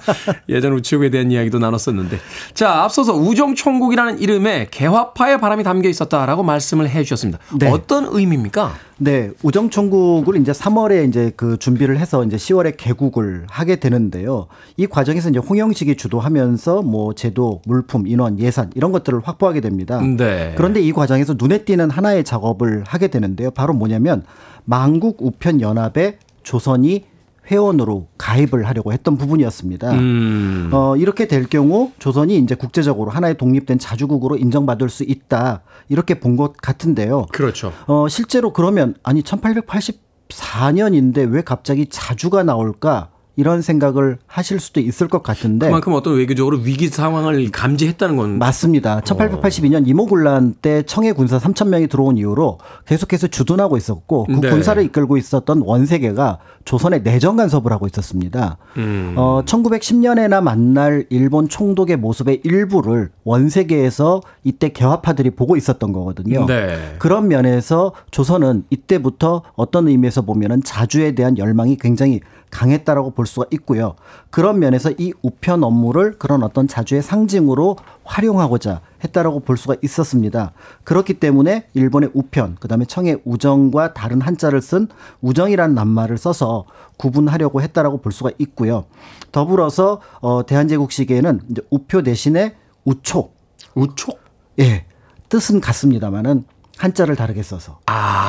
예전 0.49 0.73
우체국에 0.73 1.11
대한 1.11 1.29
이야기도 1.29 1.59
나눴었는데. 1.59 2.17
자, 2.55 2.81
앞서서 2.81 3.13
우정총국이라는 3.13 4.19
이름에 4.19 4.67
개화파의 4.71 5.39
바람이 5.39 5.63
담겨 5.63 5.89
있었다라고 5.89 6.41
말씀을 6.41 6.89
해 6.89 7.03
주셨습니다. 7.03 7.37
네. 7.59 7.69
어떤 7.69 8.07
의미입니까? 8.09 8.73
네, 9.03 9.31
우정총국을 9.41 10.37
이제 10.37 10.51
3월에 10.51 11.09
이제 11.09 11.31
그 11.35 11.57
준비를 11.57 11.97
해서 11.97 12.23
이제 12.23 12.37
10월에 12.37 12.77
개국을 12.77 13.47
하게 13.49 13.77
되는데요. 13.77 14.45
이 14.77 14.85
과정에서 14.85 15.31
이제 15.31 15.39
홍영식이 15.39 15.97
주도하면서 15.97 16.83
뭐 16.83 17.15
제도, 17.15 17.63
물품, 17.65 18.05
인원, 18.05 18.37
예산 18.37 18.69
이런 18.75 18.91
것들을 18.91 19.21
확보하게 19.23 19.61
됩니다. 19.61 19.99
네. 20.01 20.53
그런데 20.55 20.81
이 20.81 20.93
과정에서 20.93 21.33
눈에 21.35 21.65
띄는 21.65 21.89
하나의 21.89 22.23
작업을 22.23 22.83
하게 22.85 23.07
되는데요. 23.07 23.49
바로 23.49 23.73
뭐냐면 23.73 24.23
만국 24.65 25.17
우편 25.19 25.61
연합에 25.61 26.19
조선이 26.43 27.05
회원으로 27.51 28.07
가입을 28.17 28.65
하려고 28.67 28.93
했던 28.93 29.17
부분이었습니다. 29.17 29.91
음. 29.91 30.69
어, 30.73 30.95
이렇게 30.95 31.27
될 31.27 31.45
경우 31.47 31.91
조선이 31.99 32.37
이제 32.37 32.55
국제적으로 32.55 33.11
하나의 33.11 33.37
독립된 33.37 33.77
자주국으로 33.77 34.37
인정받을 34.37 34.89
수 34.89 35.03
있다. 35.03 35.61
이렇게 35.89 36.19
본 36.19 36.37
것 36.37 36.55
같은데요. 36.57 37.25
그렇죠. 37.33 37.73
어, 37.87 38.07
실제로 38.07 38.53
그러면 38.53 38.95
아니 39.03 39.21
1884년인데 39.21 41.29
왜 41.31 41.41
갑자기 41.41 41.87
자주가 41.87 42.43
나올까? 42.43 43.09
이런 43.35 43.61
생각을 43.61 44.17
하실 44.27 44.59
수도 44.59 44.79
있을 44.79 45.07
것 45.07 45.23
같은데 45.23 45.67
그만큼 45.67 45.93
어떤 45.93 46.15
외교적으로 46.15 46.57
위기 46.57 46.87
상황을 46.87 47.49
감지했다는 47.51 48.17
건 48.17 48.39
맞습니다. 48.39 48.99
1882년 49.01 49.87
이모군란 49.87 50.55
때 50.61 50.83
청해 50.83 51.13
군사 51.13 51.39
3천 51.39 51.69
명이 51.69 51.87
들어온 51.87 52.17
이후로 52.17 52.59
계속해서 52.85 53.27
주둔하고 53.27 53.77
있었고 53.77 54.25
그 54.25 54.31
네. 54.31 54.49
군사를 54.49 54.83
이끌고 54.83 55.17
있었던 55.17 55.61
원세계가 55.65 56.39
조선의 56.65 57.03
내정 57.03 57.37
간섭을 57.37 57.71
하고 57.71 57.87
있었습니다. 57.87 58.57
음. 58.77 59.13
어, 59.17 59.41
1910년에나 59.45 60.41
만날 60.41 61.05
일본 61.09 61.47
총독의 61.47 61.97
모습의 61.97 62.41
일부를 62.43 63.09
원세계에서 63.23 64.21
이때 64.43 64.69
개화파들이 64.69 65.31
보고 65.31 65.55
있었던 65.55 65.91
거거든요. 65.93 66.45
네. 66.45 66.95
그런 66.99 67.27
면에서 67.27 67.93
조선은 68.11 68.65
이때부터 68.69 69.43
어떤 69.55 69.87
의미에서 69.87 70.23
보면은 70.23 70.63
자주에 70.63 71.13
대한 71.13 71.37
열망이 71.37 71.77
굉장히 71.77 72.19
강했다라고 72.51 73.11
볼 73.11 73.25
수가 73.25 73.47
있고요. 73.51 73.95
그런 74.29 74.59
면에서 74.59 74.91
이 74.97 75.13
우편 75.21 75.63
업무를 75.63 76.19
그런 76.19 76.43
어떤 76.43 76.67
자주의 76.67 77.01
상징으로 77.01 77.77
활용하고자 78.03 78.81
했다라고 79.03 79.39
볼 79.39 79.57
수가 79.57 79.75
있었습니다. 79.81 80.51
그렇기 80.83 81.15
때문에 81.15 81.67
일본의 81.73 82.11
우편, 82.13 82.55
그다음에 82.59 82.85
청의 82.85 83.21
우정과 83.25 83.93
다른 83.93 84.21
한자를 84.21 84.61
쓴 84.61 84.87
우정이라는 85.21 85.73
낱말을 85.73 86.17
써서 86.17 86.65
구분하려고 86.97 87.61
했다라고 87.61 88.01
볼 88.01 88.11
수가 88.11 88.31
있고요. 88.37 88.85
더불어서 89.31 90.01
어 90.19 90.45
대한제국 90.45 90.91
시기에는 90.91 91.41
이제 91.49 91.61
우표 91.71 92.03
대신에 92.03 92.55
우촉, 92.85 93.35
우촉? 93.73 94.19
예, 94.59 94.85
뜻은 95.29 95.61
같습니다만은 95.61 96.43
한자를 96.77 97.15
다르게 97.15 97.41
써서 97.41 97.79
아. 97.85 98.20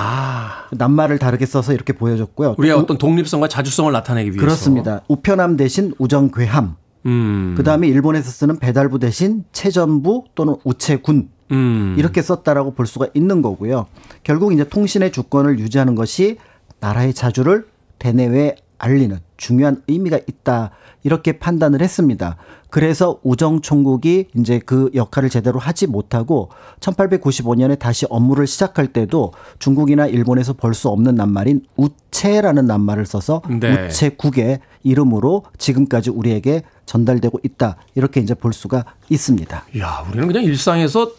낱말을 0.77 1.19
다르게 1.19 1.47
써서 1.47 1.73
이렇게 1.73 1.93
보여줬고요. 1.93 2.57
우리의 2.59 2.75
우- 2.75 2.81
어떤 2.81 2.99
독립성과 2.99 3.49
자주성을 3.49 3.93
나타내기 3.93 4.31
위해서. 4.31 4.41
그렇습니다. 4.45 5.03
우편함 5.09 5.57
대신 5.57 5.93
우정괴함. 5.99 6.77
음. 7.07 7.55
그 7.57 7.63
다음에 7.65 7.89
일본에서 7.89 8.31
쓰는 8.31 8.59
배달부 8.59 8.99
대신 8.99 9.45
체전부 9.53 10.25
또는 10.35 10.57
우체군. 10.65 11.29
음. 11.51 11.95
이렇게 11.99 12.23
썼다라고 12.23 12.75
볼 12.75 12.87
수가 12.87 13.09
있는 13.15 13.43
거고요. 13.43 13.87
결국 14.23 14.53
이제 14.53 14.65
통신의 14.65 15.13
주권을 15.13 15.59
유지하는 15.59 15.95
것이 15.95 16.39
나라의 16.81 17.13
자주를 17.15 17.67
대내외에 17.99 18.57
알리는 18.79 19.19
중요한 19.37 19.83
의미가 19.87 20.21
있다. 20.27 20.71
이렇게 21.05 21.39
판단을 21.39 21.81
했습니다. 21.83 22.37
그래서 22.71 23.19
우정 23.23 23.61
총국이 23.61 24.29
이제 24.37 24.61
그 24.65 24.91
역할을 24.95 25.29
제대로 25.29 25.59
하지 25.59 25.87
못하고 25.87 26.51
1895년에 26.81 27.79
다시 27.79 28.07
업무를 28.09 28.47
시작할 28.47 28.89
때도 28.89 29.33
중국이나 29.59 30.07
일본에서 30.07 30.53
볼 30.55 30.73
수 30.73 30.89
없는 30.89 31.17
낱말인 31.17 31.67
우체라는 31.77 32.67
낱말을 32.67 33.05
써서 33.05 33.43
네. 33.49 33.87
우체국의 33.87 34.61
이름으로 34.85 35.45
지금까지 35.59 36.11
우리에게 36.11 36.63
전달되고 36.87 37.41
있다. 37.45 37.77
이렇게 37.95 38.21
이제 38.21 38.35
볼 38.35 38.53
수가 38.53 38.85
있습니다. 39.11 39.65
야, 39.79 40.07
우리는 40.09 40.27
그냥 40.27 40.45
일상에서 40.45 41.13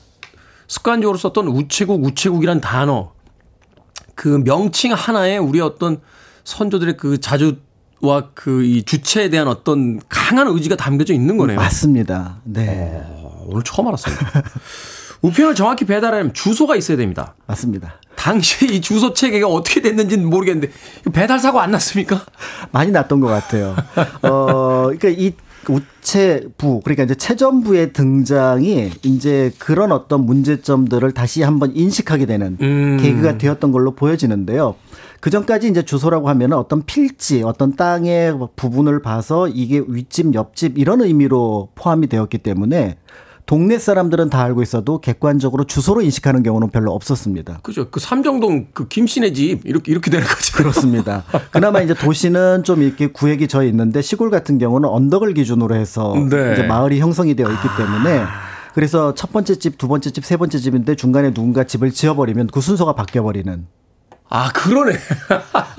습관적으로 0.68 1.18
썼던 1.20 1.48
우체국, 1.48 2.04
우체국이란 2.04 2.62
단어, 2.62 3.12
그 4.16 4.28
명칭 4.44 4.94
하나에 4.94 5.38
우리 5.38 5.62
어떤 5.62 6.02
선조들의 6.44 6.98
그 6.98 7.20
자주 7.20 7.58
와 8.04 8.30
그 8.34 8.64
이 8.64 8.84
주체에 8.84 9.30
대한 9.30 9.48
어떤 9.48 10.00
강한 10.10 10.48
의지가 10.48 10.76
담겨져 10.76 11.14
있는 11.14 11.38
거네요. 11.38 11.58
맞습니다. 11.58 12.38
네. 12.44 13.02
어, 13.06 13.46
오늘 13.48 13.64
처음 13.64 13.88
알았습니다. 13.88 14.44
우편을 15.22 15.56
정확히 15.56 15.86
배달하려면 15.86 16.34
주소가 16.34 16.76
있어야 16.76 16.98
됩니다. 16.98 17.34
맞습니다. 17.48 17.96
당시 18.16 18.66
이 18.66 18.82
주소 18.82 19.14
체계가 19.14 19.48
어떻게 19.48 19.82
됐는지는 19.82 20.30
모르겠는데 20.30 20.70
배달 21.14 21.40
사고 21.40 21.60
안 21.62 21.72
났습니까? 21.72 22.26
많이 22.72 22.92
났던 22.92 23.22
것 23.22 23.28
같아요. 23.28 23.76
어, 24.22 24.84
그러니까 24.92 25.08
이 25.10 25.32
우체부, 25.70 26.82
그러니까 26.84 27.04
이제 27.04 27.16
체전부의 27.16 27.94
등장이 27.94 28.92
이제 29.04 29.52
그런 29.60 29.94
어떤 29.94 30.26
문제점들을 30.26 31.14
다시 31.14 31.42
한번 31.42 31.74
인식하게 31.74 32.26
되는 32.26 32.58
음. 32.62 32.98
계기가 33.02 33.38
되었던 33.38 33.72
걸로 33.72 33.92
보여지는데요. 33.96 34.76
그 35.24 35.30
전까지 35.30 35.70
이제 35.70 35.84
주소라고 35.84 36.28
하면은 36.28 36.58
어떤 36.58 36.84
필지, 36.84 37.44
어떤 37.44 37.78
땅의 37.78 38.38
부분을 38.58 39.02
봐서 39.02 39.48
이게 39.48 39.82
윗집, 39.88 40.34
옆집 40.34 40.78
이런 40.78 41.00
의미로 41.00 41.70
포함이 41.76 42.08
되었기 42.08 42.40
때문에 42.40 42.98
동네 43.46 43.80
사람들은 43.80 44.30
다 44.30 44.44
알고 44.44 44.62
있어도 44.64 45.00
객관적으로 45.00 45.64
주소로 45.64 46.02
인식하는 46.02 46.44
경우는 46.44 46.72
별로 46.72 46.92
없었습니다. 46.92 47.60
그죠. 47.64 47.90
그 47.90 48.02
삼정동 48.02 48.68
그 48.74 48.90
김씨네 48.90 49.32
집 49.32 49.62
이렇게 49.64 49.94
이렇게 49.94 50.12
되는 50.12 50.28
거죠. 50.28 50.58
그렇습니다. 50.58 51.24
그나마 51.52 51.80
이제 51.80 51.94
도시는 51.94 52.66
좀 52.66 52.82
이렇게 52.82 53.08
구획이 53.08 53.48
져 53.48 53.64
있는데 53.64 54.02
시골 54.02 54.30
같은 54.30 54.58
경우는 54.58 54.90
언덕을 54.90 55.34
기준으로 55.36 55.74
해서 55.74 56.14
네. 56.30 56.52
이제 56.52 56.64
마을이 56.64 57.00
형성이 57.00 57.34
되어 57.34 57.50
있기 57.50 57.68
때문에 57.78 58.26
그래서 58.74 59.14
첫 59.14 59.32
번째 59.32 59.56
집, 59.56 59.78
두 59.78 59.88
번째 59.88 60.12
집, 60.12 60.26
세 60.26 60.36
번째 60.36 60.58
집인데 60.58 60.96
중간에 60.96 61.34
누군가 61.34 61.64
집을 61.64 61.92
지어버리면 61.92 62.48
그 62.48 62.60
순서가 62.60 62.92
바뀌어버리는 62.92 63.66
아 64.36 64.52
그러네. 64.52 64.94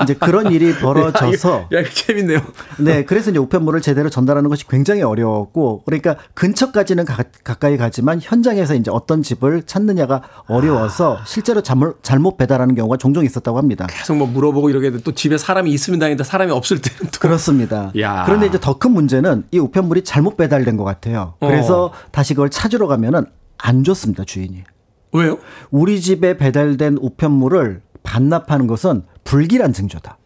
이제 0.04 0.14
그런 0.14 0.52
일이 0.52 0.72
벌어져서 0.76 1.68
야 1.74 1.80
이거 1.80 1.90
재밌네요. 1.90 2.38
네, 2.78 3.04
그래서 3.04 3.30
이제 3.32 3.38
우편물을 3.40 3.80
제대로 3.80 4.08
전달하는 4.08 4.48
것이 4.48 4.64
굉장히 4.68 5.02
어려웠고, 5.02 5.82
그러니까 5.84 6.14
근처까지는 6.34 7.04
가, 7.04 7.24
가까이 7.42 7.76
가지만 7.76 8.20
현장에서 8.22 8.76
이제 8.76 8.92
어떤 8.92 9.24
집을 9.24 9.64
찾느냐가 9.64 10.22
어려워서 10.46 11.18
실제로 11.26 11.62
잘못, 11.62 11.98
잘못 12.04 12.36
배달하는 12.36 12.76
경우가 12.76 12.96
종종 12.96 13.24
있었다고 13.24 13.58
합니다. 13.58 13.88
계속 13.90 14.14
뭐 14.16 14.28
물어보고 14.28 14.70
이러게 14.70 14.92
돼. 14.92 14.98
또 15.02 15.10
집에 15.10 15.36
사람이 15.36 15.72
있으면 15.72 15.98
다행인데 15.98 16.22
사람이 16.22 16.52
없을 16.52 16.80
때는 16.80 17.10
또 17.10 17.18
그렇습니다. 17.18 17.90
야. 17.98 18.22
그런데 18.24 18.46
이제 18.46 18.60
더 18.60 18.78
큰 18.78 18.92
문제는 18.92 19.44
이 19.50 19.58
우편물이 19.58 20.04
잘못 20.04 20.36
배달된 20.36 20.76
것 20.76 20.84
같아요. 20.84 21.34
그래서 21.40 21.92
다시 22.12 22.34
그걸 22.34 22.50
찾으러 22.50 22.86
가면은 22.86 23.24
안 23.58 23.82
줬습니다, 23.82 24.22
주인이. 24.24 24.62
왜요? 25.12 25.38
우리 25.70 26.00
집에 26.00 26.36
배달된 26.36 26.98
우편물을 27.00 27.80
반납하는 28.04 28.68
것은 28.68 29.02
불길한 29.24 29.72
징조다. 29.72 30.18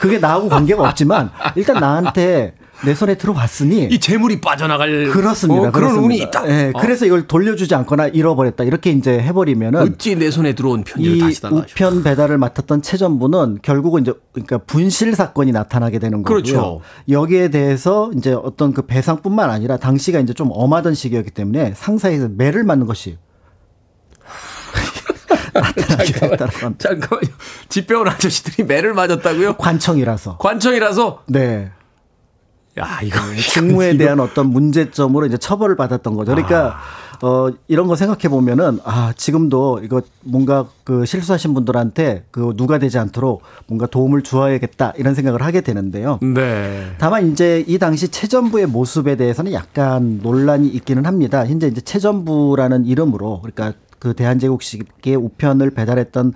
그게 0.00 0.18
나하고 0.18 0.48
관계가 0.48 0.82
없지만 0.88 1.30
일단 1.56 1.80
나한테 1.80 2.54
내 2.84 2.94
손에 2.94 3.14
들어왔으니 3.16 3.88
이 3.90 3.98
재물이 3.98 4.42
빠져나갈 4.42 5.06
그렇습니다. 5.08 5.68
어, 5.68 5.72
그런. 5.72 5.96
운이 5.96 6.18
있다. 6.18 6.46
예, 6.46 6.72
어. 6.74 6.78
그래서 6.78 7.06
이걸 7.06 7.26
돌려주지 7.26 7.74
않거나 7.74 8.08
잃어버렸다 8.08 8.64
이렇게 8.64 8.90
이제 8.90 9.18
해버리면은 9.18 9.80
어찌 9.80 10.14
내 10.14 10.30
손에 10.30 10.54
들어온 10.54 10.84
편지를 10.84 11.16
이 11.16 11.20
다시 11.20 11.40
달라. 11.40 11.56
우편 11.56 12.02
배달을 12.02 12.36
맡았던 12.36 12.82
최전부는 12.82 13.60
결국은 13.62 14.02
이제 14.02 14.12
그러니까 14.32 14.58
분실 14.58 15.14
사건이 15.14 15.52
나타나게 15.52 15.98
되는 15.98 16.22
거고요. 16.22 16.42
그렇죠. 16.42 16.80
여기에 17.08 17.48
대해서 17.48 18.10
이제 18.14 18.34
어떤 18.34 18.74
그 18.74 18.82
배상뿐만 18.82 19.48
아니라 19.50 19.78
당시가 19.78 20.20
이제 20.20 20.34
좀 20.34 20.50
엄하던 20.52 20.92
시기였기 20.92 21.30
때문에 21.30 21.72
상사에서 21.74 22.28
매를 22.28 22.62
맞는 22.64 22.86
것이 22.86 23.16
겁니다. 25.60 26.46
잠깐만요. 26.78 27.28
집배원 27.68 28.08
아저씨들이 28.08 28.66
매를 28.66 28.94
맞았다고요? 28.94 29.56
관청이라서. 29.56 30.36
관청이라서 30.38 31.24
네. 31.28 31.70
야 32.78 33.00
이거 33.02 33.18
직무에 33.52 33.90
이거- 33.92 33.98
대한 34.04 34.20
어떤 34.20 34.48
문제점으로 34.50 35.24
이제 35.26 35.38
처벌을 35.38 35.76
받았던 35.76 36.14
거죠. 36.14 36.32
그러니까 36.34 36.76
어 37.22 37.48
이런 37.68 37.86
거 37.86 37.96
생각해 37.96 38.28
보면은 38.28 38.78
아 38.84 39.14
지금도 39.16 39.80
이거 39.82 40.02
뭔가 40.20 40.66
그 40.84 41.06
실수하신 41.06 41.54
분들한테 41.54 42.26
그 42.30 42.52
누가 42.58 42.76
되지 42.78 42.98
않도록 42.98 43.40
뭔가 43.66 43.86
도움을 43.86 44.20
주어야겠다 44.22 44.92
이런 44.98 45.14
생각을 45.14 45.40
하게 45.42 45.62
되는데요. 45.62 46.18
네. 46.20 46.92
다만 46.98 47.32
이제 47.32 47.64
이 47.66 47.78
당시 47.78 48.08
체전부의 48.08 48.66
모습에 48.66 49.16
대해서는 49.16 49.54
약간 49.54 50.20
논란이 50.22 50.68
있기는 50.68 51.06
합니다. 51.06 51.46
현재 51.46 51.68
이제 51.68 51.80
체전부라는 51.80 52.84
이름으로 52.84 53.40
그러니까 53.40 53.72
그 53.98 54.14
대한제국식의 54.14 55.16
우편을 55.16 55.70
배달했던 55.70 56.34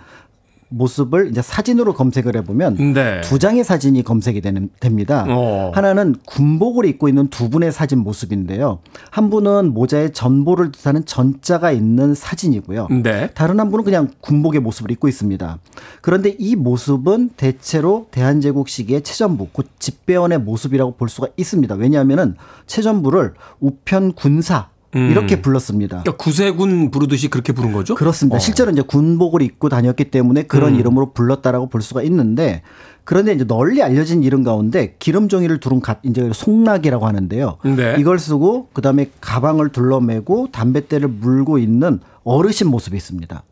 모습을 0.70 1.28
이제 1.30 1.42
사진으로 1.42 1.94
검색을 1.94 2.36
해보면 2.36 2.94
네. 2.94 3.20
두 3.22 3.38
장의 3.38 3.64
사진이 3.64 4.02
검색이 4.02 4.40
되는, 4.40 4.70
됩니다. 4.80 5.26
어. 5.28 5.72
하나는 5.74 6.14
군복을 6.26 6.86
입고 6.86 7.08
있는 7.08 7.28
두 7.28 7.50
분의 7.50 7.72
사진 7.72 7.98
모습인데요. 7.98 8.78
한 9.10 9.30
분은 9.30 9.74
모자에 9.74 10.12
전보를 10.12 10.72
뜻하는 10.72 11.04
전자가 11.04 11.72
있는 11.72 12.14
사진이고요. 12.14 12.88
네. 13.02 13.30
다른 13.34 13.60
한 13.60 13.70
분은 13.70 13.84
그냥 13.84 14.08
군복의 14.20 14.60
모습을 14.60 14.90
입고 14.92 15.08
있습니다. 15.08 15.58
그런데 16.00 16.36
이 16.38 16.56
모습은 16.56 17.30
대체로 17.36 18.06
대한제국 18.10 18.68
시기의 18.68 19.02
체전부, 19.02 19.48
곧 19.52 19.66
집배원의 19.78 20.38
모습이라고 20.38 20.94
볼 20.94 21.08
수가 21.08 21.28
있습니다. 21.36 21.74
왜냐하면은 21.74 22.36
체전부를 22.66 23.34
우편 23.58 24.12
군사 24.12 24.68
이렇게 24.92 25.40
불렀습니다. 25.40 26.02
그러니까 26.02 26.16
구세군 26.22 26.90
부르듯이 26.90 27.28
그렇게 27.28 27.52
부른 27.52 27.72
거죠? 27.72 27.94
그렇습니다. 27.94 28.36
어. 28.36 28.38
실제로 28.38 28.70
이제 28.70 28.82
군복을 28.82 29.42
입고 29.42 29.68
다녔기 29.68 30.10
때문에 30.10 30.44
그런 30.44 30.74
음. 30.74 30.80
이름으로 30.80 31.12
불렀다라고 31.12 31.68
볼 31.68 31.80
수가 31.80 32.02
있는데 32.02 32.62
그런데 33.04 33.32
이제 33.32 33.44
널리 33.44 33.82
알려진 33.82 34.22
이름 34.22 34.42
가운데 34.44 34.94
기름종이를 34.98 35.58
두른 35.60 35.80
가, 35.80 35.96
이제 36.02 36.30
송락이라고 36.32 37.06
하는데요. 37.06 37.58
네. 37.76 37.96
이걸 37.98 38.18
쓰고 38.18 38.68
그다음에 38.72 39.10
가방을 39.20 39.70
둘러매고 39.70 40.48
담뱃대를 40.52 41.08
물고 41.08 41.58
있는 41.58 42.00
어르신 42.24 42.68
모습이 42.68 42.96
있습니다. 42.96 43.42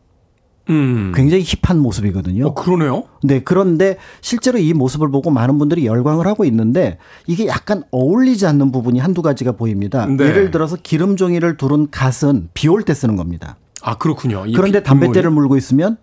음. 0.69 1.11
굉장히 1.15 1.43
힙한 1.43 1.79
모습이거든요. 1.79 2.47
어, 2.47 2.53
그러네요. 2.53 3.03
네, 3.23 3.41
그런데 3.43 3.97
실제로 4.21 4.57
이 4.59 4.73
모습을 4.73 5.09
보고 5.11 5.31
많은 5.31 5.57
분들이 5.57 5.85
열광을 5.85 6.27
하고 6.27 6.45
있는데 6.45 6.97
이게 7.27 7.47
약간 7.47 7.83
어울리지 7.91 8.45
않는 8.45 8.71
부분이 8.71 8.99
한두 8.99 9.21
가지가 9.21 9.53
보입니다. 9.53 10.05
네. 10.05 10.23
예를 10.25 10.51
들어서 10.51 10.77
기름 10.81 11.15
종이를 11.15 11.57
두른 11.57 11.89
갓은 11.89 12.49
비 12.53 12.67
올 12.69 12.83
때 12.83 12.93
쓰는 12.93 13.15
겁니다. 13.15 13.57
아 13.81 13.97
그렇군요. 13.97 14.45
이 14.45 14.53
그런데 14.53 14.83
담뱃대를 14.83 15.31
물고 15.31 15.57
있으면 15.57 15.97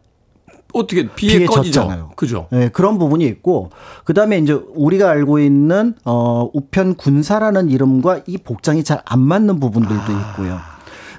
어떻게 0.74 1.08
비에, 1.14 1.38
비에 1.38 1.46
꺼지죠? 1.46 1.80
젖잖아요. 1.82 2.10
그죠? 2.16 2.48
네, 2.50 2.68
그런 2.68 2.98
부분이 2.98 3.24
있고 3.26 3.70
그다음에 4.04 4.38
이제 4.38 4.52
우리가 4.74 5.08
알고 5.10 5.38
있는 5.38 5.94
어 6.04 6.50
우편 6.52 6.96
군사라는 6.96 7.70
이름과 7.70 8.22
이 8.26 8.36
복장이 8.38 8.82
잘 8.84 9.00
안 9.06 9.20
맞는 9.20 9.60
부분들도 9.60 10.02
아. 10.02 10.30
있고요. 10.32 10.58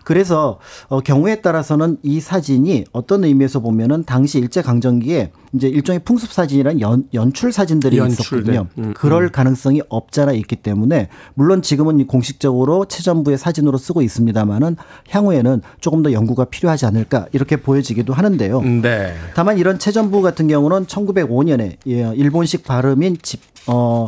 그래서 0.07 0.57
어 0.87 1.01
경우에 1.01 1.41
따라서는 1.41 1.97
이 2.01 2.21
사진이 2.21 2.85
어떤 2.93 3.25
의미에서 3.25 3.59
보면은 3.59 4.05
당시 4.05 4.39
일제 4.39 4.61
강점기에 4.61 5.33
이제 5.51 5.67
일종의 5.67 5.99
풍습 6.05 6.31
사진이란 6.31 6.79
연, 6.79 7.03
연출 7.13 7.51
사진들이 7.51 7.97
연출된. 7.97 8.39
있었거든요. 8.39 8.67
음, 8.77 8.93
그럴 8.95 9.27
가능성이 9.27 9.81
없잖아 9.89 10.31
있기 10.31 10.55
때문에 10.55 11.09
물론 11.33 11.61
지금은 11.61 12.07
공식적으로 12.07 12.85
체전부의 12.85 13.37
사진으로 13.37 13.77
쓰고 13.77 14.01
있습니다만은 14.01 14.77
향후에는 15.09 15.61
조금 15.81 16.03
더 16.03 16.13
연구가 16.13 16.45
필요하지 16.45 16.85
않을까 16.85 17.25
이렇게 17.33 17.57
보여지기도 17.57 18.13
하는데요. 18.13 18.61
네. 18.61 19.13
다만 19.35 19.57
이런 19.57 19.77
체전부 19.77 20.21
같은 20.21 20.47
경우는 20.47 20.85
1905년에 20.85 21.75
예, 21.85 22.13
일본식 22.15 22.63
발음인 22.63 23.17
집, 23.21 23.41
어, 23.67 24.07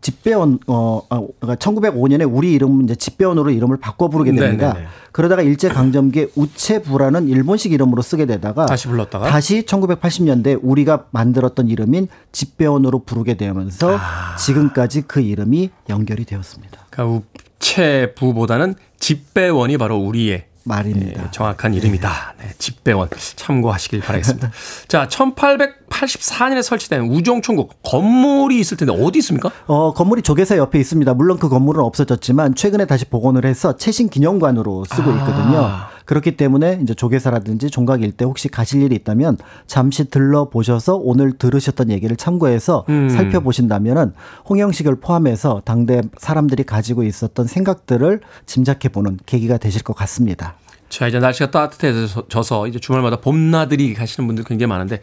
집배원, 0.00 0.58
어, 0.66 1.02
아, 1.08 1.20
그러니까 1.40 1.56
1905년에 1.56 2.28
우리 2.30 2.52
이름 2.52 2.82
이제 2.82 2.94
집배원으로 2.94 3.50
이름을 3.50 3.78
바꿔 3.78 4.08
부르게 4.08 4.32
됩니다. 4.32 4.72
네네네. 4.72 4.86
그러다가 5.12 5.42
일제 5.42 5.68
강점기에 5.68 6.28
우체부라는 6.36 7.28
일본식 7.28 7.72
이름으로 7.72 8.02
쓰게 8.02 8.26
되다가 8.26 8.66
다시 8.66 8.86
불렀다가? 8.88 9.28
다시 9.28 9.62
1980년대 9.62 10.60
우리가 10.62 11.06
만들었던 11.10 11.68
이름인 11.68 12.08
집배원으로 12.32 13.00
부르게 13.00 13.36
되면서 13.36 13.96
아. 13.98 14.36
지금까지 14.36 15.02
그 15.02 15.20
이름이 15.20 15.70
연결이 15.88 16.24
되었습니다. 16.24 16.86
그러니까 16.90 17.24
우체부보다는 17.58 18.74
집배원이 19.00 19.78
바로 19.78 19.96
우리의 19.96 20.47
말입니다. 20.68 21.22
네, 21.22 21.28
정확한 21.32 21.74
이름이다. 21.74 22.34
네, 22.38 22.50
집배원 22.58 23.08
참고하시길 23.36 24.00
바라겠습니다. 24.00 24.50
자, 24.86 25.08
1884년에 25.08 26.62
설치된 26.62 27.02
우종총국 27.02 27.82
건물이 27.82 28.60
있을 28.60 28.76
텐데 28.76 28.92
어디 28.92 29.18
있습니까? 29.18 29.50
어, 29.66 29.92
건물이 29.94 30.22
조계사 30.22 30.56
옆에 30.56 30.78
있습니다. 30.78 31.14
물론 31.14 31.38
그 31.38 31.48
건물은 31.48 31.82
없어졌지만 31.82 32.54
최근에 32.54 32.84
다시 32.84 33.04
복원을 33.06 33.44
해서 33.44 33.76
최신 33.76 34.08
기념관으로 34.08 34.84
쓰고 34.84 35.10
있거든요. 35.12 35.58
아. 35.58 35.97
그렇기 36.08 36.38
때문에 36.38 36.80
이제 36.82 36.94
조계사라든지 36.94 37.68
종각 37.68 38.02
일대 38.02 38.24
혹시 38.24 38.48
가실 38.48 38.80
일이 38.80 38.94
있다면 38.94 39.36
잠시 39.66 40.08
들러 40.08 40.48
보셔서 40.48 40.96
오늘 40.96 41.36
들으셨던 41.36 41.90
얘기를 41.90 42.16
참고해서 42.16 42.86
음. 42.88 43.10
살펴보신다면은 43.10 44.14
홍영식을 44.48 45.00
포함해서 45.00 45.60
당대 45.66 46.00
사람들이 46.16 46.64
가지고 46.64 47.02
있었던 47.02 47.46
생각들을 47.46 48.22
짐작해 48.46 48.88
보는 48.88 49.18
계기가 49.26 49.58
되실 49.58 49.82
것 49.82 49.92
같습니다. 49.96 50.54
자, 50.88 51.06
이제 51.06 51.18
날씨가 51.18 51.50
따뜻해져서 51.50 52.66
이제 52.68 52.78
주말마다 52.78 53.16
봄나들이 53.16 53.94
가시는 53.94 54.26
분들 54.26 54.44
굉장히 54.44 54.68
많은데 54.68 55.00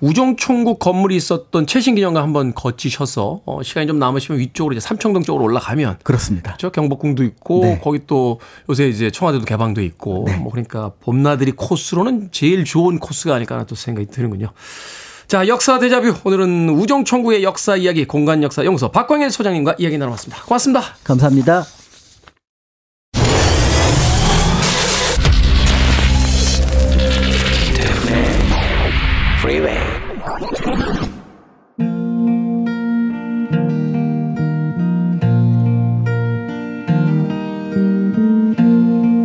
우종총국 0.00 0.78
건물이 0.78 1.16
있었던 1.16 1.66
최신기념관 1.66 2.22
한번 2.22 2.54
거치셔서 2.54 3.42
어, 3.46 3.62
시간이 3.62 3.86
좀 3.86 3.98
남으시면 3.98 4.40
위쪽으로 4.40 4.74
이제 4.74 4.80
삼청동 4.80 5.22
쪽으로 5.22 5.44
올라가면 5.44 5.98
그렇습니다. 6.02 6.56
저 6.58 6.70
경복궁도 6.70 7.22
있고 7.24 7.60
네. 7.62 7.80
거기 7.82 8.00
또 8.06 8.40
요새 8.68 8.88
이제 8.88 9.10
청와대도 9.10 9.44
개방돼 9.44 9.84
있고 9.84 10.26
뭐 10.40 10.50
그러니까 10.50 10.92
봄나들이 11.00 11.52
코스로는 11.52 12.30
제일 12.32 12.64
좋은 12.64 12.98
코스가 12.98 13.34
아닐까 13.34 13.54
하는 13.54 13.66
또 13.66 13.74
생각이 13.74 14.08
드는군요. 14.08 14.52
자, 15.28 15.46
역사 15.46 15.78
대자뷰. 15.78 16.12
오늘은 16.24 16.70
우종총국의 16.70 17.44
역사 17.44 17.76
이야기 17.76 18.04
공간 18.04 18.42
역사 18.42 18.64
연구소 18.64 18.90
박광일 18.90 19.30
소장님과 19.30 19.76
이야기 19.78 19.96
나눠봤습니다. 19.96 20.42
고맙습니다. 20.42 20.82
감사합니다. 21.04 21.79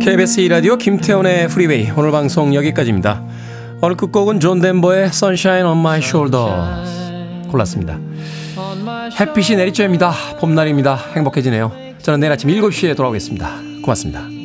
KBS 0.06 0.40
2라디오 0.42 0.78
김태훈의 0.78 1.48
프리웨이 1.48 1.90
오늘 1.96 2.12
방송 2.12 2.54
여기까지입니다. 2.54 3.24
오늘 3.82 3.96
끝곡은 3.96 4.38
존 4.38 4.60
덴버의 4.60 5.06
Sunshine 5.06 5.68
on 5.68 5.78
My 5.78 5.98
Shoulders 5.98 7.50
골랐습니다. 7.50 7.98
햇빛이 9.18 9.58
내리쬐입니다. 9.58 10.38
봄날입니다. 10.38 10.94
행복해지네요. 11.16 11.72
저는 12.02 12.20
내일 12.20 12.32
아침 12.32 12.50
7시에 12.50 12.96
돌아오겠습니다. 12.96 13.50
고맙습니다. 13.82 14.35